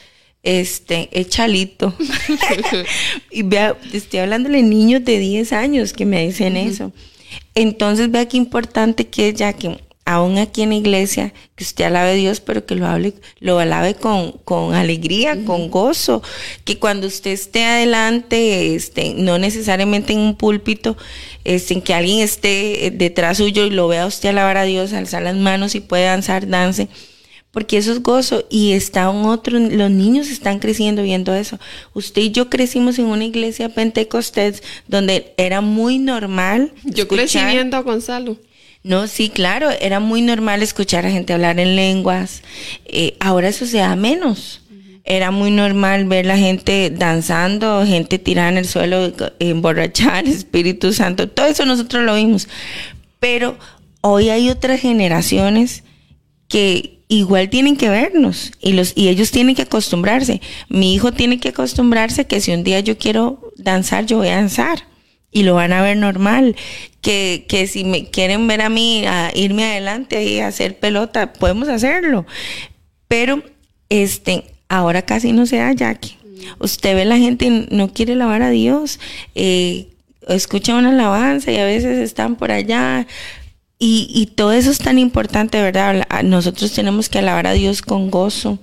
este, 0.43 1.09
es 1.11 1.29
Chalito. 1.29 1.93
y 3.31 3.43
vea, 3.43 3.77
estoy 3.93 4.19
hablando 4.19 4.49
de 4.49 4.63
niños 4.63 5.03
de 5.03 5.19
10 5.19 5.53
años 5.53 5.93
que 5.93 6.05
me 6.05 6.25
dicen 6.25 6.55
eso. 6.55 6.93
Entonces 7.55 8.09
vea 8.09 8.27
qué 8.27 8.38
importante 8.38 9.07
que 9.07 9.29
es 9.29 9.35
ya 9.35 9.53
que 9.53 9.77
aún 10.08 10.38
aquí 10.38 10.62
en 10.62 10.70
la 10.70 10.76
iglesia, 10.76 11.34
que 11.55 11.66
usted 11.66 11.84
alabe 11.84 12.12
a 12.12 12.14
Dios, 12.14 12.39
pero 12.39 12.66
que 12.66 12.76
lo 12.76 12.88
hable, 12.88 13.14
lo 13.41 13.60
alabe 13.60 13.93
con, 13.93 14.32
con 14.45 14.74
alegría, 14.74 15.43
con 15.45 15.70
gozo, 15.70 16.24
que 16.64 16.80
cuando 16.80 17.08
usted 17.08 17.32
esté 17.32 17.66
adelante, 17.66 18.74
este, 18.74 19.14
no 19.14 19.38
necesariamente 19.38 20.14
en 20.14 20.20
un 20.20 20.36
púlpito, 20.36 20.95
este, 21.43 21.74
en 21.74 21.82
que 21.82 21.93
alguien 21.93 22.20
esté 22.20 22.89
detrás 22.95 23.38
suyo 23.38 23.66
y 23.66 23.70
lo 23.70 23.89
vea 23.89 24.05
usted 24.05 24.30
alabar 24.30 24.55
a 24.55 24.64
Dios, 24.64 24.93
alzar 24.93 25.24
las 25.24 25.36
manos 25.36 25.76
y 25.76 25.82
puede 25.82 26.05
danzar, 26.05 26.47
dance 26.47 26.88
porque 27.51 27.78
eso 27.78 27.91
es 27.91 28.03
gozo 28.03 28.45
y 28.51 28.74
está 28.74 29.10
un 29.10 29.26
otro, 29.26 29.58
los 29.58 29.89
niños 29.89 30.30
están 30.30 30.60
creciendo 30.60 31.01
viendo 31.01 31.34
eso. 31.34 31.58
Usted 31.95 32.22
y 32.22 32.32
yo 32.32 32.51
crecimos 32.51 32.99
en 32.99 33.05
una 33.05 33.26
iglesia 33.26 33.70
pentecostés 33.70 34.62
donde 34.88 35.34
era 35.38 35.62
muy 35.62 35.97
normal. 35.97 36.72
Yo 36.84 37.08
crecí 37.08 37.39
viendo 37.39 37.76
a 37.76 37.82
Gonzalo. 37.82 38.38
No, 38.84 39.07
sí, 39.07 39.30
claro, 39.30 39.69
era 39.82 39.99
muy 39.99 40.21
normal 40.21 40.63
escuchar 40.63 41.05
a 41.05 41.11
gente 41.11 41.34
hablar 41.34 41.59
en 41.59 41.75
lenguas. 41.75 42.41
Eh, 42.86 43.15
ahora 43.19 43.49
eso 43.49 43.65
se 43.65 43.78
da 43.78 43.95
menos. 43.95 44.61
Era 45.03 45.32
muy 45.32 45.51
normal 45.51 46.05
ver 46.05 46.25
la 46.25 46.38
gente 46.38 46.89
danzando, 46.89 47.86
gente 47.86 48.19
tirada 48.19 48.49
en 48.49 48.57
el 48.57 48.67
suelo, 48.67 49.13
emborrachar, 49.39 50.28
Espíritu 50.28 50.93
Santo, 50.93 51.30
todo 51.30 51.47
eso 51.47 51.65
nosotros 51.65 52.03
lo 52.03 52.15
vimos. 52.15 52.47
Pero 53.19 53.57
hoy 54.01 54.30
hay 54.30 54.49
otras 54.49 54.80
generaciones 54.82 55.84
que, 56.47 56.97
igual 57.09 57.49
tienen 57.49 57.78
que 57.78 57.89
vernos 57.89 58.51
y 58.59 58.73
los 58.73 58.91
y 58.95 59.07
ellos 59.07 59.32
tienen 59.32 59.55
que 59.55 59.61
acostumbrarse. 59.63 60.41
Mi 60.67 60.93
hijo 60.93 61.13
tiene 61.13 61.39
que 61.39 61.49
acostumbrarse 61.49 62.25
que 62.25 62.41
si 62.41 62.51
un 62.51 62.63
día 62.63 62.80
yo 62.82 62.97
quiero 62.97 63.51
danzar, 63.55 64.05
yo 64.05 64.17
voy 64.17 64.28
a 64.28 64.36
danzar 64.36 64.84
y 65.32 65.43
lo 65.43 65.55
van 65.55 65.73
a 65.73 65.82
ver 65.82 65.97
normal. 65.97 66.55
Que, 67.01 67.45
que 67.47 67.67
si 67.67 67.86
me 67.86 68.09
quieren 68.09 68.47
ver 68.47 68.61
a 68.61 68.69
mí 68.69 69.05
a 69.05 69.32
irme 69.34 69.63
adelante 69.63 70.23
y 70.23 70.39
hacer 70.39 70.78
pelota, 70.78 71.34
podemos 71.34 71.69
hacerlo. 71.69 72.25
Pero 73.07 73.41
este 73.89 74.43
ahora 74.69 75.03
casi 75.03 75.32
no 75.32 75.45
se 75.45 75.57
da, 75.57 75.71
Jackie. 75.73 76.17
Usted 76.59 76.95
ve 76.95 77.05
la 77.05 77.17
gente 77.17 77.67
no 77.71 77.93
quiere 77.93 78.13
alabar 78.13 78.41
a 78.41 78.49
Dios, 78.49 78.99
eh, 79.36 79.88
escucha 80.28 80.75
una 80.75 80.89
alabanza 80.89 81.51
y 81.51 81.57
a 81.57 81.65
veces 81.65 81.97
están 81.97 82.36
por 82.36 82.51
allá 82.51 83.07
y, 83.80 84.07
y, 84.13 84.25
todo 84.28 84.53
eso 84.53 84.71
es 84.71 84.80
tan 84.80 84.97
importante, 84.97 85.61
¿verdad? 85.61 86.07
Nosotros 86.23 86.73
tenemos 86.73 87.09
que 87.09 87.19
alabar 87.19 87.45
a 87.45 87.53
Dios 87.53 87.84
con 87.84 88.09
gozo. 88.09 88.57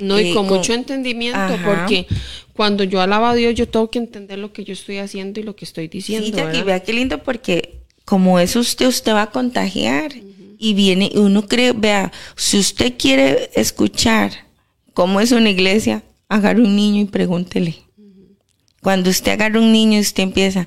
No, 0.00 0.18
y 0.18 0.30
eh, 0.30 0.34
con, 0.34 0.46
mucho 0.46 0.72
entendimiento, 0.72 1.58
porque 1.62 2.06
cuando 2.54 2.84
yo 2.84 3.00
alabo 3.00 3.26
a 3.26 3.34
Dios, 3.34 3.54
yo 3.54 3.68
tengo 3.68 3.90
que 3.90 3.98
entender 3.98 4.38
lo 4.38 4.52
que 4.52 4.64
yo 4.64 4.72
estoy 4.72 4.98
haciendo 4.98 5.40
y 5.40 5.42
lo 5.42 5.56
que 5.56 5.64
estoy 5.64 5.88
diciendo. 5.88 6.26
Sí, 6.26 6.32
Jackie, 6.32 6.62
vea 6.62 6.80
qué 6.80 6.92
lindo, 6.92 7.22
porque 7.22 7.80
como 8.04 8.38
es 8.38 8.54
usted, 8.56 8.86
usted 8.86 9.12
va 9.12 9.22
a 9.22 9.30
contagiar. 9.30 10.12
Y 10.56 10.72
viene, 10.72 11.10
uno 11.16 11.46
cree, 11.46 11.72
vea, 11.72 12.12
si 12.36 12.58
usted 12.58 12.94
quiere 12.96 13.50
escuchar 13.54 14.32
cómo 14.94 15.20
es 15.20 15.32
una 15.32 15.50
iglesia, 15.50 16.04
agarre 16.28 16.62
un 16.62 16.76
niño 16.76 17.02
y 17.02 17.06
pregúntele. 17.06 17.76
Cuando 18.80 19.10
usted 19.10 19.32
agarra 19.32 19.58
un 19.58 19.72
niño 19.72 19.98
y 19.98 20.02
usted 20.02 20.22
empieza, 20.22 20.66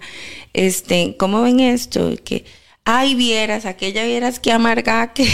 este, 0.54 1.16
¿cómo 1.18 1.42
ven 1.42 1.62
esto? 1.62 2.14
Que 2.24 2.44
ay, 2.88 3.16
vieras, 3.16 3.66
aquella 3.66 4.06
vieras 4.06 4.40
que 4.40 4.52
amarga, 4.52 5.14
que 5.14 5.28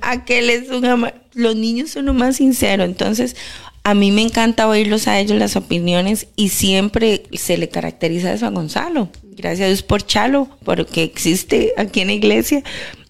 aquel 0.00 0.50
es 0.50 0.70
un 0.70 1.10
Los 1.34 1.56
niños 1.56 1.90
son 1.90 2.06
lo 2.06 2.14
más 2.14 2.36
sinceros, 2.36 2.86
entonces 2.86 3.36
a 3.82 3.94
mí 3.94 4.12
me 4.12 4.22
encanta 4.22 4.68
oírlos 4.68 5.08
a 5.08 5.18
ellos 5.18 5.38
las 5.38 5.56
opiniones 5.56 6.26
y 6.36 6.50
siempre 6.50 7.22
se 7.32 7.56
le 7.56 7.68
caracteriza 7.68 8.32
eso 8.32 8.46
a 8.46 8.50
Gonzalo. 8.50 9.08
Gracias 9.22 9.64
a 9.64 9.68
Dios 9.68 9.82
por 9.82 10.04
Chalo, 10.06 10.48
porque 10.64 11.02
existe 11.02 11.72
aquí 11.76 12.00
en 12.00 12.08
la 12.08 12.14
iglesia, 12.14 12.62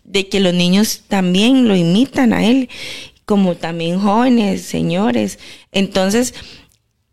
de 0.05 0.29
que 0.29 0.41
los 0.41 0.55
niños 0.55 1.03
también 1.09 1.66
lo 1.66 1.77
imitan 1.77 2.33
a 2.33 2.45
él, 2.47 2.68
como 3.25 3.57
también 3.57 3.99
jóvenes, 3.99 4.62
señores. 4.62 5.39
Entonces, 5.73 6.35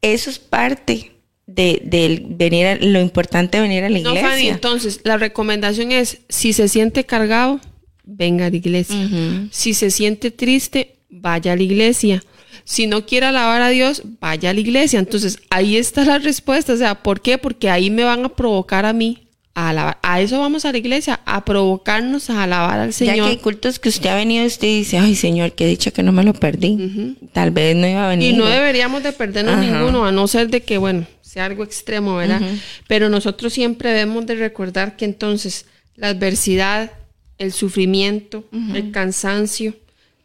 eso 0.02 0.30
es 0.30 0.40
parte 0.40 1.12
de, 1.48 2.26
venir 2.30 2.68
a, 2.68 2.76
lo 2.76 3.00
importante 3.02 3.58
de 3.58 3.64
venir 3.64 3.84
a 3.84 3.90
la 3.90 4.00
iglesia. 4.00 4.22
No, 4.22 4.28
Fanny, 4.28 4.50
entonces 4.50 5.02
la 5.04 5.18
recomendación 5.18 5.92
es, 5.92 6.20
si 6.30 6.54
se 6.54 6.68
siente 6.68 7.06
cargado, 7.06 7.60
venga 8.04 8.46
a 8.46 8.50
la 8.50 8.56
iglesia. 8.56 8.96
Si 9.52 9.74
se 9.74 9.90
siente 9.90 10.30
triste, 10.30 10.98
vaya 11.10 11.54
a 11.54 11.56
la 11.56 11.64
iglesia. 11.64 12.24
Si 12.64 12.88
no 12.88 13.06
quiere 13.06 13.28
alabar 13.28 13.62
a 13.62 13.70
Dios, 13.70 14.04
vaya 14.20 14.50
a 14.50 14.54
la 14.54 14.60
iglesia. 14.60 15.00
Entonces, 15.00 15.40
ahí 15.50 15.78
está 15.78 16.04
la 16.06 16.20
respuesta. 16.20 16.74
O 16.74 16.78
sea, 16.78 16.96
¿por 17.04 17.22
qué? 17.22 17.38
Porque 17.38 17.70
ahí 17.70 17.90
me 17.90 18.04
van 18.04 18.26
a 18.26 18.30
provocar 18.30 18.86
a 18.86 18.94
mí 18.94 19.28
a 19.54 19.70
alabar. 19.70 19.98
A 20.04 20.22
eso 20.22 20.40
vamos 20.40 20.66
a 20.66 20.72
la 20.72 20.78
iglesia, 20.78 21.20
a 21.26 21.44
provocarnos 21.44 22.30
a 22.30 22.44
alabar 22.44 22.80
al 22.80 22.94
Señor. 22.94 23.16
Ya 23.16 23.24
que 23.24 23.30
hay 23.30 23.38
cultos 23.38 23.80
que 23.80 23.90
usted 23.90 24.10
ha 24.10 24.16
venido 24.16 24.44
y 24.44 24.48
usted 24.48 24.68
dice, 24.68 24.98
ay 24.98 25.16
Señor, 25.16 25.54
qué 25.54 25.66
dicha 25.66 25.92
que 25.92 26.04
no 26.04 26.12
me 26.12 26.24
lo 26.24 26.34
perdí. 26.34 27.18
Tal 27.34 27.52
vez 27.52 27.76
no 27.76 27.88
iba 27.88 28.06
a 28.06 28.10
venir. 28.10 28.36
Y 28.36 28.38
no 28.38 28.46
deberíamos 28.46 29.02
de 29.04 29.14
perdernos 29.14 29.58
ninguno, 29.58 30.06
a 30.06 30.12
no 30.12 30.28
ser 30.28 30.50
de 30.50 30.62
que, 30.62 30.78
bueno, 30.78 31.06
algo 31.40 31.64
extremo, 31.64 32.16
¿verdad? 32.16 32.42
Pero 32.88 33.10
nosotros 33.10 33.54
siempre 33.54 33.92
debemos 33.92 34.26
de 34.26 34.36
recordar 34.36 34.96
que 34.96 35.06
entonces 35.06 35.66
la 35.96 36.10
adversidad, 36.10 36.92
el 37.38 37.52
sufrimiento, 37.52 38.46
el 38.74 38.92
cansancio, 38.92 39.76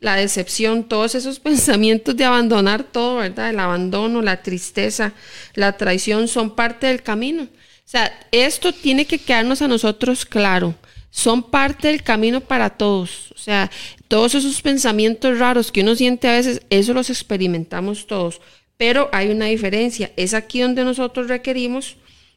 la 0.02 0.16
decepción, 0.16 0.84
todos 0.84 1.14
esos 1.14 1.40
pensamientos 1.48 2.14
de 2.14 2.24
abandonar 2.24 2.82
todo, 2.82 3.16
¿verdad? 3.16 3.48
El 3.48 3.60
abandono, 3.60 4.20
la 4.20 4.42
tristeza, 4.42 5.14
la 5.54 5.78
traición 5.78 6.28
son 6.28 6.54
parte 6.54 6.88
del 6.88 7.02
camino. 7.02 7.44
O 7.44 7.88
sea, 7.92 8.12
esto 8.30 8.72
tiene 8.72 9.06
que 9.06 9.18
quedarnos 9.18 9.62
a 9.62 9.68
nosotros 9.68 10.26
claro. 10.26 10.74
Son 11.10 11.42
parte 11.42 11.88
del 11.88 12.02
camino 12.02 12.40
para 12.40 12.70
todos. 12.70 13.32
O 13.32 13.38
sea, 13.38 13.70
todos 14.08 14.34
esos 14.34 14.60
pensamientos 14.60 15.38
raros 15.38 15.70
que 15.70 15.82
uno 15.82 15.94
siente 15.94 16.28
a 16.28 16.32
veces, 16.32 16.62
eso 16.70 16.94
los 16.94 17.10
experimentamos 17.10 18.06
todos. 18.06 18.40
Pero 18.76 19.08
hay 19.12 19.30
una 19.30 19.46
diferencia. 19.46 20.10
Es 20.16 20.34
aquí 20.34 20.60
donde 20.60 20.84
nosotros 20.84 21.28
requerimos 21.28 21.96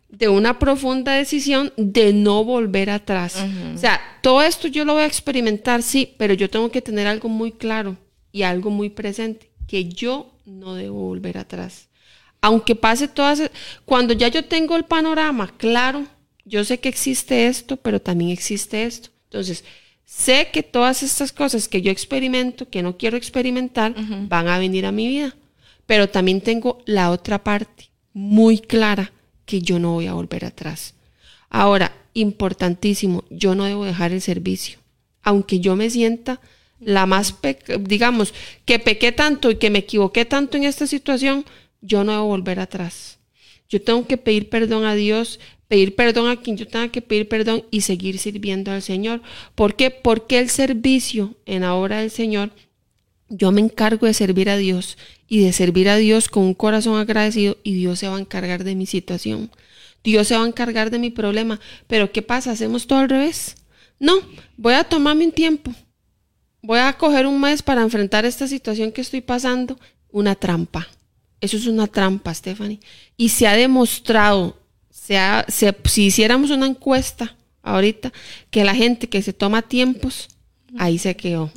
de 0.09 0.29
una 0.29 0.59
profunda 0.59 1.13
decisión 1.13 1.73
de 1.77 2.13
no 2.13 2.43
volver 2.43 2.89
atrás. 2.89 3.43
O 3.73 3.77
sea, 3.77 3.99
todo 4.21 4.41
esto 4.41 4.67
yo 4.67 4.85
lo 4.85 4.93
voy 4.93 5.03
a 5.03 5.07
experimentar, 5.07 5.83
sí, 5.83 6.13
pero 6.17 6.33
yo 6.33 6.49
tengo 6.49 6.71
que 6.71 6.81
tener 6.81 7.07
algo 7.07 7.29
muy 7.29 7.51
claro 7.51 7.97
y 8.31 8.43
algo 8.43 8.69
muy 8.69 8.89
presente, 8.89 9.49
que 9.67 9.85
yo 9.85 10.31
no 10.45 10.75
debo 10.75 10.99
volver 10.99 11.37
atrás. 11.37 11.87
Aunque 12.41 12.75
pase 12.75 13.07
todas, 13.07 13.49
cuando 13.85 14.13
ya 14.13 14.27
yo 14.27 14.45
tengo 14.45 14.75
el 14.75 14.85
panorama 14.85 15.53
claro, 15.57 16.05
yo 16.45 16.63
sé 16.63 16.79
que 16.79 16.89
existe 16.89 17.47
esto, 17.47 17.77
pero 17.77 17.99
también 17.99 18.29
existe 18.29 18.83
esto. 18.83 19.09
Entonces, 19.25 19.63
sé 20.05 20.49
que 20.53 20.61
todas 20.61 21.01
estas 21.01 21.31
cosas 21.31 21.67
que 21.67 21.81
yo 21.81 21.91
experimento, 21.91 22.69
que 22.69 22.83
no 22.83 22.97
quiero 22.97 23.17
experimentar, 23.17 23.95
van 24.27 24.47
a 24.47 24.59
venir 24.59 24.85
a 24.85 24.91
mi 24.91 25.07
vida. 25.07 25.35
Pero 25.87 26.09
también 26.09 26.41
tengo 26.41 26.83
la 26.85 27.09
otra 27.11 27.43
parte 27.43 27.89
muy 28.13 28.59
clara 28.59 29.11
que 29.45 29.61
yo 29.61 29.79
no 29.79 29.93
voy 29.93 30.07
a 30.07 30.13
volver 30.13 30.45
atrás. 30.45 30.95
Ahora, 31.49 31.95
importantísimo, 32.13 33.23
yo 33.29 33.55
no 33.55 33.65
debo 33.65 33.85
dejar 33.85 34.11
el 34.11 34.21
servicio. 34.21 34.79
Aunque 35.21 35.59
yo 35.59 35.75
me 35.75 35.89
sienta 35.89 36.41
la 36.79 37.05
más, 37.05 37.35
digamos, 37.79 38.33
que 38.65 38.79
pequé 38.79 39.11
tanto 39.11 39.51
y 39.51 39.55
que 39.55 39.69
me 39.69 39.79
equivoqué 39.79 40.25
tanto 40.25 40.57
en 40.57 40.63
esta 40.63 40.87
situación, 40.87 41.45
yo 41.81 42.03
no 42.03 42.11
debo 42.13 42.25
volver 42.25 42.59
atrás. 42.59 43.19
Yo 43.69 43.81
tengo 43.81 44.05
que 44.07 44.17
pedir 44.17 44.49
perdón 44.49 44.85
a 44.85 44.95
Dios, 44.95 45.39
pedir 45.67 45.95
perdón 45.95 46.29
a 46.29 46.37
quien 46.37 46.57
yo 46.57 46.67
tenga 46.67 46.89
que 46.89 47.01
pedir 47.01 47.27
perdón 47.27 47.63
y 47.71 47.81
seguir 47.81 48.19
sirviendo 48.19 48.71
al 48.71 48.81
Señor. 48.81 49.21
¿Por 49.55 49.75
qué? 49.75 49.89
Porque 49.91 50.39
el 50.39 50.49
servicio 50.49 51.35
en 51.45 51.61
la 51.61 51.73
obra 51.73 51.99
del 51.99 52.11
Señor, 52.11 52.51
yo 53.29 53.51
me 53.51 53.61
encargo 53.61 54.05
de 54.05 54.13
servir 54.13 54.49
a 54.49 54.57
Dios 54.57 54.97
y 55.27 55.41
de 55.41 55.53
servir 55.53 55.89
a 55.89 55.95
Dios 55.97 56.29
con 56.29 56.43
un 56.43 56.53
corazón 56.53 56.97
agradecido 56.97 57.57
y 57.63 57.73
Dios 57.73 57.99
se 57.99 58.07
va 58.07 58.17
a 58.17 58.19
encargar 58.19 58.63
de 58.63 58.75
mi 58.75 58.85
situación. 58.85 59.49
Dios 60.03 60.27
se 60.27 60.37
va 60.37 60.43
a 60.43 60.47
encargar 60.47 60.91
de 60.91 60.99
mi 60.99 61.09
problema. 61.09 61.59
Pero 61.87 62.11
¿qué 62.11 62.21
pasa? 62.21 62.51
¿Hacemos 62.51 62.85
todo 62.85 62.99
al 62.99 63.09
revés? 63.09 63.55
No, 63.99 64.13
voy 64.55 64.75
a 64.75 64.83
tomarme 64.83 65.25
un 65.25 65.31
tiempo. 65.31 65.73
Voy 66.61 66.79
a 66.79 66.93
coger 66.93 67.25
un 67.25 67.41
mes 67.41 67.61
para 67.61 67.81
enfrentar 67.81 68.25
esta 68.25 68.47
situación 68.47 68.91
que 68.91 69.01
estoy 69.01 69.21
pasando. 69.21 69.79
Una 70.11 70.35
trampa. 70.35 70.87
Eso 71.41 71.57
es 71.57 71.67
una 71.67 71.87
trampa, 71.87 72.33
Stephanie. 72.33 72.79
Y 73.17 73.29
se 73.29 73.47
ha 73.47 73.55
demostrado, 73.55 74.57
se 74.89 75.17
si 75.85 76.05
hiciéramos 76.05 76.51
una 76.51 76.67
encuesta 76.67 77.35
ahorita, 77.61 78.13
que 78.51 78.63
la 78.63 78.75
gente 78.75 79.09
que 79.09 79.21
se 79.21 79.33
toma 79.33 79.63
tiempos, 79.63 80.29
ahí 80.77 80.97
se 80.97 81.15
quedó. 81.15 81.51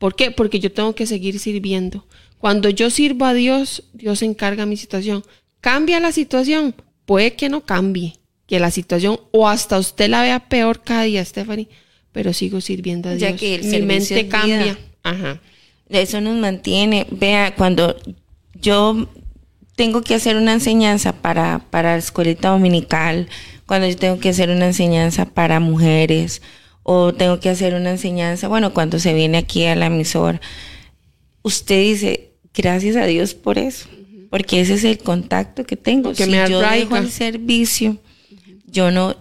¿Por 0.00 0.14
qué? 0.16 0.30
Porque 0.30 0.60
yo 0.60 0.72
tengo 0.72 0.94
que 0.94 1.06
seguir 1.06 1.38
sirviendo. 1.38 2.06
Cuando 2.38 2.68
yo 2.68 2.90
sirvo 2.90 3.24
a 3.24 3.34
Dios, 3.34 3.84
Dios 3.92 4.18
se 4.18 4.24
encarga 4.24 4.64
de 4.64 4.70
mi 4.70 4.76
situación. 4.76 5.24
¿Cambia 5.60 6.00
la 6.00 6.10
situación? 6.10 6.74
Puede 7.04 7.34
que 7.34 7.48
no 7.48 7.60
cambie, 7.60 8.16
que 8.46 8.58
la 8.58 8.70
situación 8.70 9.20
o 9.30 9.48
hasta 9.48 9.78
usted 9.78 10.08
la 10.08 10.22
vea 10.22 10.48
peor 10.48 10.82
cada 10.82 11.04
día, 11.04 11.24
Stephanie, 11.24 11.68
pero 12.10 12.32
sigo 12.32 12.60
sirviendo 12.60 13.08
a 13.08 13.14
Dios. 13.14 13.30
Ya 13.30 13.36
que 13.36 13.54
el 13.54 13.64
mi 13.64 13.82
mente 13.82 14.26
cambia. 14.28 14.78
Ajá. 15.02 15.40
Eso 15.88 16.20
nos 16.20 16.36
mantiene. 16.36 17.06
Vea, 17.10 17.54
cuando 17.54 17.96
yo 18.60 19.08
tengo 19.76 20.02
que 20.02 20.14
hacer 20.14 20.36
una 20.36 20.52
enseñanza 20.52 21.12
para, 21.12 21.60
para 21.70 21.92
la 21.92 21.98
escuelita 21.98 22.48
dominical, 22.48 23.28
cuando 23.66 23.88
yo 23.88 23.96
tengo 23.96 24.18
que 24.18 24.30
hacer 24.30 24.50
una 24.50 24.66
enseñanza 24.66 25.26
para 25.26 25.60
mujeres, 25.60 26.42
o 26.82 27.12
tengo 27.12 27.40
que 27.40 27.48
hacer 27.48 27.74
una 27.74 27.90
enseñanza, 27.90 28.48
bueno, 28.48 28.74
cuando 28.74 28.98
se 28.98 29.14
viene 29.14 29.38
aquí 29.38 29.64
a 29.64 29.76
la 29.76 29.86
emisora, 29.86 30.40
usted 31.42 31.80
dice, 31.80 32.30
gracias 32.54 32.96
a 32.96 33.06
Dios 33.06 33.34
por 33.34 33.58
eso, 33.58 33.88
porque 34.30 34.60
ese 34.60 34.74
es 34.74 34.84
el 34.84 34.98
contacto 34.98 35.64
que 35.64 35.76
tengo. 35.76 36.12
Que 36.12 36.24
si 36.24 36.30
me 36.30 36.48
yo 36.48 36.60
dejo 36.60 36.96
el 36.96 37.10
servicio, 37.10 37.98
yo 38.66 38.90
no, 38.90 39.16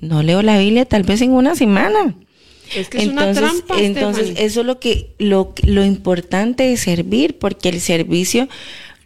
no, 0.00 0.22
leo 0.22 0.42
la 0.42 0.58
Biblia 0.58 0.84
tal 0.84 1.02
vez 1.02 1.20
en 1.20 1.32
una 1.32 1.54
semana. 1.54 2.14
Es 2.74 2.88
que 2.88 2.98
es 2.98 3.08
una 3.08 3.32
trampa. 3.32 3.78
Entonces, 3.78 4.32
eso 4.36 4.60
es 4.60 4.66
lo 4.66 4.80
que, 4.80 5.14
lo, 5.18 5.54
lo 5.64 5.84
importante 5.84 6.64
de 6.64 6.76
servir, 6.76 7.38
porque 7.38 7.68
el 7.68 7.80
servicio 7.80 8.48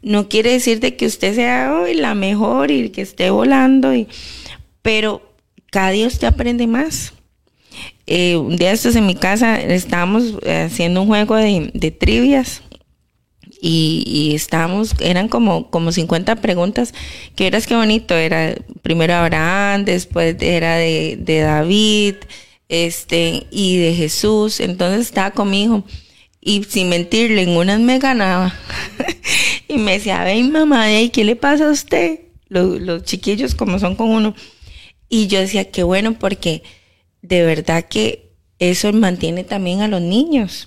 no 0.03 0.29
quiere 0.29 0.53
decir 0.53 0.79
de 0.81 0.95
que 0.95 1.07
usted 1.07 1.35
sea 1.35 1.77
hoy 1.81 1.95
la 1.95 2.15
mejor 2.15 2.71
y 2.71 2.91
que 2.91 3.03
esté 3.03 3.31
volando, 3.31 3.95
y, 3.95 4.07
pero 4.83 5.35
cada 5.71 5.91
día 5.91 6.07
usted 6.07 6.29
aprende 6.29 6.67
más. 6.67 7.13
Eh, 8.07 8.37
un 8.37 8.57
día 8.57 8.73
estos 8.73 8.95
en 8.95 9.07
mi 9.07 9.17
casa 9.17 9.61
estábamos 9.61 10.39
haciendo 10.47 11.03
un 11.03 11.09
juego 11.09 11.35
de, 11.35 11.71
de 11.75 11.91
trivias 11.91 12.63
y, 13.61 14.33
estábamos, 14.35 14.95
eran 15.01 15.29
como, 15.29 15.71
como 15.71 15.93
50 15.93 16.37
preguntas, 16.37 16.95
que 17.35 17.47
eras 17.47 17.67
qué 17.67 17.75
bonito, 17.75 18.15
era 18.15 18.55
primero 18.83 19.15
Abraham, 19.15 19.85
después 19.85 20.37
era 20.41 20.77
de, 20.77 21.17
de 21.19 21.41
David, 21.41 22.15
este, 22.69 23.47
y 23.51 23.79
de 23.79 23.95
Jesús, 23.95 24.61
entonces 24.61 25.01
estaba 25.03 25.31
con 25.31 25.51
mi 25.51 25.65
hijo 25.65 25.85
y 26.41 26.65
sin 26.65 26.89
mentirle, 26.89 27.43
en 27.43 27.57
unas 27.57 27.81
me 27.81 27.99
ganaba. 27.99 28.55
y 29.69 29.79
me 29.79 29.93
decía, 29.93 30.23
ven 30.23 30.53
mamá, 30.53 30.93
¿y 30.93 31.11
qué 31.11 31.25
le 31.25 31.35
pasa 31.35 31.67
a 31.67 31.73
usted? 31.73 32.21
Los, 32.49 32.81
los, 32.81 33.03
chiquillos 33.03 33.57
como 33.57 33.81
son 33.81 33.97
con 33.97 34.11
uno. 34.11 34.35
Y 35.09 35.27
yo 35.27 35.41
decía, 35.41 35.71
qué 35.71 35.83
bueno, 35.83 36.17
porque 36.19 36.63
de 37.29 37.45
verdad 37.45 37.85
que 37.89 38.33
eso 38.59 38.93
mantiene 38.93 39.45
también 39.45 39.81
a 39.81 39.89
los 39.89 40.01
niños. 40.01 40.67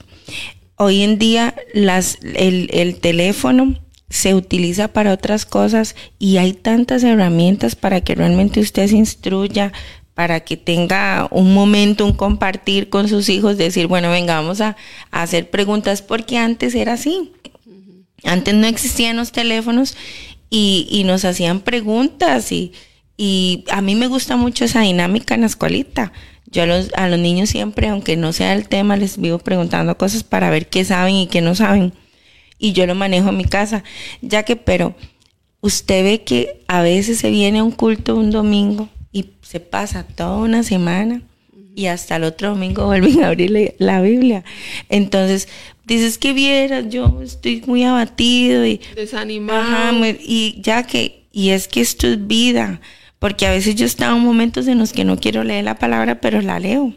Hoy 0.75 1.01
en 1.01 1.17
día 1.17 1.55
las, 1.73 2.19
el, 2.21 2.69
el 2.71 2.99
teléfono 2.99 3.75
se 4.09 4.33
utiliza 4.33 4.87
para 4.87 5.13
otras 5.13 5.45
cosas 5.45 5.95
y 6.17 6.37
hay 6.37 6.53
tantas 6.53 7.03
herramientas 7.03 7.75
para 7.75 8.01
que 8.01 8.15
realmente 8.15 8.59
usted 8.59 8.87
se 8.87 8.95
instruya, 8.95 9.71
para 10.19 10.41
que 10.41 10.57
tenga 10.57 11.27
un 11.31 11.53
momento, 11.53 12.05
un 12.05 12.13
compartir 12.13 12.89
con 12.89 13.07
sus 13.07 13.29
hijos, 13.29 13.57
decir, 13.57 13.87
bueno, 13.87 14.09
venga, 14.09 14.35
vamos 14.35 14.59
a, 14.61 14.75
hacer 15.11 15.49
preguntas, 15.49 16.01
porque 16.01 16.37
antes 16.37 16.75
era 16.75 16.93
así. 16.93 17.31
Antes 18.25 18.53
no 18.53 18.67
existían 18.67 19.15
los 19.15 19.31
teléfonos 19.31 19.95
y, 20.49 21.03
nos 21.05 21.23
hacían 21.23 21.61
preguntas 21.61 22.51
y, 22.51 22.73
y, 23.15 23.63
a 23.71 23.81
mí 23.81 23.95
me 23.95 24.07
gusta 24.07 24.35
mucho 24.35 24.65
esa 24.65 24.81
dinámica 24.81 25.35
en 25.35 25.41
la 25.41 25.47
escuelita. 25.47 26.11
Yo 26.51 26.63
a 26.63 26.65
los, 26.65 26.91
a 26.95 27.07
los 27.07 27.19
niños 27.19 27.49
siempre, 27.49 27.87
aunque 27.89 28.17
no 28.17 28.33
sea 28.33 28.53
el 28.53 28.67
tema, 28.67 28.97
les 28.97 29.19
vivo 29.19 29.39
preguntando 29.39 29.97
cosas 29.97 30.23
para 30.23 30.49
ver 30.49 30.67
qué 30.67 30.83
saben 30.83 31.15
y 31.15 31.27
qué 31.27 31.41
no 31.41 31.55
saben. 31.55 31.93
Y 32.57 32.73
yo 32.73 32.85
lo 32.87 32.95
manejo 32.95 33.29
en 33.29 33.37
mi 33.37 33.45
casa, 33.45 33.83
ya 34.21 34.43
que, 34.43 34.55
pero 34.55 34.95
usted 35.61 36.03
ve 36.03 36.23
que 36.23 36.61
a 36.67 36.81
veces 36.81 37.19
se 37.19 37.29
viene 37.29 37.59
a 37.59 37.63
un 37.63 37.71
culto 37.71 38.15
un 38.15 38.31
domingo 38.31 38.89
y 39.11 39.31
se 39.41 39.59
pasa 39.59 40.03
toda 40.03 40.37
una 40.37 40.63
semana 40.63 41.21
y 41.75 41.85
hasta 41.85 42.17
el 42.17 42.25
otro 42.25 42.49
domingo 42.49 42.85
vuelven 42.85 43.23
a 43.23 43.27
abrir 43.27 43.75
la 43.77 44.01
Biblia. 44.01 44.43
Entonces, 44.89 45.47
dices 45.85 46.17
que 46.17 46.33
vieras, 46.33 46.85
yo 46.89 47.21
estoy 47.21 47.63
muy 47.65 47.83
abatido 47.83 48.65
y 48.65 48.81
desanimado. 48.95 50.05
y 50.05 50.59
ya 50.61 50.83
que, 50.83 51.23
y 51.31 51.49
es 51.49 51.67
que 51.67 51.81
esto 51.81 52.07
es 52.07 52.27
vida, 52.27 52.81
porque 53.19 53.45
a 53.45 53.51
veces 53.51 53.75
yo 53.75 53.85
estaba 53.85 54.15
en 54.17 54.23
momentos 54.23 54.67
en 54.67 54.79
los 54.79 54.93
que 54.93 55.05
no 55.05 55.17
quiero 55.17 55.43
leer 55.43 55.65
la 55.65 55.77
palabra, 55.77 56.21
pero 56.21 56.41
la 56.41 56.59
leo. 56.59 56.95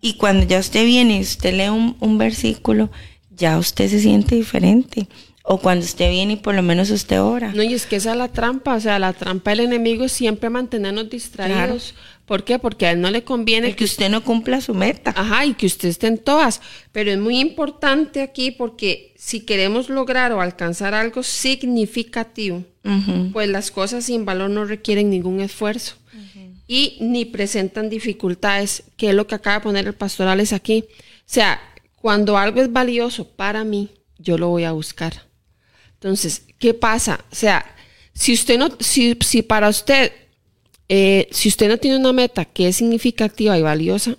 Y 0.00 0.14
cuando 0.14 0.46
ya 0.46 0.58
usted 0.58 0.84
viene 0.84 1.18
y 1.18 1.22
usted 1.22 1.54
lee 1.54 1.68
un, 1.68 1.96
un 2.00 2.18
versículo, 2.18 2.90
ya 3.30 3.58
usted 3.58 3.88
se 3.88 4.00
siente 4.00 4.34
diferente 4.34 5.08
o 5.48 5.58
cuando 5.58 5.84
usted 5.84 6.10
viene 6.10 6.34
y 6.34 6.36
por 6.36 6.54
lo 6.54 6.62
menos 6.62 6.90
usted 6.90 7.22
ora. 7.22 7.52
No, 7.52 7.62
y 7.62 7.72
es 7.72 7.86
que 7.86 7.96
esa 7.96 8.12
es 8.12 8.16
la 8.16 8.28
trampa, 8.28 8.74
o 8.74 8.80
sea, 8.80 8.98
la 8.98 9.12
trampa 9.12 9.50
del 9.52 9.60
enemigo 9.60 10.04
es 10.04 10.12
siempre 10.12 10.50
mantenernos 10.50 11.08
distraídos. 11.08 11.94
¿Por 12.26 12.44
qué? 12.44 12.58
Porque 12.58 12.86
a 12.86 12.92
él 12.92 13.00
no 13.00 13.10
le 13.10 13.24
conviene 13.24 13.74
que, 13.76 13.84
usted 13.84 14.10
no 14.10 14.24
cumpla 14.24 14.60
su 14.60 14.74
meta. 14.74 15.14
Ajá, 15.16 15.46
y 15.46 15.54
que 15.54 15.66
usted 15.66 15.88
esté 15.88 16.08
en 16.08 16.18
todas. 16.18 16.60
Pero 16.92 17.10
es 17.10 17.18
muy 17.18 17.38
importante 17.38 18.20
aquí 18.20 18.50
porque 18.50 19.14
si 19.16 19.40
queremos 19.40 19.88
lograr 19.88 20.32
o 20.32 20.40
alcanzar 20.40 20.92
algo 20.92 21.22
significativo, 21.22 22.64
pues 23.32 23.48
las 23.48 23.70
cosas 23.70 24.04
sin 24.04 24.24
valor 24.24 24.50
no 24.50 24.64
requieren 24.64 25.10
ningún 25.10 25.40
esfuerzo. 25.40 25.96
Y 26.68 26.98
ni 27.00 27.24
presentan 27.24 27.88
dificultades, 27.88 28.82
que 28.96 29.10
es 29.10 29.14
lo 29.14 29.28
que 29.28 29.36
acaba 29.36 29.58
de 29.58 29.62
poner 29.62 29.86
el 29.86 29.94
pastorales 29.94 30.52
aquí. 30.52 30.84
O 30.88 31.22
sea, 31.26 31.60
cuando 31.94 32.36
algo 32.36 32.60
es 32.60 32.72
valioso 32.72 33.28
para 33.28 33.62
mí, 33.62 33.90
yo 34.18 34.36
lo 34.36 34.48
voy 34.48 34.64
a 34.64 34.72
buscar 34.72 35.26
entonces, 36.06 36.42
¿qué 36.58 36.74
pasa? 36.74 37.24
O 37.32 37.34
sea, 37.34 37.64
si 38.12 38.34
usted 38.34 38.58
no, 38.58 38.68
si, 38.80 39.16
si 39.22 39.42
para 39.42 39.68
usted, 39.68 40.12
eh, 40.88 41.28
si 41.30 41.48
usted 41.48 41.68
no 41.68 41.78
tiene 41.78 41.96
una 41.96 42.12
meta 42.12 42.44
que 42.44 42.68
es 42.68 42.76
significativa 42.76 43.58
y 43.58 43.62
valiosa, 43.62 44.16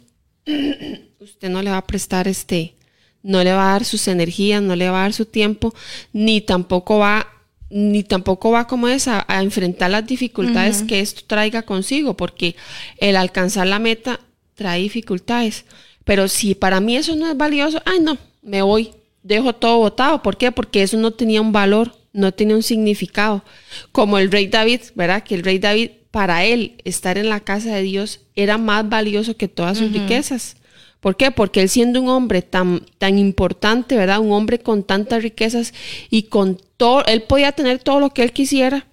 usted 1.19 1.49
no 1.49 1.61
le 1.61 1.71
va 1.71 1.77
a 1.77 1.87
prestar 1.87 2.27
este, 2.27 2.75
no 3.23 3.43
le 3.43 3.51
va 3.51 3.69
a 3.69 3.71
dar 3.73 3.85
sus 3.85 4.07
energías, 4.07 4.61
no 4.61 4.75
le 4.75 4.89
va 4.89 4.99
a 4.99 5.01
dar 5.03 5.13
su 5.13 5.25
tiempo, 5.25 5.73
ni 6.13 6.41
tampoco 6.41 6.99
va, 6.99 7.27
ni 7.69 8.03
tampoco 8.03 8.51
va 8.51 8.67
como 8.67 8.87
es 8.87 9.07
a, 9.07 9.25
enfrentar 9.41 9.91
las 9.91 10.05
dificultades 10.05 10.83
que 10.83 10.99
esto 10.99 11.21
traiga 11.27 11.63
consigo, 11.63 12.15
porque 12.15 12.55
el 12.97 13.15
alcanzar 13.15 13.67
la 13.67 13.79
meta 13.79 14.19
trae 14.55 14.81
dificultades. 14.81 15.65
Pero 16.03 16.29
si 16.29 16.55
para 16.55 16.79
mí 16.79 16.95
eso 16.95 17.15
no 17.15 17.29
es 17.29 17.35
valioso, 17.35 17.81
ay 17.85 17.99
no, 17.99 18.17
me 18.41 18.61
voy, 18.61 18.91
dejo 19.23 19.53
todo 19.53 19.77
votado. 19.79 20.23
¿Por 20.23 20.37
qué? 20.37 20.51
Porque 20.51 20.81
eso 20.81 20.97
no 20.97 21.11
tenía 21.11 21.41
un 21.41 21.51
valor, 21.51 21.95
no 22.13 22.33
tenía 22.33 22.55
un 22.55 22.63
significado. 22.63 23.43
Como 23.91 24.17
el 24.17 24.31
rey 24.31 24.47
David, 24.47 24.81
¿verdad? 24.95 25.23
Que 25.23 25.35
el 25.35 25.43
rey 25.43 25.59
David, 25.59 25.91
para 26.11 26.45
él, 26.45 26.81
estar 26.85 27.17
en 27.17 27.29
la 27.29 27.41
casa 27.41 27.75
de 27.75 27.81
Dios 27.81 28.21
era 28.35 28.57
más 28.57 28.87
valioso 28.87 29.37
que 29.37 29.47
todas 29.47 29.77
sus 29.77 29.91
riquezas. 29.91 30.57
¿Por 30.99 31.15
qué? 31.15 31.31
Porque 31.31 31.61
él 31.61 31.69
siendo 31.69 32.01
un 32.01 32.09
hombre 32.09 32.41
tan, 32.41 32.85
tan 32.97 33.19
importante, 33.19 33.95
¿verdad? 33.95 34.19
Un 34.19 34.31
hombre 34.31 34.59
con 34.59 34.83
tantas 34.83 35.21
riquezas 35.21 35.73
y 36.09 36.23
con 36.23 36.59
todo, 36.77 37.05
él 37.05 37.23
podía 37.23 37.51
tener 37.51 37.79
todo 37.79 37.99
lo 37.99 38.09
que 38.11 38.23
él 38.23 38.33
quisiera. 38.33 38.87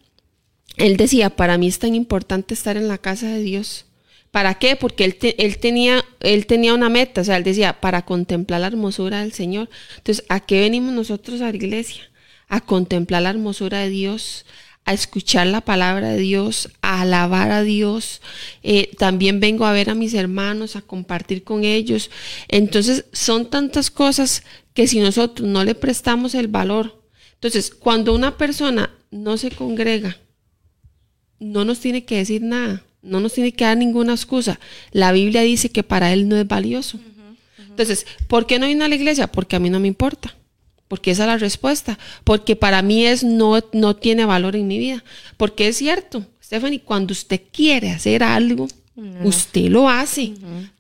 Él 0.77 0.97
decía, 0.97 1.31
para 1.31 1.57
mí 1.57 1.69
es 1.69 1.79
tan 1.79 1.95
importante 1.95 2.55
estar 2.55 2.77
en 2.77 2.89
la 2.89 2.99
casa 2.99 3.29
de 3.29 3.41
Dios. 3.41 3.87
¿Para 4.31 4.55
qué? 4.55 4.75
Porque 4.75 5.05
él, 5.05 5.17
él, 5.39 5.59
tenía, 5.59 6.05
él 6.21 6.47
tenía 6.47 6.75
una 6.75 6.89
meta, 6.89 7.21
o 7.21 7.25
sea, 7.25 7.37
él 7.37 7.45
decía, 7.45 7.81
para 7.81 8.05
contemplar 8.05 8.61
la 8.61 8.67
hermosura 8.67 9.21
del 9.21 9.33
Señor. 9.33 9.71
Entonces, 9.97 10.25
¿a 10.29 10.41
qué 10.41 10.61
venimos 10.61 10.93
nosotros 10.93 11.41
a 11.41 11.51
la 11.51 11.57
iglesia? 11.57 12.11
A 12.49 12.61
contemplar 12.61 13.23
la 13.23 13.31
hermosura 13.31 13.79
de 13.79 13.91
Dios, 13.91 14.45
a 14.85 14.93
escuchar 14.93 15.47
la 15.47 15.62
palabra 15.62 16.11
de 16.11 16.18
Dios, 16.18 16.70
a 16.82 17.03
alabar 17.03 17.51
a 17.51 17.62
Dios. 17.62 18.20
Eh, 18.62 18.91
también 18.99 19.41
vengo 19.41 19.64
a 19.64 19.72
ver 19.72 19.91
a 19.91 19.95
mis 19.95 20.14
hermanos, 20.14 20.76
a 20.76 20.82
compartir 20.82 21.43
con 21.43 21.64
ellos. 21.64 22.11
Entonces, 22.49 23.07
son 23.12 23.49
tantas 23.49 23.91
cosas 23.91 24.43
que 24.74 24.87
si 24.87 25.01
nosotros 25.01 25.49
no 25.49 25.64
le 25.64 25.74
prestamos 25.74 26.35
el 26.35 26.49
valor. 26.49 27.03
Entonces, 27.35 27.70
cuando 27.70 28.14
una 28.14 28.37
persona 28.37 28.91
no 29.11 29.39
se 29.39 29.51
congrega, 29.51 30.18
no 31.39 31.64
nos 31.64 31.80
tiene 31.80 32.05
que 32.05 32.16
decir 32.16 32.43
nada, 32.43 32.82
no 33.03 33.20
nos 33.20 33.32
tiene 33.32 33.53
que 33.53 33.64
dar 33.64 33.76
ninguna 33.76 34.12
excusa. 34.12 34.61
La 34.93 35.12
Biblia 35.12 35.43
dice 35.43 35.70
que 35.70 35.82
para 35.82 36.12
él 36.12 36.28
no 36.28 36.37
es 36.37 36.47
valioso. 36.47 37.01
Entonces, 37.59 38.07
¿por 38.28 38.47
qué 38.47 38.59
no 38.59 38.66
viene 38.66 38.85
a 38.85 38.89
la 38.89 38.95
iglesia? 38.95 39.26
Porque 39.26 39.57
a 39.57 39.59
mí 39.59 39.70
no 39.70 39.80
me 39.80 39.89
importa 39.89 40.35
porque 40.89 41.11
esa 41.11 41.24
es 41.24 41.28
la 41.28 41.39
respuesta, 41.39 41.99
porque 42.24 42.57
para 42.57 42.82
mí 42.82 43.07
es 43.07 43.24
no, 43.24 43.59
no 43.72 43.97
tiene 43.97 44.24
valor 44.24 44.57
en 44.57 44.66
mi 44.66 44.78
vida, 44.78 45.05
porque 45.37 45.68
es 45.68 45.76
cierto, 45.76 46.26
Stephanie, 46.43 46.80
cuando 46.80 47.12
usted 47.12 47.41
quiere 47.53 47.91
hacer 47.91 48.22
algo, 48.22 48.68
usted 49.24 49.68
lo 49.68 49.89
hace. 49.89 50.35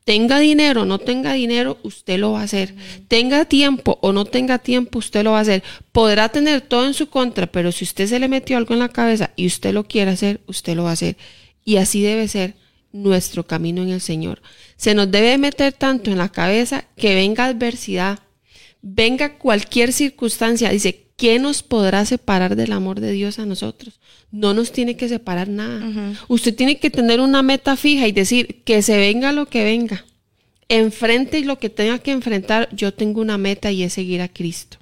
Tenga 0.04 0.38
dinero 0.38 0.82
o 0.82 0.84
no 0.84 0.98
tenga 0.98 1.32
dinero, 1.32 1.78
usted 1.82 2.18
lo 2.18 2.32
va 2.32 2.42
a 2.42 2.44
hacer. 2.44 2.74
Tenga 3.08 3.44
tiempo 3.46 3.98
o 4.02 4.12
no 4.12 4.24
tenga 4.24 4.58
tiempo, 4.58 4.98
usted 4.98 5.24
lo 5.24 5.32
va 5.32 5.38
a 5.38 5.42
hacer. 5.42 5.62
Podrá 5.92 6.28
tener 6.28 6.60
todo 6.60 6.86
en 6.86 6.94
su 6.94 7.08
contra, 7.08 7.46
pero 7.46 7.72
si 7.72 7.84
usted 7.84 8.06
se 8.06 8.18
le 8.18 8.28
metió 8.28 8.56
algo 8.56 8.74
en 8.74 8.80
la 8.80 8.90
cabeza 8.90 9.30
y 9.36 9.46
usted 9.46 9.72
lo 9.72 9.84
quiere 9.84 10.12
hacer, 10.12 10.40
usted 10.46 10.76
lo 10.76 10.84
va 10.84 10.90
a 10.90 10.94
hacer. 10.94 11.16
Y 11.64 11.76
así 11.76 12.02
debe 12.02 12.28
ser 12.28 12.54
nuestro 12.92 13.46
camino 13.46 13.82
en 13.82 13.88
el 13.88 14.00
Señor. 14.00 14.40
Se 14.76 14.94
nos 14.94 15.10
debe 15.10 15.36
meter 15.38 15.72
tanto 15.72 16.10
en 16.10 16.18
la 16.18 16.28
cabeza 16.28 16.84
que 16.96 17.14
venga 17.14 17.46
adversidad, 17.46 18.20
venga 18.86 19.38
cualquier 19.38 19.94
circunstancia, 19.94 20.68
dice, 20.68 21.06
¿qué 21.16 21.38
nos 21.38 21.62
podrá 21.62 22.04
separar 22.04 22.54
del 22.54 22.72
amor 22.72 23.00
de 23.00 23.12
Dios 23.12 23.38
a 23.38 23.46
nosotros? 23.46 23.98
No 24.30 24.52
nos 24.52 24.72
tiene 24.72 24.96
que 24.96 25.08
separar 25.08 25.48
nada. 25.48 26.14
Usted 26.28 26.54
tiene 26.54 26.78
que 26.78 26.90
tener 26.90 27.20
una 27.20 27.42
meta 27.42 27.76
fija 27.76 28.06
y 28.06 28.12
decir, 28.12 28.62
que 28.64 28.82
se 28.82 28.98
venga 28.98 29.32
lo 29.32 29.46
que 29.46 29.64
venga. 29.64 30.04
Enfrente 30.68 31.38
y 31.38 31.44
lo 31.44 31.58
que 31.58 31.70
tenga 31.70 31.98
que 31.98 32.10
enfrentar, 32.10 32.68
yo 32.72 32.92
tengo 32.92 33.22
una 33.22 33.38
meta 33.38 33.72
y 33.72 33.82
es 33.82 33.94
seguir 33.94 34.20
a 34.20 34.28
Cristo. 34.28 34.76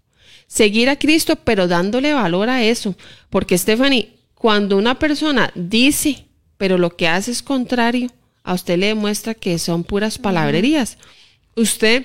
Seguir 0.48 0.88
a 0.88 0.98
Cristo, 0.98 1.36
pero 1.36 1.68
dándole 1.68 2.12
valor 2.12 2.50
a 2.50 2.64
eso. 2.64 2.96
Porque, 3.30 3.56
Stephanie, 3.56 4.08
cuando 4.34 4.76
una 4.76 4.98
persona 4.98 5.52
dice, 5.54 6.24
pero 6.56 6.76
lo 6.76 6.96
que 6.96 7.06
hace 7.06 7.30
es 7.30 7.42
contrario, 7.42 8.10
a 8.42 8.54
usted 8.54 8.78
le 8.78 8.88
demuestra 8.88 9.34
que 9.34 9.58
son 9.60 9.84
puras 9.84 10.18
palabrerías. 10.18 10.98
Usted 11.54 12.04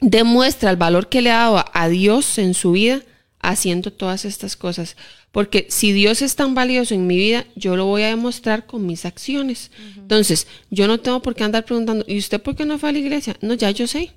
demuestra 0.00 0.70
el 0.70 0.76
valor 0.76 1.08
que 1.08 1.22
le 1.22 1.30
ha 1.30 1.38
dado 1.38 1.64
a 1.72 1.88
Dios 1.88 2.38
en 2.38 2.54
su 2.54 2.72
vida 2.72 3.02
haciendo 3.40 3.92
todas 3.92 4.24
estas 4.24 4.56
cosas. 4.56 4.96
Porque 5.32 5.66
si 5.70 5.92
Dios 5.92 6.22
es 6.22 6.34
tan 6.34 6.54
valioso 6.54 6.94
en 6.94 7.06
mi 7.06 7.16
vida, 7.16 7.46
yo 7.54 7.76
lo 7.76 7.86
voy 7.86 8.02
a 8.02 8.08
demostrar 8.08 8.66
con 8.66 8.86
mis 8.86 9.04
acciones. 9.04 9.70
Entonces, 9.96 10.46
yo 10.70 10.88
no 10.88 10.98
tengo 10.98 11.22
por 11.22 11.34
qué 11.34 11.44
andar 11.44 11.64
preguntando, 11.64 12.04
¿y 12.08 12.18
usted 12.18 12.42
por 12.42 12.56
qué 12.56 12.64
no 12.64 12.78
fue 12.78 12.88
a 12.88 12.92
la 12.92 12.98
iglesia? 12.98 13.36
No, 13.40 13.54
ya 13.54 13.70
yo 13.70 13.86
sé. 13.86 14.12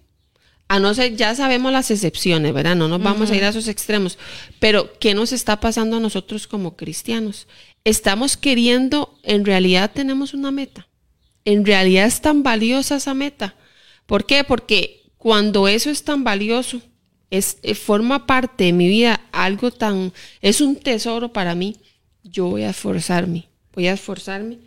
A 0.69 0.79
no 0.79 0.93
ser, 0.93 1.15
ya 1.15 1.35
sabemos 1.35 1.71
las 1.71 1.91
excepciones, 1.91 2.53
¿verdad? 2.53 2.75
No 2.75 2.87
nos 2.87 3.03
vamos 3.03 3.29
a 3.29 3.35
ir 3.35 3.43
a 3.43 3.49
esos 3.49 3.67
extremos. 3.67 4.17
Pero, 4.59 4.97
¿qué 4.99 5.13
nos 5.13 5.31
está 5.31 5.59
pasando 5.59 5.97
a 5.97 5.99
nosotros 5.99 6.47
como 6.47 6.75
cristianos? 6.75 7.47
Estamos 7.83 8.37
queriendo, 8.37 9.19
en 9.23 9.45
realidad 9.45 9.91
tenemos 9.93 10.33
una 10.33 10.51
meta. 10.51 10.87
En 11.45 11.65
realidad 11.65 12.07
es 12.07 12.21
tan 12.21 12.41
valiosa 12.41 12.95
esa 12.95 13.13
meta. 13.13 13.55
¿Por 14.07 14.25
qué? 14.25 14.43
Porque 14.43 15.02
cuando 15.23 15.69
eso 15.69 15.89
es 15.89 16.03
tan 16.03 16.25
valioso, 16.25 16.81
es, 17.31 17.55
eh, 17.63 17.75
forma 17.75 18.27
parte 18.27 18.65
de 18.65 18.73
mi 18.73 18.89
vida, 18.89 19.21
algo 19.31 19.71
tan, 19.71 20.11
es 20.41 20.59
un 20.59 20.75
tesoro 20.75 21.31
para 21.31 21.55
mí, 21.55 21.77
yo 22.23 22.47
voy 22.47 22.63
a 22.63 22.71
esforzarme, 22.71 23.47
voy 23.73 23.87
a 23.87 23.93
esforzarme 23.93 24.57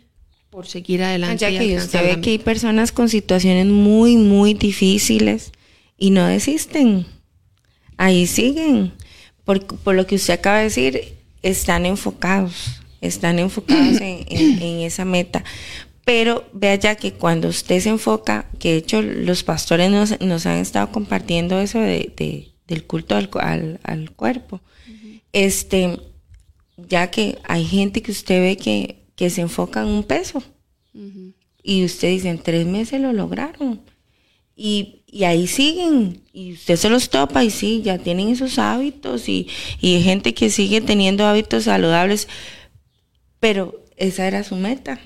por 0.49 0.65
seguir 0.65 1.03
adelante. 1.03 1.37
Ya 1.37 1.59
que 1.59 1.77
usted 1.77 2.01
ve 2.01 2.21
que 2.21 2.31
hay 2.31 2.37
personas 2.39 2.91
con 2.91 3.07
situaciones 3.07 3.67
muy, 3.67 4.17
muy 4.17 4.55
difíciles 4.55 5.51
y 5.95 6.09
no 6.09 6.25
desisten, 6.25 7.05
ahí 7.97 8.25
siguen, 8.25 8.93
por, 9.45 9.63
por 9.63 9.93
lo 9.93 10.07
que 10.07 10.15
usted 10.15 10.33
acaba 10.33 10.57
de 10.57 10.63
decir, 10.63 11.13
están 11.43 11.85
enfocados, 11.85 12.81
están 12.99 13.37
enfocados 13.37 14.01
en 14.01 14.79
esa 14.79 15.05
meta. 15.05 15.43
Pero 16.07 16.45
vea 16.53 16.75
ya 16.75 16.95
que 16.95 17.11
cuando 17.11 17.49
usted 17.49 17.81
se 17.81 17.89
enfoca, 17.89 18.49
que 18.59 18.71
de 18.71 18.77
hecho 18.77 19.01
los 19.01 19.43
pastores 19.43 19.91
nos, 19.91 20.45
han 20.45 20.57
estado 20.59 20.89
compartiendo 20.89 21.59
eso 21.59 21.79
de, 21.79 22.53
del 22.65 22.85
culto 22.85 23.17
al, 23.17 23.81
al, 23.83 24.11
cuerpo, 24.11 24.61
este, 25.33 25.99
ya 26.77 27.11
que 27.11 27.39
hay 27.43 27.65
gente 27.65 28.01
que 28.01 28.11
usted 28.11 28.39
ve 28.39 28.55
que, 28.55 29.03
que 29.17 29.29
se 29.29 29.41
enfoca 29.41 29.81
en 29.81 29.87
un 29.87 30.03
peso. 30.05 30.41
Y 31.61 31.83
usted 31.83 32.07
dice, 32.07 32.29
en 32.29 32.39
tres 32.39 32.65
meses 32.65 33.01
lo 33.01 33.11
lograron. 33.11 33.81
Y, 34.55 35.03
y, 35.07 35.25
ahí 35.25 35.45
siguen, 35.45 36.21
y 36.31 36.53
usted 36.53 36.77
se 36.77 36.89
los 36.89 37.09
topa 37.09 37.43
y 37.43 37.49
sí, 37.49 37.81
ya 37.83 37.97
tienen 37.97 38.29
esos 38.29 38.59
hábitos 38.59 39.27
y, 39.27 39.49
y 39.81 39.95
hay 39.95 40.03
gente 40.03 40.33
que 40.33 40.51
sigue 40.51 40.79
teniendo 40.79 41.25
hábitos 41.25 41.65
saludables, 41.65 42.29
pero 43.41 43.83
esa 43.97 44.25
era 44.25 44.45
su 44.45 44.55
meta. 44.55 45.01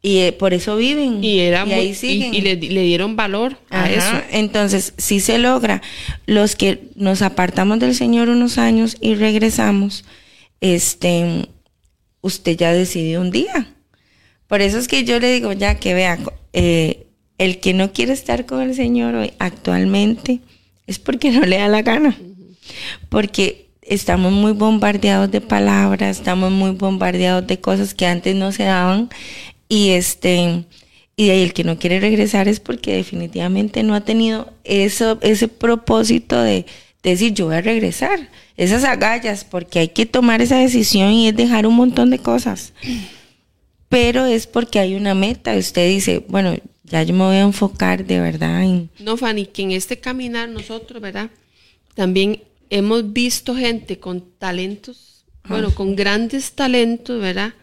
Y 0.00 0.18
eh, 0.18 0.32
por 0.32 0.54
eso 0.54 0.76
viven. 0.76 1.22
Y, 1.22 1.40
era 1.40 1.62
ahí 1.62 1.94
siguen. 1.94 2.34
Y, 2.34 2.40
le, 2.40 2.56
dieron 2.56 3.16
valor 3.16 3.56
a 3.70 3.90
eso. 3.90 4.22
Entonces, 4.30 4.94
si 4.96 5.20
se 5.20 5.38
logra, 5.38 5.82
los 6.26 6.56
que 6.56 6.90
nos 6.94 7.22
apartamos 7.22 7.78
del 7.80 7.94
Señor 7.94 8.28
unos 8.28 8.58
años 8.58 8.96
y 9.00 9.14
regresamos, 9.14 10.04
este, 10.60 11.48
usted 12.20 12.56
ya 12.56 12.72
decidió 12.72 13.20
un 13.20 13.30
día. 13.30 13.74
Por 14.46 14.60
eso 14.60 14.78
es 14.78 14.88
que 14.88 15.04
yo 15.04 15.18
le 15.20 15.32
digo, 15.32 15.52
ya 15.52 15.74
que 15.76 15.94
vea, 15.94 16.18
eh, 16.52 17.06
el 17.36 17.60
que 17.60 17.74
no 17.74 17.92
quiere 17.92 18.12
estar 18.12 18.46
con 18.46 18.62
el 18.62 18.74
Señor 18.74 19.14
hoy 19.14 19.32
actualmente 19.38 20.40
es 20.86 20.98
porque 20.98 21.30
no 21.30 21.40
le 21.42 21.58
da 21.58 21.68
la 21.68 21.82
gana. 21.82 22.16
Porque 23.08 23.68
estamos 23.82 24.32
muy 24.32 24.52
bombardeados 24.52 25.30
de 25.30 25.40
palabras, 25.40 26.18
estamos 26.18 26.50
muy 26.50 26.70
bombardeados 26.70 27.46
de 27.46 27.60
cosas 27.60 27.94
que 27.94 28.06
antes 28.06 28.34
no 28.34 28.52
se 28.52 28.64
daban 28.64 29.08
y 29.68 29.90
este 29.90 30.64
y 31.18 31.26
de 31.26 31.32
ahí 31.32 31.42
el 31.42 31.52
que 31.52 31.64
no 31.64 31.80
quiere 31.80 31.98
regresar 31.98 32.46
es 32.46 32.60
porque 32.60 32.94
definitivamente 32.94 33.82
no 33.82 33.96
ha 33.96 34.02
tenido 34.02 34.52
eso, 34.62 35.18
ese 35.20 35.48
propósito 35.48 36.40
de, 36.40 36.64
decir 37.02 37.34
yo 37.34 37.46
voy 37.46 37.56
a 37.56 37.60
regresar. 37.60 38.30
Esas 38.56 38.84
agallas, 38.84 39.44
porque 39.44 39.80
hay 39.80 39.88
que 39.88 40.06
tomar 40.06 40.42
esa 40.42 40.58
decisión 40.58 41.10
y 41.10 41.26
es 41.26 41.36
dejar 41.36 41.66
un 41.66 41.74
montón 41.74 42.10
de 42.10 42.20
cosas. 42.20 42.72
Pero 43.88 44.26
es 44.26 44.46
porque 44.46 44.78
hay 44.78 44.94
una 44.94 45.16
meta. 45.16 45.56
Usted 45.56 45.88
dice, 45.88 46.24
bueno, 46.28 46.54
ya 46.84 47.02
yo 47.02 47.14
me 47.14 47.24
voy 47.24 47.36
a 47.36 47.40
enfocar 47.40 48.04
de 48.04 48.20
verdad 48.20 48.62
en... 48.62 48.88
No, 49.00 49.16
Fanny, 49.16 49.46
que 49.46 49.62
en 49.62 49.72
este 49.72 49.98
caminar 49.98 50.48
nosotros, 50.48 51.02
¿verdad? 51.02 51.30
También 51.96 52.44
hemos 52.70 53.12
visto 53.12 53.56
gente 53.56 53.98
con 53.98 54.24
talentos, 54.38 55.24
bueno, 55.48 55.74
con 55.74 55.96
grandes 55.96 56.52
talentos, 56.52 57.20
¿verdad? 57.20 57.54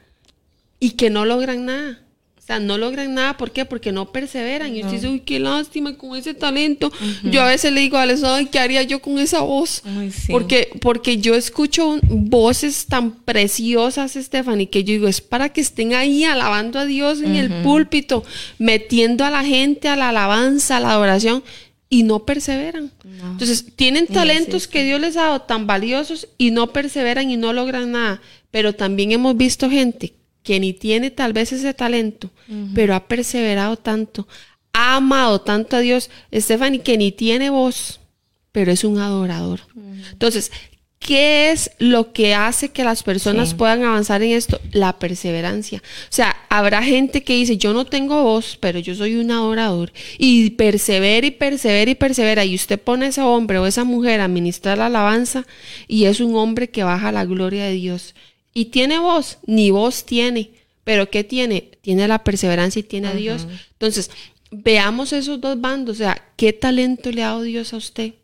Y 0.79 0.91
que 0.91 1.09
no 1.09 1.25
logran 1.25 1.65
nada. 1.65 2.05
O 2.37 2.47
sea, 2.47 2.59
no 2.59 2.77
logran 2.77 3.15
nada, 3.15 3.37
¿por 3.37 3.49
qué? 3.49 3.65
Porque 3.65 3.91
no 3.91 4.11
perseveran. 4.11 4.75
Y 4.75 4.81
usted 4.81 4.97
dice, 4.97 5.07
uy, 5.07 5.21
qué 5.21 5.39
lástima 5.39 5.97
con 5.97 6.15
ese 6.15 6.35
talento. 6.35 6.91
Yo 7.23 7.41
a 7.41 7.47
veces 7.47 7.73
le 7.73 7.81
digo 7.81 7.97
a 7.97 8.03
Alex, 8.03 8.23
ay, 8.23 8.45
¿qué 8.45 8.59
haría 8.59 8.83
yo 8.83 9.01
con 9.01 9.17
esa 9.17 9.41
voz? 9.41 9.81
porque, 10.29 10.69
porque 10.79 11.17
yo 11.17 11.33
escucho 11.33 11.97
voces 12.03 12.85
tan 12.85 13.13
preciosas, 13.23 14.13
Stephanie, 14.13 14.69
que 14.69 14.83
yo 14.83 14.93
digo, 14.93 15.07
es 15.07 15.21
para 15.21 15.49
que 15.49 15.61
estén 15.61 15.95
ahí 15.95 16.23
alabando 16.23 16.77
a 16.77 16.85
Dios 16.85 17.19
en 17.23 17.35
el 17.35 17.63
púlpito, 17.63 18.23
metiendo 18.59 19.25
a 19.25 19.31
la 19.31 19.43
gente 19.43 19.87
a 19.87 19.95
la 19.95 20.09
alabanza, 20.09 20.77
a 20.77 20.81
la 20.81 20.91
adoración, 20.91 21.43
y 21.89 22.03
no 22.03 22.25
perseveran. 22.25 22.91
Entonces, 23.03 23.65
tienen 23.75 24.05
talentos 24.05 24.67
que 24.67 24.83
Dios 24.83 25.01
les 25.01 25.17
ha 25.17 25.23
dado 25.23 25.41
tan 25.41 25.65
valiosos 25.65 26.27
y 26.37 26.51
no 26.51 26.67
perseveran 26.67 27.31
y 27.31 27.37
no 27.37 27.53
logran 27.53 27.91
nada. 27.91 28.21
Pero 28.51 28.73
también 28.73 29.11
hemos 29.13 29.35
visto 29.35 29.67
gente 29.67 30.13
que 30.45 30.59
ni 30.61 30.71
tiene 30.71 31.09
tal 31.11 31.33
vez 31.33 31.51
ese 31.51 31.73
talento, 31.73 32.29
pero 32.73 32.95
ha 32.95 33.07
perseverado 33.07 33.75
tanto, 33.75 34.27
ha 34.71 34.95
amado 34.97 35.41
tanto 35.41 35.75
a 35.75 35.79
Dios, 35.79 36.09
Stephanie, 36.33 36.79
que 36.81 36.97
ni 36.97 37.11
tiene 37.11 37.49
voz, 37.49 37.99
pero 38.53 38.71
es 38.71 38.83
un 38.85 38.99
adorador. 38.99 39.59
Entonces, 40.13 40.51
¿Qué 40.97 41.51
es 41.51 41.69
lo 41.77 42.13
que 42.13 42.33
hace 42.33 42.69
que 42.69 42.83
las 42.83 43.03
personas 43.03 43.49
Sí. 43.49 43.55
puedan 43.55 43.83
avanzar 43.83 44.23
en 44.23 44.31
esto? 44.31 44.59
La 44.71 44.97
perseverancia. 44.97 45.77
O 45.85 46.07
sea, 46.09 46.35
habrá 46.49 46.81
gente 46.81 47.23
que 47.23 47.35
dice, 47.35 47.57
yo 47.57 47.73
no 47.73 47.85
tengo 47.85 48.23
voz, 48.23 48.57
pero 48.59 48.79
yo 48.79 48.95
soy 48.95 49.17
un 49.17 49.29
adorador. 49.29 49.93
Y 50.17 50.51
persevera 50.51 51.27
y 51.27 51.31
persevera 51.31 51.91
y 51.91 51.95
persevera. 51.95 52.43
Y 52.43 52.55
usted 52.55 52.79
pone 52.79 53.05
a 53.05 53.09
ese 53.09 53.21
hombre 53.21 53.59
o 53.59 53.67
esa 53.67 53.83
mujer 53.83 54.19
a 54.19 54.27
ministrar 54.27 54.79
la 54.79 54.87
alabanza 54.87 55.45
y 55.87 56.05
es 56.05 56.21
un 56.21 56.33
hombre 56.37 56.69
que 56.71 56.83
baja 56.83 57.11
la 57.11 57.25
gloria 57.25 57.65
de 57.65 57.73
Dios. 57.73 58.15
¿Y 58.55 58.65
tiene 58.65 58.97
voz? 58.97 59.37
Ni 59.45 59.69
voz 59.69 60.03
tiene. 60.03 60.49
¿Pero 60.83 61.11
qué 61.11 61.23
tiene? 61.23 61.69
Tiene 61.81 62.07
la 62.07 62.23
perseverancia 62.23 62.79
y 62.79 62.83
tiene 62.83 63.09
a 63.09 63.13
Dios. 63.13 63.45
Entonces, 63.73 64.09
veamos 64.49 65.13
esos 65.13 65.39
dos 65.39 65.61
bandos. 65.61 65.97
O 65.97 65.99
sea, 65.99 66.31
¿qué 66.35 66.53
talento 66.53 67.11
le 67.11 67.21
ha 67.21 67.27
dado 67.27 67.43
Dios 67.43 67.71
a 67.73 67.77
usted? 67.77 68.15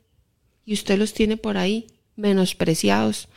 y 0.65 0.73
usted 0.73 0.97
los 0.97 1.13
tiene 1.13 1.37
por 1.37 1.57
ahí 1.57 1.87
menospreciados. 2.15 3.27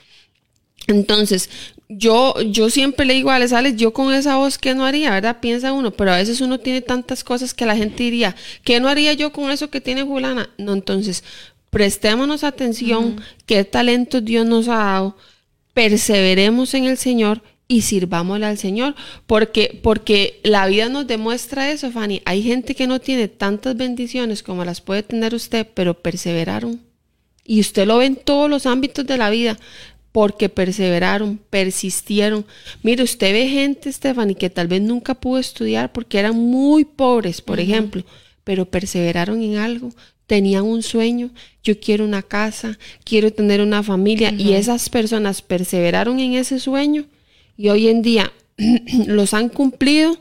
Entonces, 0.86 1.48
yo, 1.88 2.40
yo 2.42 2.68
siempre 2.68 3.06
le 3.06 3.14
digo 3.14 3.30
a 3.30 3.36
Alex, 3.36 3.76
yo 3.76 3.92
con 3.92 4.12
esa 4.12 4.36
voz, 4.36 4.58
¿qué 4.58 4.74
no 4.74 4.84
haría? 4.84 5.10
¿Verdad? 5.10 5.38
Piensa 5.40 5.72
uno, 5.72 5.90
pero 5.90 6.12
a 6.12 6.16
veces 6.18 6.40
uno 6.40 6.60
tiene 6.60 6.82
tantas 6.82 7.24
cosas 7.24 7.54
que 7.54 7.66
la 7.66 7.76
gente 7.76 8.02
diría, 8.02 8.36
¿qué 8.62 8.80
no 8.80 8.88
haría 8.88 9.14
yo 9.14 9.32
con 9.32 9.50
eso 9.50 9.70
que 9.70 9.80
tiene 9.80 10.02
Julana? 10.02 10.50
No, 10.58 10.74
entonces, 10.74 11.24
prestémonos 11.70 12.44
atención, 12.44 13.20
qué 13.46 13.64
talentos 13.64 14.24
Dios 14.24 14.46
nos 14.46 14.68
ha 14.68 14.76
dado, 14.76 15.16
perseveremos 15.74 16.72
en 16.74 16.84
el 16.84 16.96
Señor 16.96 17.42
y 17.66 17.82
sirvámosle 17.82 18.46
al 18.46 18.58
Señor, 18.58 18.94
porque, 19.26 19.80
porque 19.82 20.40
la 20.42 20.66
vida 20.66 20.88
nos 20.88 21.06
demuestra 21.06 21.70
eso, 21.70 21.90
Fanny. 21.90 22.22
Hay 22.24 22.42
gente 22.42 22.74
que 22.74 22.86
no 22.86 23.00
tiene 23.00 23.28
tantas 23.28 23.76
bendiciones 23.76 24.42
como 24.42 24.64
las 24.64 24.80
puede 24.80 25.02
tener 25.02 25.34
usted, 25.34 25.66
pero 25.74 25.94
perseveraron. 25.94 26.80
Y 27.44 27.60
usted 27.60 27.86
lo 27.86 27.98
ve 27.98 28.06
en 28.06 28.16
todos 28.16 28.48
los 28.48 28.66
ámbitos 28.66 29.06
de 29.06 29.18
la 29.18 29.30
vida, 29.30 29.58
porque 30.12 30.48
perseveraron, 30.48 31.40
persistieron. 31.50 32.46
Mire, 32.82 33.02
usted 33.02 33.32
ve 33.32 33.48
gente, 33.48 33.92
Stephanie, 33.92 34.36
que 34.36 34.50
tal 34.50 34.68
vez 34.68 34.80
nunca 34.80 35.14
pudo 35.14 35.38
estudiar 35.38 35.92
porque 35.92 36.18
eran 36.18 36.36
muy 36.36 36.84
pobres, 36.84 37.40
por 37.40 37.58
ejemplo, 37.58 38.04
pero 38.44 38.66
perseveraron 38.66 39.42
en 39.42 39.56
algo, 39.56 39.90
tenían 40.26 40.64
un 40.64 40.82
sueño, 40.82 41.30
yo 41.62 41.78
quiero 41.78 42.04
una 42.04 42.22
casa, 42.22 42.78
quiero 43.04 43.32
tener 43.32 43.60
una 43.60 43.82
familia, 43.82 44.32
y 44.36 44.52
esas 44.52 44.88
personas 44.88 45.42
perseveraron 45.42 46.20
en 46.20 46.34
ese 46.34 46.58
sueño 46.58 47.04
y 47.56 47.68
hoy 47.68 47.88
en 47.88 48.02
día 48.02 48.32
los 49.06 49.34
han 49.34 49.48
cumplido 49.48 50.18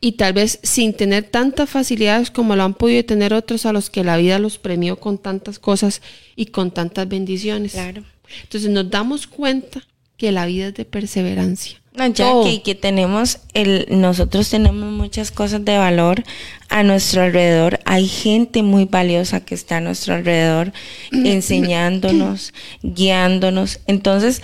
y 0.00 0.12
tal 0.12 0.32
vez 0.32 0.60
sin 0.62 0.94
tener 0.94 1.24
tantas 1.24 1.68
facilidades 1.68 2.30
como 2.30 2.54
lo 2.54 2.62
han 2.62 2.74
podido 2.74 3.04
tener 3.04 3.34
otros 3.34 3.66
a 3.66 3.72
los 3.72 3.90
que 3.90 4.04
la 4.04 4.16
vida 4.16 4.38
los 4.38 4.58
premió 4.58 5.00
con 5.00 5.18
tantas 5.18 5.58
cosas 5.58 6.02
y 6.36 6.46
con 6.46 6.70
tantas 6.70 7.08
bendiciones. 7.08 7.72
Claro. 7.72 8.04
Entonces 8.42 8.70
nos 8.70 8.88
damos 8.90 9.26
cuenta 9.26 9.82
que 10.16 10.30
la 10.30 10.46
vida 10.46 10.68
es 10.68 10.74
de 10.74 10.84
perseverancia. 10.84 11.80
No, 11.98 12.06
ya 12.14 12.32
que, 12.44 12.62
que 12.62 12.74
tenemos 12.74 13.38
el, 13.54 13.86
nosotros 13.90 14.48
tenemos 14.50 14.90
muchas 14.92 15.30
cosas 15.30 15.64
de 15.64 15.76
valor 15.76 16.22
a 16.68 16.82
nuestro 16.82 17.22
alrededor. 17.22 17.80
Hay 17.84 18.06
gente 18.08 18.62
muy 18.62 18.84
valiosa 18.86 19.44
que 19.44 19.54
está 19.54 19.78
a 19.78 19.80
nuestro 19.80 20.14
alrededor 20.14 20.72
enseñándonos, 21.12 22.52
guiándonos. 22.82 23.80
Entonces, 23.86 24.42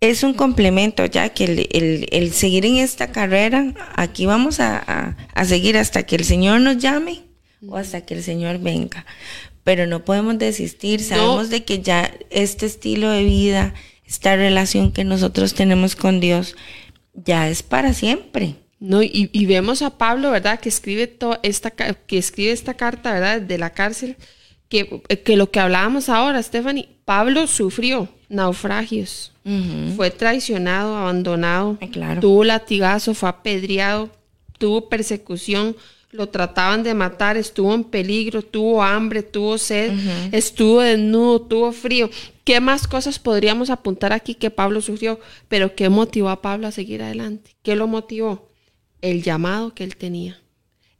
es 0.00 0.22
un 0.22 0.34
complemento, 0.34 1.04
ya 1.06 1.28
que 1.28 1.44
el, 1.44 1.58
el- 1.72 2.06
el 2.10 2.32
seguir 2.32 2.64
en 2.64 2.76
esta 2.78 3.12
carrera, 3.12 3.74
aquí 3.96 4.24
vamos 4.26 4.60
a, 4.60 4.78
a- 4.78 5.16
a 5.34 5.44
seguir 5.44 5.76
hasta 5.76 6.04
que 6.04 6.16
el 6.16 6.24
Señor 6.24 6.60
nos 6.60 6.78
llame 6.78 7.22
o 7.68 7.76
hasta 7.76 8.00
que 8.00 8.14
el 8.14 8.22
Señor 8.22 8.58
venga. 8.58 9.04
Pero 9.62 9.86
no 9.86 10.04
podemos 10.06 10.38
desistir, 10.38 11.00
sabemos 11.02 11.50
de 11.50 11.64
que 11.64 11.80
ya 11.82 12.10
este 12.30 12.64
estilo 12.64 13.10
de 13.10 13.24
vida, 13.24 13.74
esta 14.10 14.34
relación 14.34 14.90
que 14.90 15.04
nosotros 15.04 15.54
tenemos 15.54 15.94
con 15.94 16.18
Dios, 16.18 16.56
ya 17.14 17.48
es 17.48 17.62
para 17.62 17.94
siempre. 17.94 18.56
No, 18.80 19.04
y, 19.04 19.30
y 19.32 19.46
vemos 19.46 19.82
a 19.82 19.98
Pablo, 19.98 20.32
¿verdad? 20.32 20.58
Que 20.58 20.68
escribe 20.68 21.06
toda 21.06 21.38
esta 21.44 21.70
que 21.70 22.18
escribe 22.18 22.50
esta 22.50 22.74
carta, 22.74 23.12
¿verdad? 23.12 23.40
De 23.40 23.56
la 23.56 23.70
cárcel, 23.70 24.16
que, 24.68 25.00
que 25.24 25.36
lo 25.36 25.52
que 25.52 25.60
hablábamos 25.60 26.08
ahora, 26.08 26.42
Stephanie, 26.42 26.88
Pablo 27.04 27.46
sufrió 27.46 28.08
naufragios, 28.28 29.32
fue 29.96 30.10
traicionado, 30.10 30.96
abandonado, 30.96 31.78
claro. 31.92 32.20
tuvo 32.20 32.42
latigazo, 32.44 33.14
fue 33.14 33.28
apedreado, 33.28 34.10
tuvo 34.58 34.88
persecución, 34.88 35.76
lo 36.12 36.28
trataban 36.28 36.82
de 36.82 36.94
matar, 36.94 37.36
estuvo 37.36 37.72
en 37.74 37.84
peligro, 37.84 38.42
tuvo 38.42 38.82
hambre, 38.82 39.22
tuvo 39.22 39.58
sed, 39.58 39.92
estuvo 40.32 40.80
desnudo, 40.80 41.42
tuvo 41.42 41.72
frío. 41.72 42.10
¿Qué 42.44 42.60
más 42.60 42.88
cosas 42.88 43.18
podríamos 43.18 43.70
apuntar 43.70 44.12
aquí 44.12 44.34
que 44.34 44.50
Pablo 44.50 44.80
sufrió? 44.80 45.20
Pero 45.48 45.76
¿qué 45.76 45.88
motivó 45.88 46.30
a 46.30 46.42
Pablo 46.42 46.66
a 46.66 46.72
seguir 46.72 47.02
adelante? 47.02 47.54
¿Qué 47.62 47.76
lo 47.76 47.86
motivó? 47.86 48.48
El 49.00 49.22
llamado 49.22 49.72
que 49.72 49.84
él 49.84 49.96
tenía, 49.96 50.40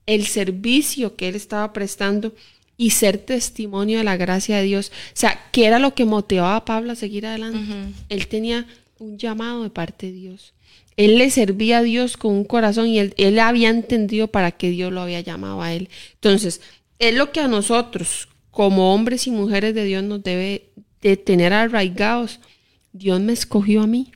el 0.07 0.27
servicio 0.27 1.17
que 1.17 1.29
él 1.29 1.35
estaba 1.35 1.73
prestando 1.73 2.33
y 2.77 2.91
ser 2.91 3.19
testimonio 3.19 3.99
de 3.99 4.05
la 4.05 4.17
gracia 4.17 4.57
de 4.57 4.63
Dios. 4.63 4.93
O 5.09 5.11
sea, 5.15 5.49
¿qué 5.53 5.67
era 5.67 5.79
lo 5.79 5.95
que 5.95 6.05
motivaba 6.05 6.57
a 6.57 6.65
Pablo 6.65 6.93
a 6.93 6.97
seguir 6.97 7.27
adelante? 7.27 7.59
Él 8.09 8.27
tenía 8.29 8.67
un 8.99 9.19
llamado 9.19 9.65
de 9.65 9.71
parte 9.71 10.07
de 10.07 10.13
Dios. 10.13 10.55
Él 10.97 11.19
le 11.19 11.31
servía 11.31 11.79
a 11.79 11.83
Dios 11.83 12.17
con 12.17 12.33
un 12.33 12.45
corazón 12.45 12.89
y 12.89 12.99
él, 12.99 13.15
él 13.17 13.39
había 13.39 13.71
entendido 13.71 14.29
para 14.29 14.53
qué 14.53 14.71
Dios 14.71 14.93
lo 14.93 15.01
había 15.01 15.21
llamado 15.21 15.63
a 15.63 15.73
él. 15.73 15.89
Entonces, 16.15 16.61
es 16.99 17.15
lo 17.15 17.33
que 17.33 17.41
a 17.41 17.49
nosotros, 17.49 18.29
como 18.51 18.93
hombres 18.95 19.27
y 19.27 19.31
mujeres 19.31 19.75
de 19.75 19.85
Dios, 19.85 20.03
nos 20.03 20.23
debe 20.23 20.71
de 21.01 21.17
tener 21.17 21.53
arraigados. 21.53 22.41
Dios 22.93 23.21
me 23.21 23.33
escogió 23.33 23.83
a 23.83 23.87
mí. 23.87 24.13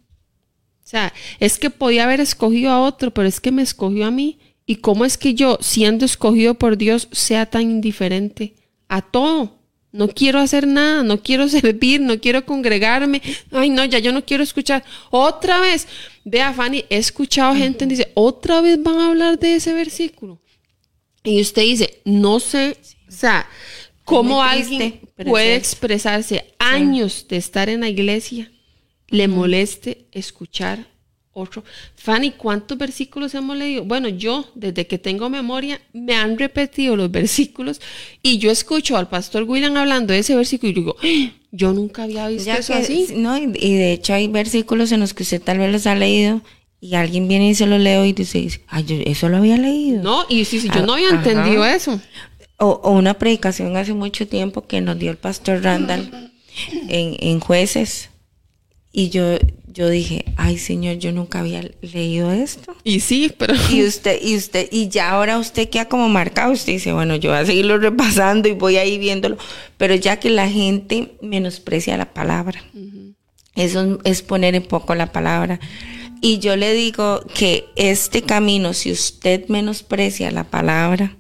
O 0.85 0.87
sea, 0.87 1.15
es 1.41 1.59
que 1.59 1.71
podía 1.71 2.05
haber 2.05 2.21
escogido 2.21 2.71
a 2.71 2.81
otro, 2.81 3.13
pero 3.13 3.27
es 3.27 3.41
que 3.41 3.53
me 3.53 3.63
escogió 3.63 4.05
a 4.05 4.11
mí. 4.11 4.39
¿Y 4.67 4.77
cómo 4.77 5.05
es 5.05 5.19
que 5.19 5.35
yo, 5.35 5.59
siendo 5.61 6.05
escogido 6.05 6.55
por 6.55 6.77
Dios, 6.77 7.09
sea 7.13 7.47
tan 7.47 7.63
indiferente 7.63 8.55
a 8.89 9.01
todo? 9.03 9.59
No 9.93 10.09
quiero 10.09 10.41
hacer 10.41 10.67
nada, 10.67 11.03
no 11.03 11.23
quiero 11.23 11.49
servir, 11.49 12.01
no 12.01 12.21
quiero 12.21 12.45
congregarme. 12.45 13.23
Ay, 13.51 13.71
no, 13.71 13.85
ya 13.85 13.99
yo 13.99 14.13
no 14.13 14.25
quiero 14.25 14.43
escuchar. 14.43 14.85
Otra 15.11 15.61
vez, 15.61 15.89
vea, 16.25 16.53
Fanny, 16.53 16.85
he 16.89 16.97
escuchado 16.97 17.55
gente 17.55 17.85
que 17.85 17.91
dice, 17.91 18.13
otra 18.15 18.61
vez 18.61 18.83
van 18.83 18.99
a 18.99 19.09
hablar 19.09 19.39
de 19.39 19.57
ese 19.57 19.73
versículo. 19.73 20.41
Y 21.23 21.41
usted 21.41 21.63
dice, 21.63 22.01
no 22.05 22.41
sé, 22.41 22.77
o 23.09 23.13
sea, 23.13 23.49
cómo 24.05 24.43
alguien 24.43 25.01
puede 25.27 25.57
expresarse 25.57 26.55
años 26.59 27.27
de 27.29 27.37
estar 27.37 27.69
en 27.69 27.81
la 27.81 27.89
iglesia, 27.89 28.51
le 29.09 29.29
moleste 29.29 30.07
escuchar 30.13 30.94
otro. 31.35 31.63
Fanny, 31.97 32.31
¿cuántos 32.33 32.79
versículos 32.79 33.35
hemos 33.35 33.57
leído? 33.57 33.85
Bueno, 33.85 34.09
yo, 34.09 34.47
desde 34.55 34.87
que 34.87 34.99
tengo 34.99 35.29
memoria, 35.29 35.81
me 35.93 36.15
han 36.15 36.39
repetido 36.39 36.97
los 36.97 37.11
versículos 37.11 37.81
y 38.23 38.39
yo 38.39 38.51
escucho 38.51 38.97
al 38.97 39.09
pastor 39.09 39.43
William 39.43 39.77
hablando 39.77 40.13
de 40.13 40.21
ese 40.21 40.35
versículo 40.37 40.71
y 40.71 40.75
digo, 40.75 40.97
"Ah, 41.03 41.33
yo 41.53 41.73
nunca 41.73 42.05
había 42.05 42.29
visto 42.29 42.47
Ya 42.47 42.57
eso 42.57 42.73
que- 42.73 42.79
así. 42.79 43.09
No, 43.17 43.37
y, 43.37 43.47
de 43.49 43.93
hecho 43.93 44.15
hay 44.15 44.29
versículos 44.29 44.91
en 44.93 45.01
los 45.01 45.13
que 45.13 45.25
usted 45.25 45.43
tal 45.43 45.59
vez 45.59 45.71
los 45.73 45.87
ha 45.87 45.95
leído 45.95 46.41
y 46.81 46.95
alguien 46.95 47.29
viene 47.29 47.49
y 47.51 47.55
se 47.55 47.67
lo 47.67 47.79
leo 47.79 48.05
y 48.05 48.13
dice, 48.13 48.61
ay, 48.69 48.85
yo 48.85 48.97
eso 49.05 49.29
lo 49.29 49.39
había 49.39 49.57
leído. 49.57 50.03
No, 50.03 50.25
y 50.29 50.45
sí, 50.45 50.61
sí, 50.61 50.69
yo 50.69 50.81
Ah, 50.83 50.87
no 50.87 50.93
había 50.95 51.09
ajá. 51.09 51.17
entendido 51.19 51.65
eso. 51.65 52.01
O, 52.59 52.67
o 52.85 52.93
una 52.93 53.15
predicación 53.15 53.77
hace 53.77 53.93
mucho 53.95 54.29
tiempo 54.29 54.67
que 54.67 54.81
nos 54.81 54.99
dio 54.99 55.11
el 55.11 55.17
pastor 55.17 55.63
Randall 55.63 56.31
en, 56.89 57.17
en 57.19 57.41
jueces. 57.41 58.11
Y 58.97 59.09
yo, 59.09 59.37
yo 59.67 59.89
dije, 59.91 60.25
ay 60.37 60.57
Señor, 60.57 60.99
yo 60.99 61.11
nunca 61.11 61.41
había 61.41 61.69
leído 61.83 62.31
esto. 62.31 62.77
Y 62.85 63.01
sí, 63.01 63.33
pero... 63.37 63.55
Y 63.69 63.83
usted, 63.83 64.21
y 64.23 64.37
usted, 64.37 64.69
y 64.71 64.89
ya 64.89 65.11
ahora 65.11 65.37
usted 65.37 65.69
queda 65.69 65.89
como 65.89 66.09
marcado, 66.09 66.53
usted 66.53 66.75
dice, 66.75 66.93
bueno, 66.93 67.17
yo 67.17 67.31
voy 67.31 67.41
a 67.41 67.45
seguirlo 67.45 67.79
repasando 67.79 68.49
y 68.49 68.53
voy 68.53 68.77
ahí 68.77 68.99
viéndolo. 68.99 69.37
Pero 69.79 69.97
ya 69.97 70.21
que 70.21 70.31
la 70.31 70.49
gente 70.49 71.17
menosprecia 71.21 71.97
la 71.97 72.15
palabra. 72.15 72.63
Eso 73.57 73.99
es 74.05 74.23
poner 74.23 74.55
en 74.55 74.63
poco 74.63 74.95
la 74.95 75.11
palabra. 75.11 75.59
Y 76.21 76.39
yo 76.39 76.55
le 76.55 76.73
digo 76.73 77.21
que 77.35 77.65
este 77.75 78.23
camino, 78.23 78.75
si 78.75 78.93
usted 78.93 79.49
menosprecia 79.49 80.31
la 80.31 80.45
palabra, 80.45 81.17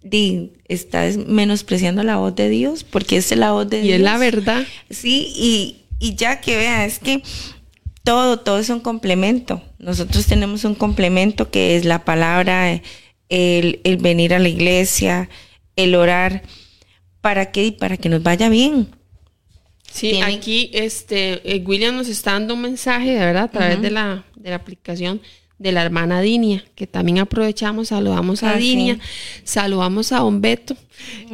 di, 0.00 0.52
está 0.68 1.08
menospreciando 1.26 2.04
la 2.04 2.18
voz 2.18 2.36
de 2.36 2.48
Dios, 2.48 2.84
porque 2.84 3.16
es 3.16 3.36
la 3.36 3.50
voz 3.50 3.68
de 3.68 3.80
Y 3.80 3.82
Dios. 3.82 3.96
es 3.96 4.00
la 4.00 4.16
verdad. 4.16 4.64
Sí, 4.88 5.32
y, 5.34 5.79
y 6.00 6.16
ya 6.16 6.40
que 6.40 6.56
vea, 6.56 6.84
es 6.84 6.98
que 6.98 7.22
todo, 8.02 8.40
todo 8.40 8.58
es 8.58 8.68
un 8.70 8.80
complemento. 8.80 9.62
Nosotros 9.78 10.26
tenemos 10.26 10.64
un 10.64 10.74
complemento 10.74 11.50
que 11.50 11.76
es 11.76 11.84
la 11.84 12.04
palabra, 12.04 12.80
el, 13.28 13.80
el 13.84 13.96
venir 13.98 14.34
a 14.34 14.38
la 14.40 14.48
iglesia, 14.48 15.28
el 15.76 15.94
orar. 15.94 16.42
¿Para 17.20 17.52
qué? 17.52 17.70
Para 17.78 17.96
que 17.98 18.08
nos 18.08 18.22
vaya 18.22 18.48
bien. 18.48 18.88
Sí, 19.92 20.10
Tienen- 20.12 20.36
aquí 20.38 20.70
este 20.72 21.40
eh, 21.44 21.62
William 21.66 21.96
nos 21.96 22.08
está 22.08 22.32
dando 22.32 22.54
un 22.54 22.62
mensaje, 22.62 23.10
de 23.12 23.18
verdad, 23.18 23.44
a 23.44 23.50
través 23.50 23.82
de, 23.82 23.90
la, 23.90 24.24
de 24.36 24.50
la 24.50 24.56
aplicación. 24.56 25.20
De 25.60 25.72
la 25.72 25.82
hermana 25.82 26.20
Dinia, 26.22 26.64
que 26.74 26.86
también 26.86 27.18
aprovechamos, 27.18 27.88
saludamos 27.88 28.42
a 28.42 28.52
Ah, 28.52 28.56
Dinia, 28.56 28.94
sí. 28.94 29.00
saludamos 29.44 30.10
a 30.10 30.20
Don 30.20 30.40
Beto, 30.40 30.74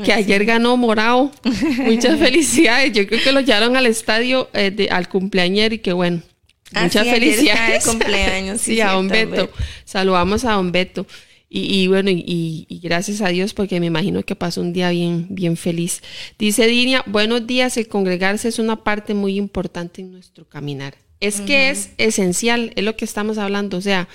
que 0.04 0.12
ayer 0.12 0.44
ganó 0.44 0.76
morado. 0.76 1.30
Muchas 1.84 2.18
felicidades. 2.18 2.92
Yo 2.92 3.06
creo 3.06 3.22
que 3.22 3.30
lo 3.32 3.40
llevaron 3.40 3.76
al 3.76 3.86
estadio 3.86 4.50
eh, 4.52 4.72
de- 4.72 4.88
al 4.90 5.08
cumpleañero 5.08 5.76
y 5.76 5.78
que 5.78 5.92
bueno. 5.92 6.22
Ah, 6.74 6.82
Muchas 6.82 7.04
sí, 7.04 7.10
felicidades. 7.12 7.86
cumpleaños, 7.86 8.60
sí, 8.66 8.80
a 8.80 8.90
Don 8.92 9.06
Beto. 9.08 9.30
Beto. 9.30 9.50
Saludamos 9.84 10.44
a 10.44 10.52
Don 10.54 10.72
Beto. 10.72 11.06
Y, 11.48 11.82
y 11.82 11.86
bueno, 11.86 12.10
y 12.10 12.66
gracias 12.82 13.20
a 13.20 13.28
Dios 13.28 13.54
porque 13.54 13.78
me 13.78 13.86
imagino 13.86 14.24
que 14.24 14.34
pasó 14.34 14.60
un 14.60 14.72
día 14.72 14.90
bien, 14.90 15.28
bien 15.30 15.56
feliz. 15.56 16.02
Dice 16.36 16.66
Dinia, 16.66 17.04
buenos 17.06 17.46
días, 17.46 17.76
el 17.76 17.86
congregarse 17.86 18.48
es 18.48 18.58
una 18.58 18.82
parte 18.82 19.14
muy 19.14 19.36
importante 19.36 20.02
en 20.02 20.10
nuestro 20.10 20.48
caminar. 20.48 20.94
Es 21.20 21.40
que 21.40 21.70
es 21.70 21.90
esencial, 21.98 22.72
es 22.76 22.84
lo 22.84 22.96
que 22.96 23.04
estamos 23.04 23.38
hablando, 23.38 23.78
o 23.78 23.80
sea, 23.80 24.08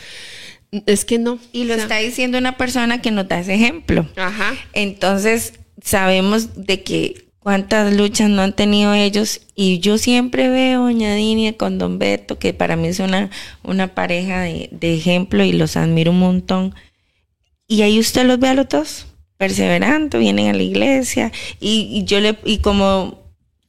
es 0.85 1.03
que 1.05 1.19
no. 1.19 1.39
Y 1.51 1.65
lo 1.65 1.73
o 1.73 1.75
sea, 1.75 1.83
está 1.83 1.97
diciendo 1.97 2.37
una 2.37 2.57
persona 2.57 3.01
que 3.01 3.11
nos 3.11 3.27
da 3.27 3.39
ese 3.39 3.55
ejemplo. 3.55 4.07
Ajá. 4.15 4.53
Entonces, 4.73 5.53
sabemos 5.81 6.65
de 6.65 6.83
que 6.83 7.25
cuántas 7.39 7.93
luchas 7.93 8.29
no 8.29 8.41
han 8.41 8.55
tenido 8.55 8.93
ellos. 8.93 9.41
Y 9.55 9.79
yo 9.79 9.97
siempre 9.97 10.47
veo 10.49 10.81
a 10.81 10.83
Doña 10.83 11.15
Dinia 11.15 11.57
con 11.57 11.77
Don 11.77 11.99
Beto, 11.99 12.39
que 12.39 12.53
para 12.53 12.75
mí 12.75 12.87
es 12.87 12.99
una, 12.99 13.29
una 13.63 13.93
pareja 13.93 14.41
de, 14.41 14.69
de 14.71 14.95
ejemplo 14.95 15.43
y 15.43 15.51
los 15.51 15.75
admiro 15.75 16.11
un 16.11 16.19
montón. 16.19 16.75
Y 17.67 17.81
ahí 17.81 17.99
usted 17.99 18.25
los 18.25 18.39
ve 18.39 18.49
a 18.49 18.53
los 18.53 18.69
dos, 18.69 19.07
perseverando, 19.37 20.19
vienen 20.19 20.49
a 20.49 20.53
la 20.53 20.63
iglesia. 20.63 21.31
Y, 21.59 21.89
y 21.91 22.05
yo 22.05 22.19
le, 22.19 22.37
y 22.45 22.59
como 22.59 23.20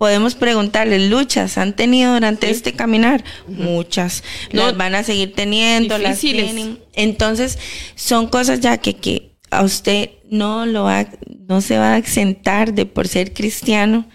podemos 0.03 0.35
preguntarles, 0.35 1.09
luchas 1.09 1.57
han 1.59 1.77
tenido 1.77 2.15
durante 2.15 2.49
Sí. 2.49 2.53
este 2.55 2.73
caminar, 2.73 3.23
muchas. 3.47 4.25
No, 4.53 4.67
las 4.67 4.77
van 4.77 4.97
a 4.97 5.05
seguir 5.05 5.33
teniendo, 5.33 5.97
las 5.97 6.21
difíciles. 6.21 6.47
tienen. 6.53 6.79
Entonces, 6.95 7.57
son 7.95 8.27
cosas 8.27 8.59
ya 8.59 8.79
que, 8.79 8.95
que 8.95 9.37
a 9.53 9.63
usted 9.63 10.11
no 10.29 10.67
lo 10.67 10.83
va, 10.83 11.07
no 11.47 11.61
se 11.61 11.79
va 11.79 11.95
a 11.95 11.99
exentar 11.99 12.75
de 12.75 12.85
por 12.85 13.07
ser 13.07 13.33
cristiano, 13.33 14.09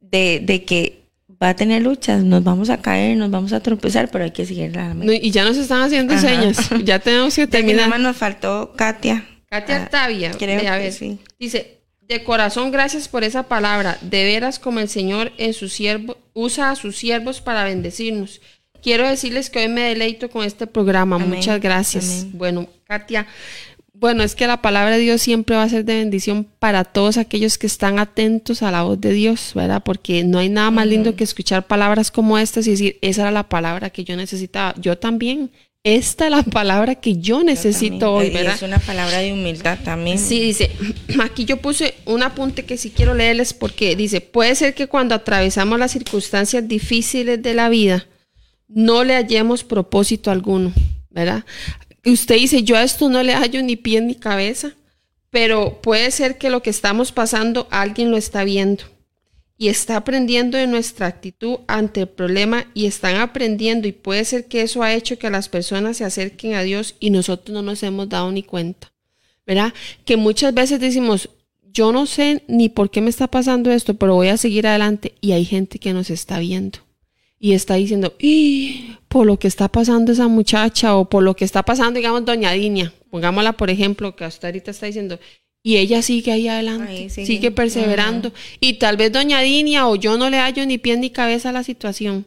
de, 0.00 0.40
de 0.42 0.64
que 0.64 1.04
va 1.40 1.50
a 1.50 1.54
tener 1.54 1.82
luchas, 1.82 2.24
nos 2.24 2.42
vamos 2.42 2.68
a 2.68 2.78
caer, 2.82 3.16
nos 3.16 3.30
vamos 3.30 3.52
a 3.52 3.60
tropezar, 3.60 4.10
pero 4.10 4.24
hay 4.24 4.32
que 4.32 4.44
seguir 4.44 4.74
la 4.74 4.92
No, 4.92 5.12
y 5.12 5.30
ya 5.30 5.44
nos 5.44 5.56
están 5.56 5.82
haciendo 5.82 6.14
Ajá. 6.14 6.22
señas. 6.28 6.68
Ya 6.84 6.98
tenemos 6.98 7.36
que 7.36 7.46
terminar. 7.46 7.88
más 7.88 8.00
nos 8.00 8.16
faltó 8.16 8.72
Katia. 8.76 9.24
Katia 9.48 9.84
Ah, 9.84 9.88
Tavia, 9.88 10.32
creo 10.32 10.60
que 10.80 10.90
sí. 10.90 11.18
dice, 11.38 11.77
de 12.08 12.24
corazón 12.24 12.70
gracias 12.70 13.06
por 13.06 13.22
esa 13.22 13.44
palabra, 13.44 13.98
de 14.00 14.24
veras 14.24 14.58
como 14.58 14.80
el 14.80 14.88
Señor 14.88 15.32
en 15.36 15.52
su 15.52 15.68
siervo, 15.68 16.16
usa 16.32 16.70
a 16.70 16.76
sus 16.76 16.96
siervos 16.96 17.40
para 17.40 17.64
bendecirnos. 17.64 18.40
Quiero 18.82 19.06
decirles 19.06 19.50
que 19.50 19.58
hoy 19.58 19.68
me 19.68 19.82
deleito 19.82 20.30
con 20.30 20.44
este 20.44 20.66
programa, 20.66 21.16
Amén, 21.16 21.30
muchas 21.30 21.60
gracias. 21.60 22.22
amén. 22.22 22.38
Bueno, 22.38 22.68
Katia, 22.84 23.26
bueno, 23.92 24.22
es 24.22 24.36
que 24.36 24.46
la 24.46 24.62
palabra 24.62 24.96
de 24.96 25.02
Dios 25.02 25.20
siempre 25.20 25.56
va 25.56 25.64
a 25.64 25.68
ser 25.68 25.84
de 25.84 25.96
bendición 25.96 26.46
para 26.58 26.84
todos 26.84 27.18
aquellos 27.18 27.58
que 27.58 27.66
están 27.66 27.98
atentos 27.98 28.62
a 28.62 28.70
la 28.70 28.84
voz 28.84 29.00
de 29.00 29.12
Dios, 29.12 29.52
¿verdad? 29.54 29.82
Porque 29.84 30.22
no 30.22 30.38
hay 30.38 30.48
nada 30.48 30.70
más 30.70 30.86
lindo 30.86 31.16
que 31.16 31.24
escuchar 31.24 31.66
palabras 31.66 32.12
como 32.12 32.38
estas 32.38 32.66
y 32.68 32.70
decir, 32.70 32.98
esa 33.02 33.22
era 33.22 33.32
la 33.32 33.48
palabra 33.48 33.90
que 33.90 34.04
yo 34.04 34.16
necesitaba. 34.16 34.74
Yo 34.80 34.96
también, 34.96 35.50
esta 35.84 36.26
es 36.26 36.30
la 36.30 36.42
palabra 36.42 36.96
que 36.96 37.16
yo 37.16 37.42
necesito 37.42 37.98
También. 37.98 38.10
hoy, 38.10 38.30
¿verdad? 38.30 38.54
Es 38.56 38.62
una 38.62 38.78
palabra 38.78 39.18
de 39.18 39.32
humildad 39.32 39.78
también. 39.84 40.18
Sí, 40.18 40.40
dice, 40.40 40.70
aquí 41.22 41.44
yo 41.44 41.58
puse 41.58 41.94
un 42.04 42.22
apunte 42.22 42.64
que 42.64 42.76
sí 42.76 42.90
quiero 42.90 43.14
leerles 43.14 43.54
porque 43.54 43.96
dice, 43.96 44.20
puede 44.20 44.54
ser 44.54 44.74
que 44.74 44.86
cuando 44.86 45.14
atravesamos 45.14 45.78
las 45.78 45.92
circunstancias 45.92 46.66
difíciles 46.66 47.42
de 47.42 47.54
la 47.54 47.68
vida, 47.68 48.06
no 48.68 49.04
le 49.04 49.14
hallemos 49.14 49.64
propósito 49.64 50.30
alguno, 50.30 50.72
¿verdad? 51.10 51.44
Usted 52.04 52.36
dice, 52.36 52.62
yo 52.62 52.76
a 52.76 52.82
esto 52.82 53.08
no 53.08 53.22
le 53.22 53.34
hallo 53.34 53.62
ni 53.62 53.76
pie 53.76 54.00
ni 54.00 54.14
cabeza, 54.14 54.74
pero 55.30 55.80
puede 55.80 56.10
ser 56.10 56.38
que 56.38 56.50
lo 56.50 56.62
que 56.62 56.70
estamos 56.70 57.12
pasando 57.12 57.68
alguien 57.70 58.10
lo 58.10 58.16
está 58.16 58.44
viendo 58.44 58.84
y 59.58 59.68
está 59.68 59.96
aprendiendo 59.96 60.56
de 60.56 60.66
nuestra 60.66 61.08
actitud 61.08 61.58
ante 61.66 62.02
el 62.02 62.08
problema 62.08 62.66
y 62.72 62.86
están 62.86 63.16
aprendiendo 63.16 63.88
y 63.88 63.92
puede 63.92 64.24
ser 64.24 64.46
que 64.46 64.62
eso 64.62 64.82
ha 64.82 64.94
hecho 64.94 65.18
que 65.18 65.28
las 65.28 65.48
personas 65.48 65.98
se 65.98 66.04
acerquen 66.04 66.54
a 66.54 66.62
Dios 66.62 66.94
y 67.00 67.10
nosotros 67.10 67.52
no 67.52 67.62
nos 67.62 67.82
hemos 67.82 68.08
dado 68.08 68.30
ni 68.32 68.44
cuenta. 68.44 68.92
¿verdad? 69.48 69.72
Que 70.04 70.18
muchas 70.18 70.52
veces 70.52 70.78
decimos, 70.78 71.30
yo 71.72 71.90
no 71.90 72.04
sé 72.04 72.42
ni 72.48 72.68
por 72.68 72.90
qué 72.90 73.00
me 73.00 73.08
está 73.08 73.28
pasando 73.28 73.70
esto, 73.72 73.94
pero 73.94 74.14
voy 74.14 74.28
a 74.28 74.36
seguir 74.36 74.66
adelante. 74.66 75.14
Y 75.22 75.32
hay 75.32 75.46
gente 75.46 75.78
que 75.78 75.94
nos 75.94 76.10
está 76.10 76.38
viendo 76.38 76.80
y 77.40 77.54
está 77.54 77.74
diciendo, 77.74 78.14
"Y, 78.18 78.96
por 79.08 79.26
lo 79.26 79.38
que 79.38 79.48
está 79.48 79.68
pasando 79.68 80.12
esa 80.12 80.28
muchacha 80.28 80.96
o 80.96 81.08
por 81.08 81.22
lo 81.22 81.34
que 81.34 81.46
está 81.46 81.62
pasando, 81.62 81.96
digamos, 81.96 82.26
doña 82.26 82.52
Dinia, 82.52 82.92
pongámosla 83.10 83.54
por 83.54 83.70
ejemplo, 83.70 84.14
que 84.14 84.24
hasta 84.24 84.48
ahorita 84.48 84.70
está 84.70 84.84
diciendo, 84.84 85.18
y 85.62 85.76
ella 85.76 86.02
sigue 86.02 86.32
ahí 86.32 86.48
adelante, 86.48 86.90
Ahí 86.90 87.10
sigue, 87.10 87.26
sigue. 87.26 87.50
perseverando. 87.50 88.32
Y 88.60 88.74
tal 88.74 88.96
vez 88.96 89.12
doña 89.12 89.40
Dinia 89.40 89.86
o 89.88 89.96
yo 89.96 90.16
no 90.16 90.30
le 90.30 90.38
hallo 90.38 90.64
ni 90.66 90.78
pie 90.78 90.96
ni 90.96 91.10
cabeza 91.10 91.50
a 91.50 91.52
la 91.52 91.62
situación. 91.64 92.26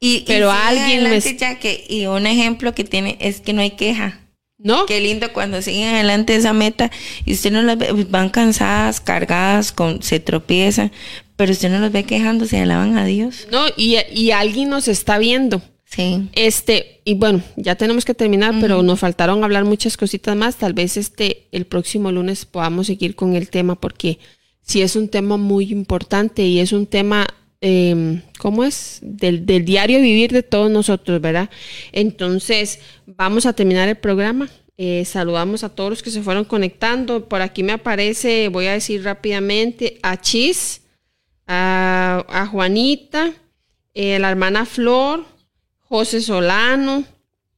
Y, 0.00 0.24
Pero 0.26 0.50
alguien 0.50 1.02
me 1.02 1.06
adelante 1.10 1.28
es- 1.30 1.36
ya 1.36 1.58
que 1.58 1.84
y 1.88 2.06
un 2.06 2.26
ejemplo 2.26 2.74
que 2.74 2.84
tiene 2.84 3.16
es 3.20 3.40
que 3.40 3.52
no 3.52 3.62
hay 3.62 3.70
queja. 3.72 4.18
¿No? 4.58 4.86
Qué 4.86 5.00
lindo 5.00 5.32
cuando 5.32 5.60
siguen 5.60 5.88
adelante 5.94 6.34
de 6.34 6.38
esa 6.38 6.52
meta 6.52 6.90
y 7.24 7.32
usted 7.32 7.50
no 7.50 7.62
las 7.62 7.76
ve, 7.78 8.06
van 8.08 8.28
cansadas, 8.30 9.00
cargadas, 9.00 9.72
con, 9.72 10.02
se 10.04 10.20
tropiezan, 10.20 10.92
pero 11.34 11.50
usted 11.50 11.68
no 11.68 11.80
los 11.80 11.90
ve 11.90 12.04
quejándose, 12.04 12.60
alaban 12.60 12.96
a 12.96 13.04
Dios. 13.04 13.48
No, 13.50 13.64
y, 13.76 13.96
y 14.14 14.30
alguien 14.30 14.68
nos 14.70 14.86
está 14.86 15.18
viendo. 15.18 15.60
Sí. 15.94 16.30
Este, 16.32 17.02
y 17.04 17.14
bueno, 17.14 17.42
ya 17.56 17.74
tenemos 17.74 18.06
que 18.06 18.14
terminar, 18.14 18.54
pero 18.62 18.82
nos 18.82 18.98
faltaron 18.98 19.44
hablar 19.44 19.64
muchas 19.64 19.98
cositas 19.98 20.34
más. 20.34 20.56
Tal 20.56 20.72
vez 20.72 20.96
este, 20.96 21.48
el 21.52 21.66
próximo 21.66 22.10
lunes 22.10 22.46
podamos 22.46 22.86
seguir 22.86 23.14
con 23.14 23.34
el 23.34 23.50
tema, 23.50 23.78
porque 23.78 24.18
sí 24.62 24.80
es 24.80 24.96
un 24.96 25.08
tema 25.08 25.36
muy 25.36 25.70
importante 25.70 26.44
y 26.44 26.60
es 26.60 26.72
un 26.72 26.86
tema, 26.86 27.26
eh, 27.60 28.22
¿cómo 28.38 28.64
es? 28.64 29.00
Del, 29.02 29.44
del 29.44 29.66
diario 29.66 30.00
vivir 30.00 30.32
de 30.32 30.42
todos 30.42 30.70
nosotros, 30.70 31.20
¿verdad? 31.20 31.50
Entonces, 31.92 32.80
vamos 33.04 33.44
a 33.44 33.52
terminar 33.52 33.86
el 33.90 33.96
programa. 33.96 34.48
Eh, 34.78 35.04
saludamos 35.04 35.62
a 35.62 35.68
todos 35.68 35.90
los 35.90 36.02
que 36.02 36.10
se 36.10 36.22
fueron 36.22 36.46
conectando. 36.46 37.28
Por 37.28 37.42
aquí 37.42 37.62
me 37.62 37.72
aparece, 37.72 38.48
voy 38.48 38.64
a 38.64 38.72
decir 38.72 39.04
rápidamente, 39.04 39.98
a 40.02 40.18
Chis, 40.18 40.80
a, 41.46 42.24
a 42.28 42.46
Juanita, 42.46 43.34
eh, 43.92 44.18
la 44.18 44.30
hermana 44.30 44.64
Flor, 44.64 45.26
José 45.92 46.22
Solano 46.22 47.04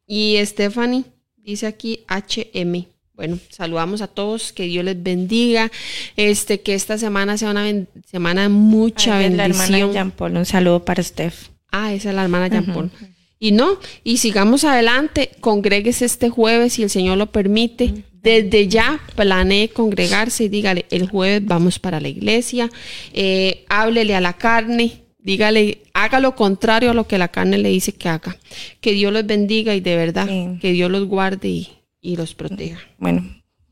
y 0.08 0.38
Stephanie, 0.44 1.04
dice 1.36 1.68
aquí 1.68 2.00
HM. 2.08 2.84
Bueno, 3.14 3.38
saludamos 3.48 4.02
a 4.02 4.08
todos, 4.08 4.52
que 4.52 4.64
Dios 4.64 4.84
les 4.84 5.00
bendiga, 5.00 5.70
este, 6.16 6.60
que 6.60 6.74
esta 6.74 6.98
semana 6.98 7.38
sea 7.38 7.50
una 7.50 7.70
semana 8.04 8.42
de 8.42 8.48
mucha 8.48 9.24
es 9.24 9.32
la 9.34 9.44
hermana 9.44 9.62
bendición. 9.62 9.92
Jean 9.92 10.10
Paul, 10.10 10.36
un 10.36 10.46
saludo 10.46 10.84
para 10.84 11.00
Steph. 11.00 11.50
Ah, 11.70 11.94
esa 11.94 12.08
es 12.08 12.16
la 12.16 12.24
hermana 12.24 12.48
Jean 12.48 12.66
Paul. 12.66 12.90
Y 13.38 13.52
no, 13.52 13.78
y 14.02 14.16
sigamos 14.16 14.64
adelante, 14.64 15.30
congréguese 15.38 16.04
este 16.04 16.28
jueves 16.28 16.72
si 16.72 16.82
el 16.82 16.90
Señor 16.90 17.18
lo 17.18 17.30
permite. 17.30 18.02
Desde 18.20 18.66
ya 18.66 19.00
planee 19.14 19.68
congregarse 19.68 20.44
y 20.44 20.48
dígale, 20.48 20.86
el 20.90 21.08
jueves 21.08 21.46
vamos 21.46 21.78
para 21.78 22.00
la 22.00 22.08
iglesia, 22.08 22.68
eh, 23.12 23.64
háblele 23.68 24.16
a 24.16 24.20
la 24.20 24.32
carne, 24.32 25.03
dígale, 25.24 25.82
haga 25.94 26.20
lo 26.20 26.36
contrario 26.36 26.90
a 26.92 26.94
lo 26.94 27.08
que 27.08 27.18
la 27.18 27.28
carne 27.28 27.58
le 27.58 27.70
dice 27.70 27.92
que 27.92 28.08
haga. 28.08 28.36
Que 28.80 28.92
Dios 28.92 29.12
los 29.12 29.26
bendiga 29.26 29.74
y 29.74 29.80
de 29.80 29.96
verdad, 29.96 30.28
Sí. 30.28 30.58
que 30.60 30.70
Dios 30.70 30.90
los 30.90 31.06
guarde 31.08 31.48
y, 31.48 31.68
y 32.00 32.16
los 32.16 32.34
proteja. 32.34 32.78
Bueno, 32.98 33.24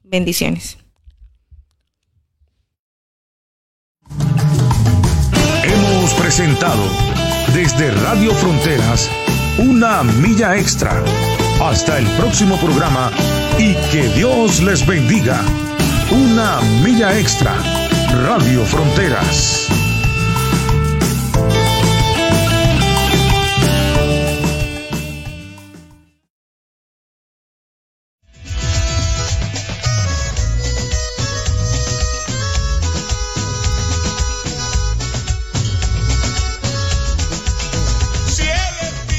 bendiciones. 0.03 0.79
Hemos 5.65 6.15
presentado 6.15 6.83
desde 7.55 7.91
Radio 7.93 8.33
Fronteras 8.35 9.11
una 9.59 10.03
milla 10.03 10.57
extra. 10.57 11.03
Hasta 11.63 11.99
el 11.99 12.07
próximo 12.17 12.57
programa 12.57 13.13
y 13.59 13.75
que 13.93 14.09
Dios 14.17 14.63
les 14.63 14.85
bendiga. 14.87 15.41
Una 16.11 16.61
milla 16.83 17.19
extra. 17.19 17.55
Radio 18.25 18.65
Fronteras. 18.65 19.69